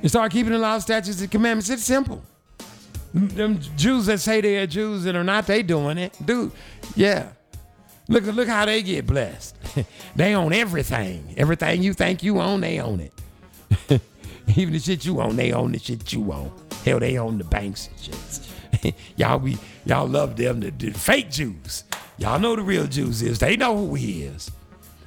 [0.00, 1.68] and start keeping the law, of statutes, and commandments.
[1.68, 2.22] It's simple.
[3.12, 6.16] Them Jews that say they're Jews and are not, they doing it.
[6.24, 6.52] Dude,
[6.94, 7.32] yeah.
[8.10, 9.56] Look, look how they get blessed.
[10.16, 11.32] they own everything.
[11.36, 13.12] Everything you think you own, they own it.
[14.56, 16.50] Even the shit you own, they own the shit you own.
[16.84, 18.00] Hell, they own the banks and
[18.82, 18.94] shit.
[19.16, 21.84] y'all be y'all love them the, the fake Jews.
[22.18, 23.38] Y'all know the real Jews is.
[23.38, 24.50] They know who he is.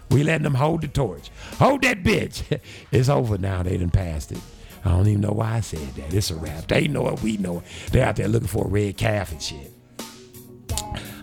[0.10, 1.30] We letting them hold the torch.
[1.60, 2.62] Hold that bitch.
[2.92, 3.64] it's over now.
[3.64, 4.40] They done passed it.
[4.86, 6.14] I don't even know why I said that.
[6.14, 6.68] It's a wrap.
[6.68, 7.22] They know it.
[7.22, 7.64] We know it.
[7.92, 9.74] They're out there looking for a red calf and shit.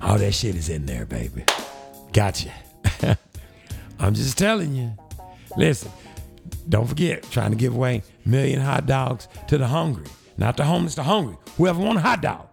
[0.03, 1.45] All that shit is in there, baby.
[2.13, 2.53] Gotcha.
[3.99, 4.93] I'm just telling you.
[5.57, 5.91] Listen,
[6.69, 10.07] don't forget, trying to give away million hot dogs to the hungry.
[10.39, 11.37] Not the homeless, the hungry.
[11.57, 12.47] Whoever want a hot dog.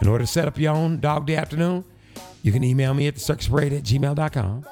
[0.00, 1.84] In order to set up your own dog day afternoon,
[2.42, 4.66] you can email me at the circus parade at gmail.com.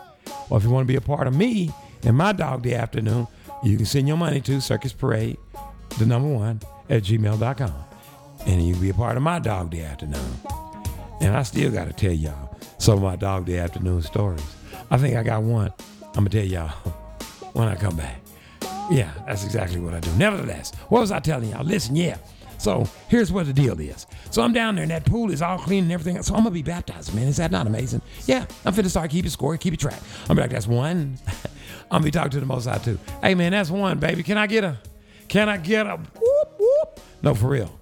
[0.51, 1.73] Or if you want to be a part of me
[2.05, 3.27] and my dog day afternoon,
[3.65, 5.39] you can send your money to circus parade,
[5.98, 7.74] the number one, at gmail.com.
[8.47, 10.39] And you can be a part of my dog day afternoon.
[11.20, 12.53] And I still got to tell y'all
[12.85, 14.44] some of my dog day afternoon stories.
[14.90, 15.73] I think I got one.
[16.15, 16.69] I'm to tell y'all
[17.55, 18.20] when I come back.
[18.90, 20.12] Yeah, that's exactly what I do.
[20.16, 21.65] Nevertheless, what was I telling y'all?
[21.65, 22.19] Listen, yeah.
[22.59, 24.06] So here's what the deal is.
[24.31, 26.23] So I'm down there and that pool is all clean and everything.
[26.23, 27.27] So I'm gonna be baptized, man.
[27.27, 28.02] Is that not amazing?
[28.27, 29.98] Yeah, I'm finna start keeping score, keep it track.
[30.28, 31.16] I'm be like, that's one.
[31.27, 32.98] I'm gonna be talking to the most high too.
[33.23, 34.23] Hey man, that's one, baby.
[34.23, 34.77] Can I get a
[35.28, 37.01] can I get a whoop whoop?
[37.23, 37.81] No, for real.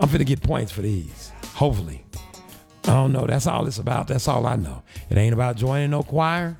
[0.00, 1.32] I'm finna get points for these.
[1.52, 2.06] Hopefully.
[2.84, 3.26] I don't know.
[3.26, 4.08] That's all it's about.
[4.08, 4.82] That's all I know.
[5.10, 6.56] It ain't about joining no choir.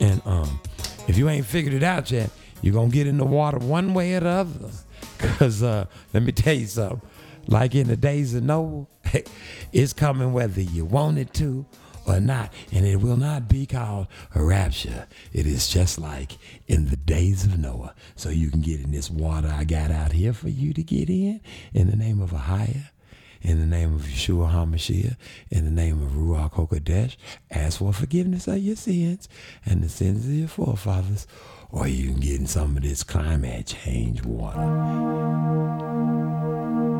[0.00, 0.60] And um,
[1.08, 2.30] if you ain't figured it out yet,
[2.62, 4.70] you're gonna get in the water one way or the other.
[5.18, 7.00] Cause uh, let me tell you something.
[7.46, 8.86] Like in the days of Noah,
[9.72, 11.66] it's coming whether you want it to
[12.06, 15.06] or not, and it will not be called a rapture.
[15.32, 17.94] It is just like in the days of Noah.
[18.16, 21.10] So you can get in this water I got out here for you to get
[21.10, 21.40] in,
[21.74, 22.90] in the name of Ahia,
[23.42, 25.16] in the name of Yeshua HaMashiach,
[25.50, 27.16] in the name of Ruach HaKodesh,
[27.50, 29.28] ask for forgiveness of your sins
[29.64, 31.26] and the sins of your forefathers,
[31.70, 34.60] or you can get in some of this climate change water.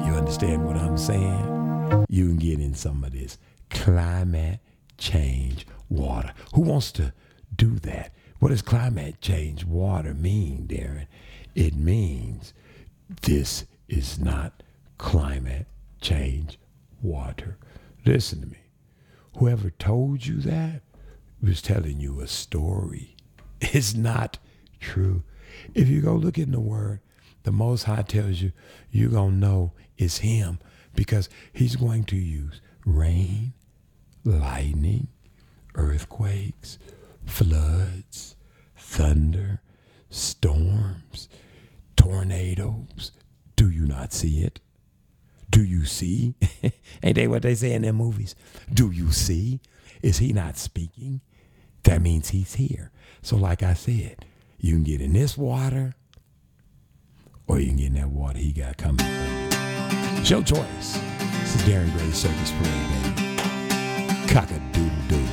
[0.07, 2.07] You understand what I'm saying?
[2.09, 3.39] You can get in some of this
[3.71, 4.61] climate
[4.97, 6.33] change water.
[6.55, 7.13] Who wants to
[7.57, 8.13] do that?
[8.39, 11.07] What does climate change water mean, Darren?
[11.55, 12.55] It means
[13.23, 14.63] this is not
[14.99, 15.67] climate
[16.01, 16.59] change
[17.03, 17.57] water.
[18.05, 18.59] Listen to me.
[19.37, 20.83] Whoever told you that
[21.43, 23.17] was telling you a story.
[23.61, 24.39] It's not
[24.81, 25.25] true.
[25.75, 27.01] If you go look in the word,
[27.43, 28.53] the Most High tells you,
[28.91, 30.61] you're going to know it's Him
[30.95, 33.53] because He's going to use rain,
[34.25, 35.09] lightning,
[35.75, 36.79] earthquakes,
[37.25, 38.37] floods,
[38.77, 39.61] thunder,
[40.11, 41.29] storms,
[41.97, 43.13] tornadoes.
[43.57, 44.61] Do you not see it?
[45.51, 46.35] Do you see?
[47.03, 48.35] Ain't they what they say in their movies?
[48.73, 49.61] Do you see?
[50.03, 51.21] Is he not speaking?
[51.85, 52.91] That means he's here.
[53.23, 54.25] So, like I said,
[54.59, 55.95] you can get in this water
[57.47, 59.07] or you can get in that water he got coming.
[60.21, 61.01] It's your choice.
[61.41, 63.37] This is Darren Gray Circus Parade, baby.
[64.29, 65.27] Cock a doodle doo.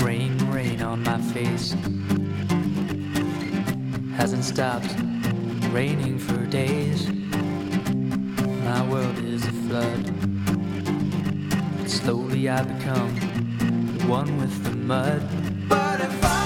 [0.04, 1.74] Rain, rain on my face.
[4.16, 4.94] Hasn't stopped
[5.72, 7.08] raining for days.
[8.64, 10.04] My world is a flood.
[11.76, 13.10] But slowly I become
[14.08, 15.22] one with the mud.
[15.68, 16.39] But if I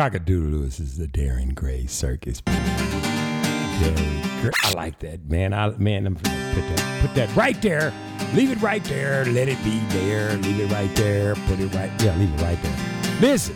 [0.00, 2.40] Cockadoodle This is the Darren Gray Circus.
[2.40, 4.50] Darren Gray.
[4.64, 5.52] I like that, man.
[5.52, 7.92] I man, I'm put that put that right there.
[8.32, 9.26] Leave it right there.
[9.26, 10.38] Let it be there.
[10.38, 11.34] Leave it right there.
[11.34, 11.90] Put it right.
[12.02, 12.76] Yeah, leave it right there.
[13.20, 13.54] Listen,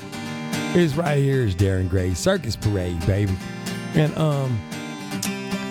[0.74, 3.34] it's right here is Darren Gray Circus Parade, baby.
[3.94, 4.60] And um,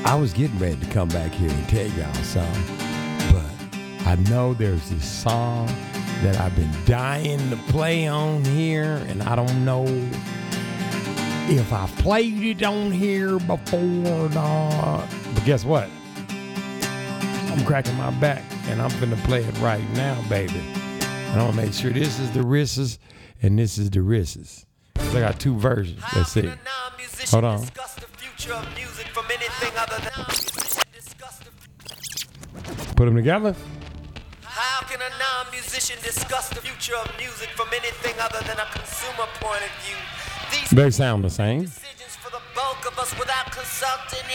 [0.05, 2.77] I was getting ready to come back here and tell y'all something,
[3.31, 5.67] but I know there's this song
[6.23, 9.85] that I've been dying to play on here, and I don't know
[11.49, 15.05] if I played it on here before or not.
[15.33, 15.89] But guess what?
[16.29, 20.59] I'm cracking my back and I'm finna play it right now, baby.
[20.59, 22.97] And I'm gonna make sure this is the Risses
[23.41, 24.65] and this is the Risses.
[25.11, 26.01] So I got two versions.
[26.15, 26.49] Let's see.
[27.31, 27.65] Hold on.
[32.95, 33.55] Put them together.
[34.43, 39.27] How can a non-musician discuss the future of music from anything other than a consumer
[39.39, 39.97] point of view?
[40.73, 41.67] They sound the same.
[41.67, 43.13] for the bulk of us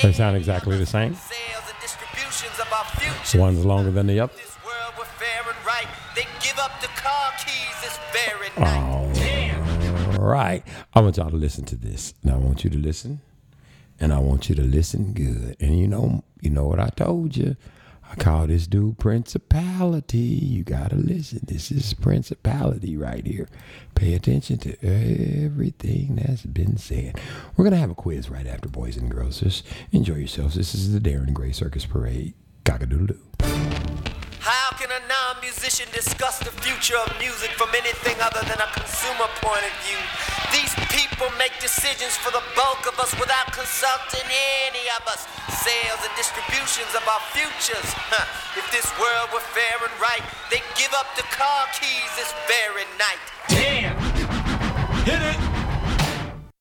[0.01, 1.15] They sound exactly the same.
[1.15, 3.41] sales and distributions of our future.
[3.41, 4.33] One's longer than the other.
[4.37, 5.89] This world we're fair and right.
[6.15, 10.17] They give up the car keys this very night.
[10.17, 10.63] All right.
[10.95, 12.15] I want y'all to listen to this.
[12.23, 13.21] And I want you to listen.
[13.99, 15.57] And I want you to listen good.
[15.59, 17.57] And you know, you know what I told you.
[18.11, 20.19] I call this dude principality.
[20.19, 21.41] You gotta listen.
[21.43, 23.49] This is principality right here.
[23.95, 27.21] Pay attention to everything that's been said.
[27.57, 29.41] We're gonna have a quiz right after, boys and girls.
[29.41, 30.55] Just enjoy yourselves.
[30.55, 32.35] This is the Darren Gray Circus Parade.
[32.65, 33.88] Cockadoodle doo.
[34.49, 39.29] How can a non-musician discuss the future of music from anything other than a consumer
[39.45, 40.01] point of view?
[40.57, 44.25] These people make decisions for the bulk of us without consulting
[44.65, 45.29] any of us.
[45.53, 47.93] Sales and distributions of our futures.
[48.09, 48.25] Huh.
[48.57, 52.89] If this world were fair and right, they'd give up the car keys this very
[52.97, 53.21] night.
[53.53, 54.01] Damn!
[55.05, 55.59] Hit it!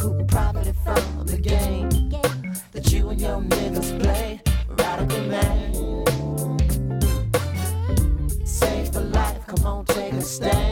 [0.00, 1.88] who profited from the game
[2.72, 4.40] that you and your niggas play?
[4.68, 5.72] Radical man.
[8.44, 10.65] Save for life, come on, take a stand.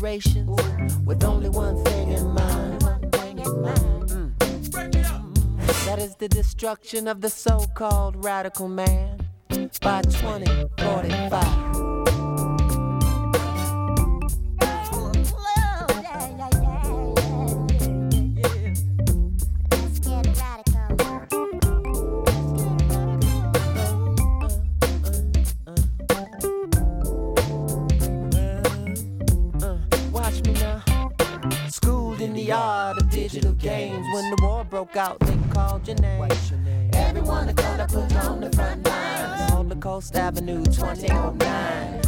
[0.00, 2.80] with only one thing in mind.
[4.08, 4.38] Mm.
[5.84, 9.20] That is the destruction of the so called radical man
[9.80, 11.59] by 2045.
[40.30, 42.02] Avenue 2009.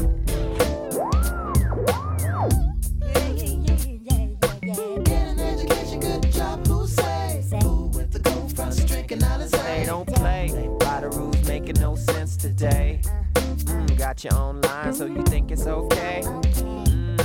[9.84, 10.68] Don't play.
[10.78, 13.00] By the rules making no sense today.
[13.34, 16.22] Mm, got your own line, so you think it's okay.
[16.22, 17.18] Mm.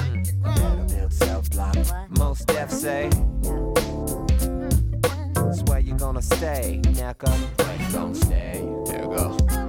[2.18, 3.12] Most deaths say
[5.68, 7.30] where you gonna stay, nigga.
[7.30, 9.67] Where you gonna stay, nigga?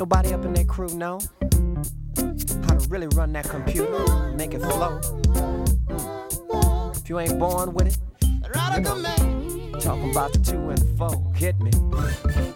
[0.00, 1.20] Nobody up in that crew know
[2.16, 4.98] how to really run that computer, make it flow.
[6.94, 11.34] If you ain't born with it, you know, talking about the two and the four,
[11.34, 12.49] hit me.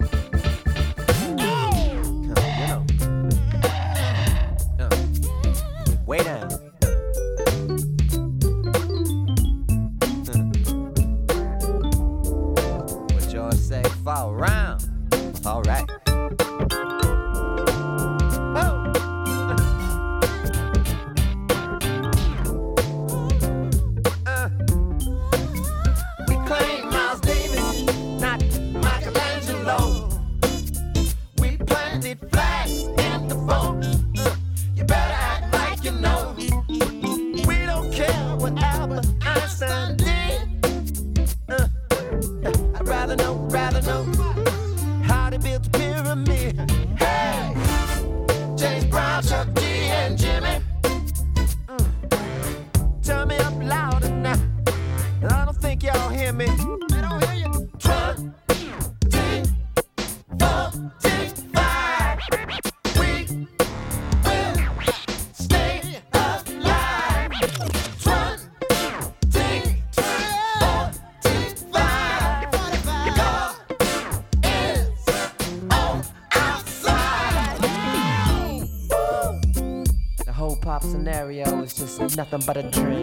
[82.16, 82.93] nothing but a dream.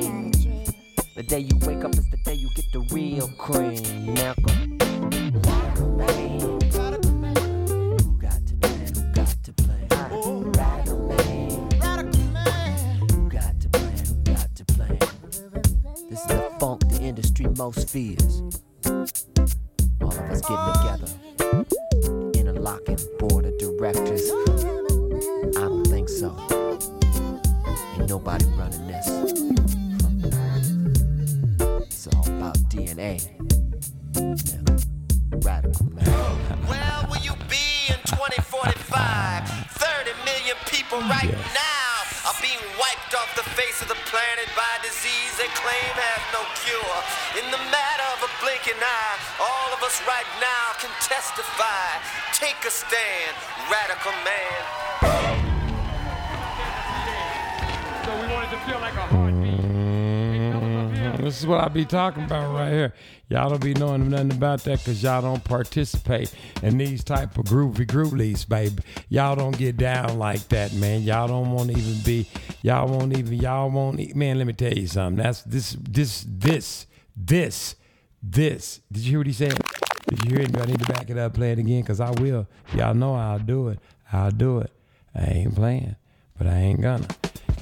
[61.82, 62.94] Be talking about right here.
[63.30, 67.46] Y'all don't be knowing nothing about that because y'all don't participate in these type of
[67.46, 68.84] groovy groovies, baby.
[69.10, 71.02] Y'all don't get down like that, man.
[71.02, 72.28] Y'all don't want to even be.
[72.62, 73.34] Y'all won't even.
[73.34, 74.00] Y'all won't.
[74.00, 75.24] e- Man, let me tell you something.
[75.24, 75.76] That's this.
[75.80, 76.24] This.
[76.28, 76.86] This.
[77.16, 77.76] This.
[78.22, 78.82] This.
[78.92, 79.60] Did you hear what he said?
[80.08, 80.58] Did you hear it?
[80.58, 81.34] I need to back it up?
[81.34, 81.82] Play it again?
[81.84, 82.48] Cause I will.
[82.76, 83.80] Y'all know I'll do it.
[84.14, 84.72] I'll do it.
[85.16, 85.96] I ain't playing,
[86.38, 87.08] but I ain't gonna.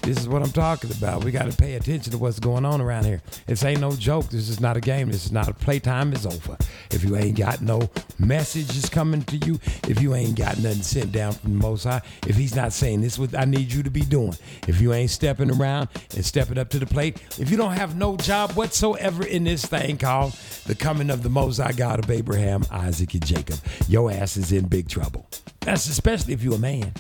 [0.02, 1.24] This is what I'm talking about.
[1.24, 3.22] We got to pay attention to what's going on around here.
[3.46, 4.30] This ain't no joke.
[4.30, 5.12] This is not a game.
[5.12, 6.14] This is not a playtime.
[6.14, 6.58] It's over.
[6.92, 11.12] If you ain't got no messages coming to you, if you ain't got nothing sent
[11.12, 13.84] down from the Most High, if He's not saying this, is what I need you
[13.84, 14.36] to be doing.
[14.68, 17.96] If you ain't stepping around and stepping up to the plate, if you don't have
[17.96, 20.34] no job whatsoever in this thing called
[20.66, 24.52] the coming of the Most High God of Abraham, Isaac, and Jacob, your ass is
[24.52, 25.28] in big trouble.
[25.62, 26.94] That's especially if you're a man.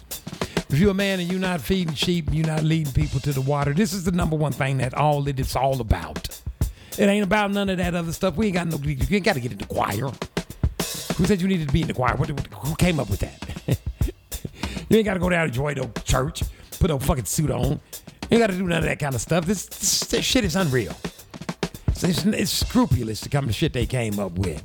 [0.69, 3.33] If you're a man and you're not feeding sheep, and you're not leading people to
[3.33, 6.41] the water, this is the number one thing that all it is all about.
[6.97, 8.35] It ain't about none of that other stuff.
[8.35, 8.77] We ain't got no.
[8.77, 10.11] You ain't got to get in the choir.
[11.17, 12.15] Who said you needed to be in the choir?
[12.15, 13.79] What, who came up with that?
[14.89, 16.43] you ain't got to go down to join no church,
[16.79, 17.63] put a fucking suit on.
[17.63, 17.79] You
[18.37, 19.45] ain't got to do none of that kind of stuff.
[19.45, 20.95] This, this, this shit is unreal.
[21.87, 24.63] It's, it's, it's scrupulous to come to shit they came up with.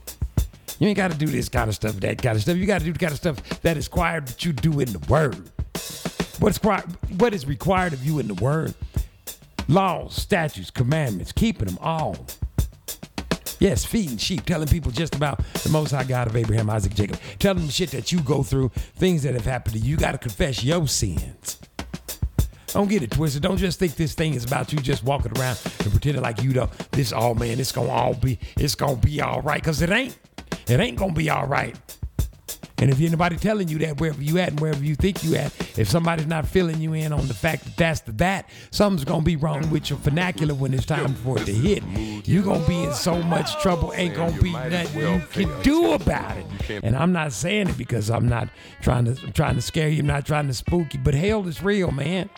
[0.78, 2.56] You ain't got to do this kind of stuff, that kind of stuff.
[2.56, 4.92] You got to do the kind of stuff that is choir that you do in
[4.92, 5.50] the Word.
[6.40, 8.74] What's what is required of you in the Word?
[9.68, 12.26] Laws, statutes, commandments, keeping them all.
[13.60, 17.18] Yes, feeding sheep, telling people just about the Most High God of Abraham, Isaac, Jacob,
[17.38, 19.92] telling them shit that you go through, things that have happened to you.
[19.92, 21.58] You got to confess your sins.
[22.66, 23.42] Don't get it twisted.
[23.42, 26.52] Don't just think this thing is about you just walking around and pretending like you
[26.52, 26.70] don't.
[26.90, 30.18] This all man, it's gonna all be, it's gonna be all right, cause it ain't.
[30.66, 31.76] It ain't gonna be all right.
[32.78, 35.52] And if anybody telling you that wherever you at and wherever you think you at,
[35.78, 39.22] if somebody's not filling you in on the fact that that's the that, something's gonna
[39.22, 41.82] be wrong with your vernacular when it's time for it to hit.
[42.26, 46.36] You're gonna be in so much trouble, ain't gonna be nothing you can do about
[46.36, 46.80] it.
[46.82, 48.48] And I'm not saying it because I'm not
[48.82, 51.46] trying to I'm trying to scare you, I'm not trying to spook you, but hell
[51.46, 52.28] is real, man.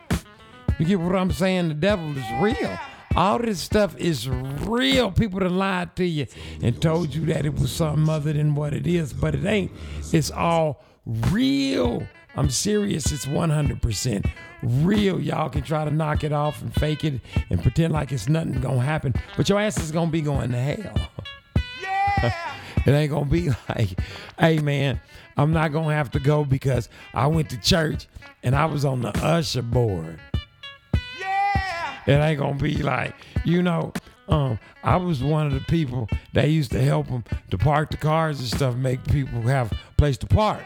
[0.79, 1.69] You get what I'm saying?
[1.69, 2.79] The devil is real.
[3.17, 5.11] All this stuff is real.
[5.11, 6.27] People that lied to you
[6.63, 9.73] and told you that it was something other than what it is, but it ain't.
[10.13, 12.07] It's all real.
[12.37, 13.11] I'm serious.
[13.11, 14.31] It's 100%
[14.63, 15.19] real.
[15.19, 18.61] Y'all can try to knock it off and fake it and pretend like it's nothing
[18.61, 21.09] gonna happen, but your ass is gonna be going to hell.
[21.83, 22.35] Yeah.
[22.87, 23.99] it ain't gonna be like,
[24.39, 25.01] hey man,
[25.39, 28.09] I'm not gonna have to go because I went to church
[28.43, 30.21] and I was on the usher board.
[32.07, 33.15] It ain't gonna be like,
[33.45, 33.93] you know,
[34.29, 37.97] um, I was one of the people that used to help them to park the
[37.97, 40.65] cars and stuff, make people have a place to park.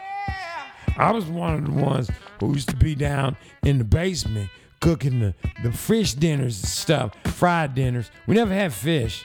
[0.97, 2.09] I was one of the ones
[2.39, 4.49] who used to be down in the basement
[4.81, 8.11] cooking the, the fish dinners and stuff, fried dinners.
[8.27, 9.23] We never had fish.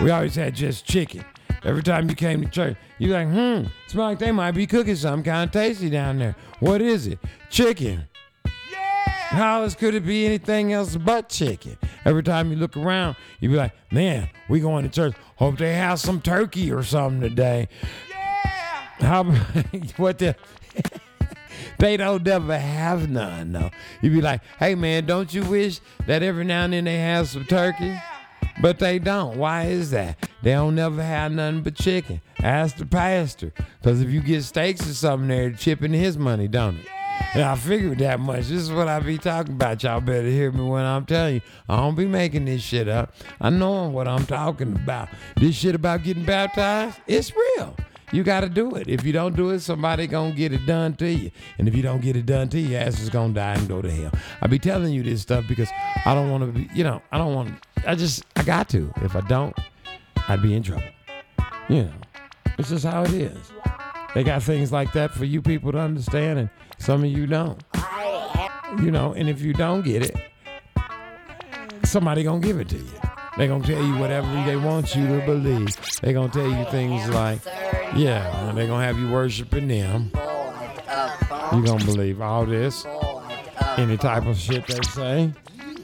[0.00, 1.24] We always had just chicken.
[1.64, 4.96] Every time you came to church, you like, hmm, smell like they might be cooking
[4.96, 6.36] something kind of tasty down there.
[6.60, 7.18] What is it?
[7.48, 8.04] Chicken.
[9.28, 11.76] How else could it be anything else but chicken?
[12.04, 15.14] Every time you look around, you be like, man, we going to church.
[15.36, 17.68] Hope they have some turkey or something today.
[18.08, 18.16] Yeah.
[19.00, 19.24] How
[19.96, 20.36] what the
[21.78, 23.70] they don't never have none though.
[24.02, 27.28] You be like, hey man, don't you wish that every now and then they have
[27.28, 27.98] some turkey?
[28.60, 29.36] But they don't.
[29.36, 30.16] Why is that?
[30.42, 32.20] They don't never have nothing but chicken.
[32.40, 33.52] Ask the pastor.
[33.80, 36.86] Because if you get steaks or something they're chipping his money, don't it?
[37.34, 38.42] And I figured that much.
[38.42, 39.82] This is what I be talking about.
[39.82, 41.40] Y'all better hear me when I'm telling you.
[41.68, 43.12] I don't be making this shit up.
[43.40, 45.08] I know what I'm talking about.
[45.36, 47.76] This shit about getting baptized, it's real.
[48.12, 48.86] You got to do it.
[48.86, 51.32] If you don't do it, somebody gonna get it done to you.
[51.58, 53.82] And if you don't get it done to you, ass is gonna die and go
[53.82, 54.12] to hell.
[54.40, 55.68] I be telling you this stuff because
[56.04, 56.68] I don't want to be.
[56.72, 57.54] You know, I don't want.
[57.84, 58.92] I just I got to.
[59.02, 59.58] If I don't,
[60.28, 60.84] I'd be in trouble.
[61.68, 61.92] You know,
[62.56, 63.52] it's just how it is.
[64.14, 66.50] They got things like that for you people to understand, and
[66.84, 67.62] some of you don't.
[68.82, 70.14] You know, and if you don't get it,
[71.84, 72.90] somebody gonna give it to you.
[73.38, 75.74] They gonna tell you whatever they want you to believe.
[76.02, 77.40] They gonna tell you things like,
[77.96, 80.10] yeah, and they gonna have you worshiping them.
[81.52, 82.84] You gonna believe all this,
[83.78, 85.32] any type of shit they say.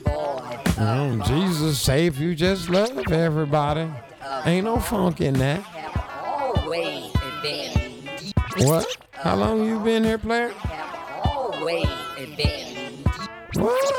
[0.04, 3.88] Mm, Jesus say if you just love everybody,
[4.44, 5.60] ain't no funk in that.
[8.58, 8.96] What?
[9.12, 10.52] How long you been here, player?
[11.60, 11.86] Always
[12.36, 13.04] been.
[13.54, 13.92] What?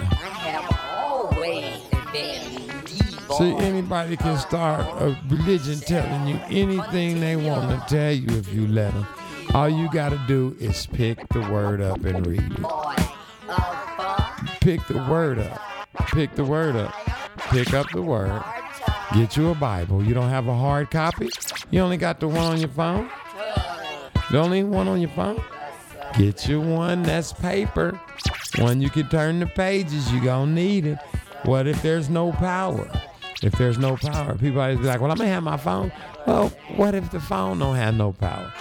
[0.00, 0.66] I have
[0.98, 1.78] always
[2.12, 2.86] been.
[3.36, 8.52] See, anybody can start a religion telling you anything they want to tell you if
[8.52, 9.06] you let them.
[9.54, 12.66] All you got to do is pick the word up and read it.
[14.60, 15.60] Pick the word up.
[16.08, 16.92] Pick the word up.
[17.50, 18.42] pick up the word,
[19.14, 20.04] get you a Bible.
[20.04, 21.30] You don't have a hard copy?
[21.70, 23.08] You only got the one on your phone?
[24.30, 25.42] The only one on your phone?
[26.16, 28.00] Get you one that's paper.
[28.58, 30.10] One you can turn the pages.
[30.12, 30.98] You gonna need it.
[31.44, 32.90] What if there's no power?
[33.42, 35.92] If there's no power, people always be like, "Well, I'm gonna have my phone."
[36.26, 38.52] Well, what if the phone don't have no power?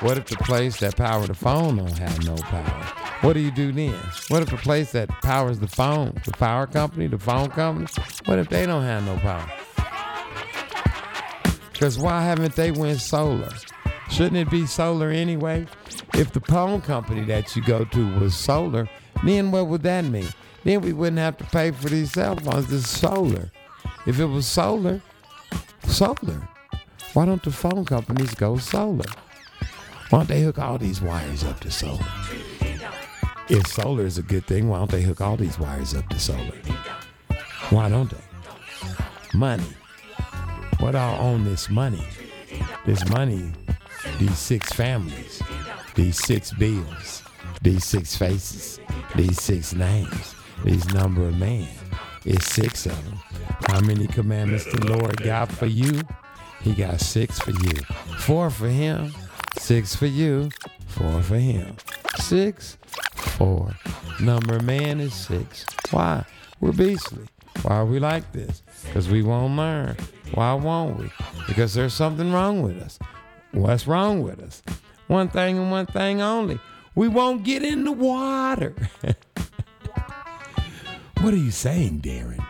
[0.00, 2.84] What if the place that power the phone don't have no power?
[3.20, 3.94] What do you do then?
[4.28, 7.86] What if the place that powers the phone, the power company, the phone company,
[8.26, 9.48] what if they don't have no power?
[11.72, 13.52] Because why haven't they went solar?
[14.10, 15.66] Shouldn't it be solar anyway?
[16.16, 18.88] If the phone company that you go to was solar,
[19.24, 20.28] then what would that mean?
[20.62, 22.72] Then we wouldn't have to pay for these cell phones.
[22.72, 23.50] It's solar.
[24.06, 25.02] If it was solar,
[25.82, 26.48] solar.
[27.14, 29.04] Why don't the phone companies go solar?
[30.10, 32.06] Why don't they hook all these wires up to solar?
[33.48, 36.18] If solar is a good thing, why don't they hook all these wires up to
[36.20, 36.58] solar?
[37.70, 39.36] Why don't they?
[39.36, 39.66] Money.
[40.78, 42.06] What all own this money?
[42.86, 43.52] This money,
[44.18, 45.42] these six families,
[45.94, 47.22] these six bills,
[47.62, 48.80] these six faces,
[49.14, 50.34] these six names,
[50.64, 51.68] these number of man.
[52.24, 53.18] It's six of them.
[53.66, 56.00] How many commandments the Lord got for you?
[56.62, 57.80] He got six for you.
[58.18, 59.12] Four for him,
[59.58, 60.50] six for you,
[60.86, 61.76] four for him.
[62.16, 62.78] Six,
[63.14, 63.74] four.
[64.20, 65.66] Number of man is six.
[65.90, 66.24] Why?
[66.60, 67.26] We're beastly.
[67.62, 68.62] Why are we like this?
[68.84, 69.96] Because we won't learn.
[70.32, 71.10] Why won't we?
[71.46, 72.98] Because there's something wrong with us.
[73.52, 74.62] What's wrong with us?
[75.06, 76.58] One thing and one thing only.
[76.94, 78.74] We won't get in the water.
[81.20, 82.44] what are you saying, Darren?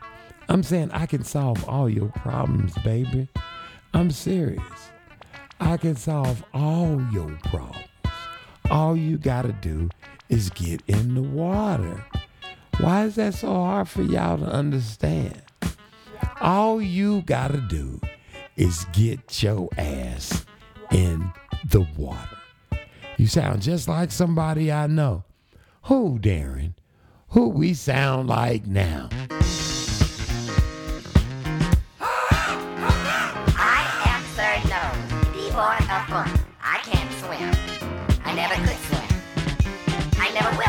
[0.48, 3.28] I'm saying I can solve all your problems, baby.
[3.94, 4.90] I'm serious.
[5.60, 7.86] I can solve all your problems.
[8.70, 9.88] All you gotta do
[10.28, 12.04] is get in the water.
[12.78, 15.42] Why is that so hard for y'all to understand?
[16.40, 18.00] All you gotta do
[18.56, 20.44] is get your ass
[20.90, 21.32] in
[21.70, 22.38] the water.
[23.16, 25.24] You sound just like somebody I know.
[25.84, 26.74] Who, Darren?
[27.28, 29.08] Who we sound like now?
[35.96, 36.28] I Fun.
[36.62, 37.50] I can't swim.
[38.24, 39.08] I never could swim.
[40.20, 40.63] I never will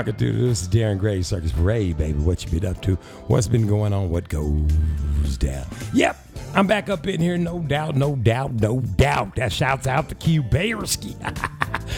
[0.00, 2.18] Cockadoodle, this is Darren Gray, Circus Parade, baby.
[2.18, 2.94] What you been up to?
[3.26, 4.08] What's been going on?
[4.08, 5.66] What goes down?
[5.92, 6.16] Yep,
[6.54, 9.36] I'm back up in here, no doubt, no doubt, no doubt.
[9.36, 11.14] That shouts out to Q Bayersky.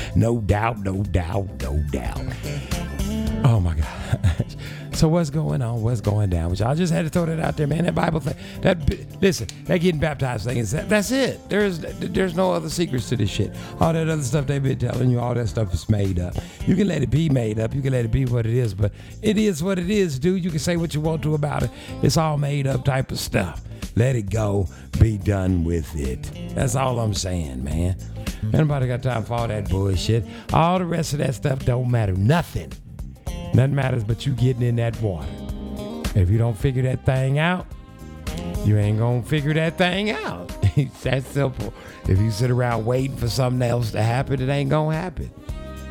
[0.17, 2.21] no doubt, no doubt, no doubt.
[3.45, 4.47] Oh my God.
[4.95, 5.83] So what's going on?
[5.83, 6.51] What's going down?
[6.51, 7.87] Which I just had to throw that out there, man.
[7.87, 8.37] That Bible thing.
[8.61, 8.87] That
[9.23, 11.49] listen, that getting baptized thing is that, that's it.
[11.49, 13.55] There's there's no other secrets to this shit.
[13.81, 16.35] All that other stuff they've been telling you, all that stuff is made up.
[16.67, 17.75] You can let it be made up.
[17.75, 18.93] You can let it be what it is, but
[19.23, 20.45] it is what it is, dude.
[20.45, 21.71] You can say what you want to about it.
[22.03, 23.63] It's all made up type of stuff.
[23.95, 24.69] Let it go.
[25.01, 26.31] Be done with it.
[26.55, 27.97] That's all I'm saying, man.
[28.53, 30.25] Anybody got time for all that bullshit?
[30.53, 32.13] All the rest of that stuff don't matter.
[32.13, 32.73] Nothing.
[33.55, 35.29] Nothing matters but you getting in that water.
[36.15, 37.67] If you don't figure that thing out,
[38.65, 40.51] you ain't gonna figure that thing out.
[40.77, 41.75] it's that simple.
[42.09, 45.31] If you sit around waiting for something else to happen, it ain't gonna happen.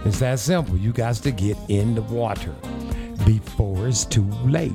[0.06, 0.78] It's that simple.
[0.78, 2.56] You got to get in the water
[3.26, 4.72] before it's too late.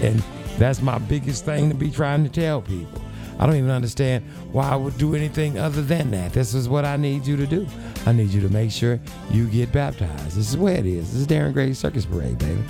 [0.00, 0.22] And
[0.58, 3.00] that's my biggest thing to be trying to tell people.
[3.38, 6.32] I don't even understand why I would do anything other than that.
[6.32, 7.66] This is what I need you to do.
[8.04, 10.36] I need you to make sure you get baptized.
[10.36, 11.12] This is where it is.
[11.12, 12.62] This is Darren Gray's Circus Parade, baby.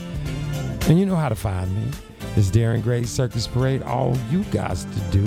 [0.88, 1.90] And you know how to find me.
[2.36, 3.82] It's Darren Gray Circus Parade.
[3.82, 5.24] All you guys to do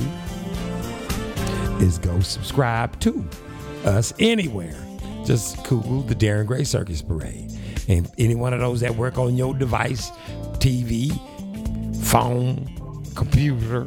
[1.83, 3.27] is go subscribe to
[3.83, 4.75] us anywhere.
[5.25, 7.51] Just Google the Darren Gray Circus Parade.
[7.89, 10.11] And any one of those that work on your device,
[10.59, 11.11] TV,
[12.05, 13.85] phone, computer,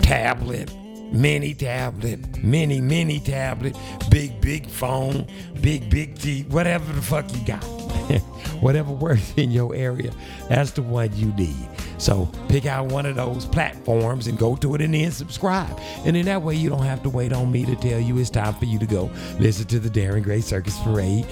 [0.00, 0.74] tablet,
[1.12, 3.76] mini tablet, mini mini tablet,
[4.10, 5.26] big big phone,
[5.60, 7.75] big big TV, whatever the fuck you got.
[8.60, 10.12] whatever works in your area,
[10.48, 11.68] that's the one you need.
[11.98, 15.78] So pick out one of those platforms and go to it and then subscribe.
[16.04, 18.30] And in that way you don't have to wait on me to tell you it's
[18.30, 21.26] time for you to go listen to the Darren Gray Circus Parade.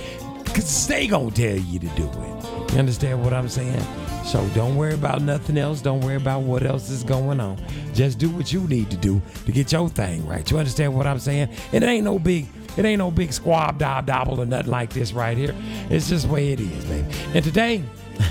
[0.46, 2.72] Cause they gonna tell you to do it.
[2.72, 3.82] You understand what I'm saying?
[4.24, 5.80] So don't worry about nothing else.
[5.80, 7.60] Don't worry about what else is going on.
[7.92, 10.48] Just do what you need to do to get your thing right.
[10.48, 11.48] You understand what I'm saying?
[11.72, 12.46] And it ain't no big,
[12.76, 15.54] it ain't no big squab dob dobble or nothing like this right here.
[15.90, 17.06] It's just the way it is, baby.
[17.34, 17.84] And today,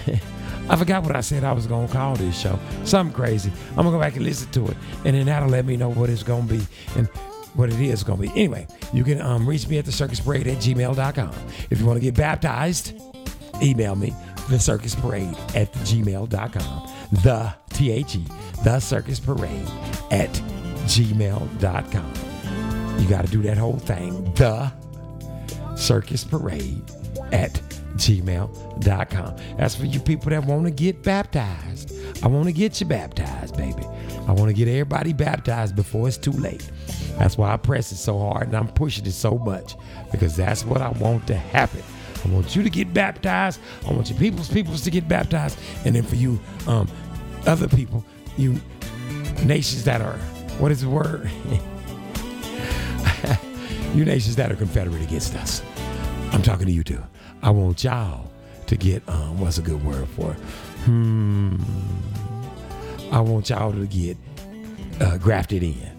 [0.69, 2.57] I forgot what I said I was gonna call this show.
[2.85, 3.51] Something crazy.
[3.71, 6.09] I'm gonna go back and listen to it, and then that'll let me know what
[6.09, 6.61] it's gonna be
[6.95, 7.07] and
[7.55, 8.29] what it is gonna be.
[8.29, 11.33] Anyway, you can um, reach me at the circus parade at gmail.com.
[11.69, 12.93] If you want to get baptized,
[13.61, 14.13] email me
[14.49, 16.91] the circus parade at gmail.com.
[17.23, 18.25] The T H E,
[18.63, 19.67] the circus parade
[20.11, 20.31] at
[20.85, 22.32] gmail.com.
[22.99, 24.33] You got to do that whole thing.
[24.35, 24.71] The
[25.75, 26.81] circus parade
[27.31, 27.53] at
[27.95, 29.35] gmail.com.
[29.57, 31.91] That's for you people that want to get baptized.
[32.23, 33.83] I want to get you baptized, baby.
[34.27, 36.69] I want to get everybody baptized before it's too late.
[37.17, 39.75] That's why I press it so hard and I'm pushing it so much
[40.11, 41.83] because that's what I want to happen.
[42.23, 43.59] I want you to get baptized.
[43.85, 45.59] I want your people's peoples to get baptized.
[45.85, 46.87] And then for you, um,
[47.45, 48.05] other people,
[48.37, 48.59] you
[49.43, 50.17] nations that are,
[50.59, 51.29] what is the word?
[53.93, 55.61] you nations that are confederate against us.
[56.31, 57.01] I'm talking to you too.
[57.41, 58.31] I want y'all
[58.67, 60.31] to get um, what's a good word for?
[60.31, 60.37] it?
[60.85, 61.57] Hmm.
[63.11, 64.17] I want y'all to get
[64.99, 65.91] uh, grafted in.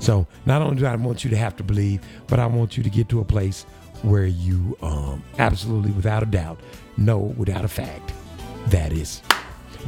[0.00, 2.82] So not only do I want you to have to believe, but I want you
[2.82, 3.64] to get to a place
[4.02, 6.60] where you um, absolutely, without a doubt,
[6.96, 8.12] know without a fact
[8.68, 9.22] that is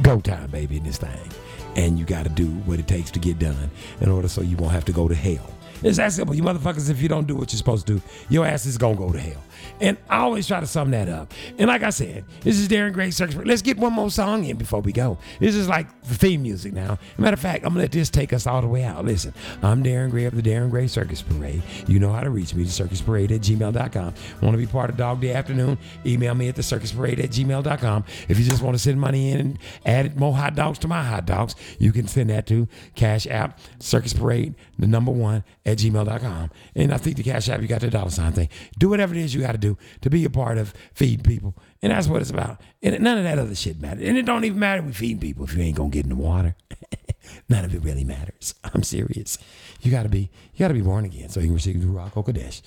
[0.01, 1.29] go time, baby, in this thing.
[1.75, 3.69] And you got to do what it takes to get done
[4.01, 5.49] in order so you won't have to go to hell.
[5.83, 6.35] It's that simple.
[6.35, 8.95] You motherfuckers, if you don't do what you're supposed to do, your ass is gonna
[8.95, 9.43] go to hell.
[9.79, 11.33] And I always try to sum that up.
[11.57, 13.35] And like I said, this is Darren Gray Circus.
[13.35, 15.17] Let's get one more song in before we go.
[15.39, 16.97] This is like the theme music now.
[17.17, 19.05] Matter of fact, I'm gonna let this take us all the way out.
[19.05, 21.63] Listen, I'm Darren Gray of the Darren Gray Circus Parade.
[21.87, 24.13] You know how to reach me, the circus parade at gmail.com.
[24.41, 25.77] Want to be part of Dog Day Afternoon?
[26.05, 28.05] Email me at the circus parade at gmail.com.
[28.27, 31.03] If you just want to send money in and add more hot dogs to my
[31.03, 35.77] hot dogs, you can send that to Cash App, Circus Parade, the number one at
[35.77, 36.49] gmail.com.
[36.75, 38.49] And I think the Cash App, you got the dollar sign thing.
[38.77, 41.55] Do whatever it is you got to do to be a part of feed people.
[41.83, 42.61] And that's what it's about.
[42.81, 44.07] And none of that other shit matters.
[44.07, 46.09] And it don't even matter if we feed people if you ain't gonna get in
[46.09, 46.55] the water.
[47.49, 48.55] None of it really matters.
[48.63, 49.37] I'm serious.
[49.81, 52.61] You gotta be, you gotta be born again so you can receive the Ruach Kodesh.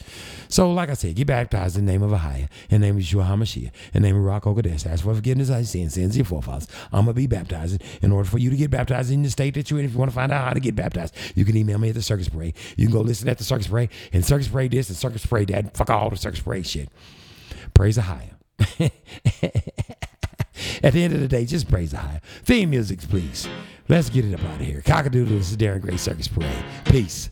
[0.48, 3.02] So, like I said, get baptized in the name of Ahia, in the name of
[3.02, 4.86] Yeshua HaMashiach, in the name of Ruach Kodesh.
[4.86, 6.68] Ask for forgiveness of sins, sins of your forefathers.
[6.92, 7.82] I'm gonna be baptized.
[8.02, 9.98] In order for you to get baptized in the state that you're in, if you
[9.98, 12.28] want to find out how to get baptized, you can email me at the Circus
[12.28, 12.54] Parade.
[12.76, 15.48] You can go listen at the Circus Parade and Circus Parade this and Circus Parade
[15.48, 15.76] that.
[15.76, 16.90] Fuck all the Circus Parade shit.
[17.72, 18.35] Praise Ahia.
[20.82, 22.20] At the end of the day, just praise the higher.
[22.44, 23.48] Theme music, please.
[23.88, 24.82] Let's get it up out of here.
[24.82, 26.64] Cockadoodle, this is Darren Gray Circus Parade.
[26.84, 27.30] Peace.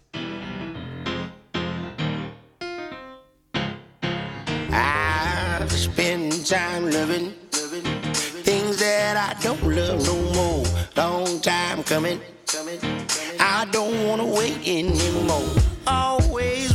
[4.70, 10.64] I spend time loving, things that I don't love no more.
[10.96, 12.20] Long time coming.
[13.40, 15.48] I don't want to wait anymore.
[15.86, 16.73] Always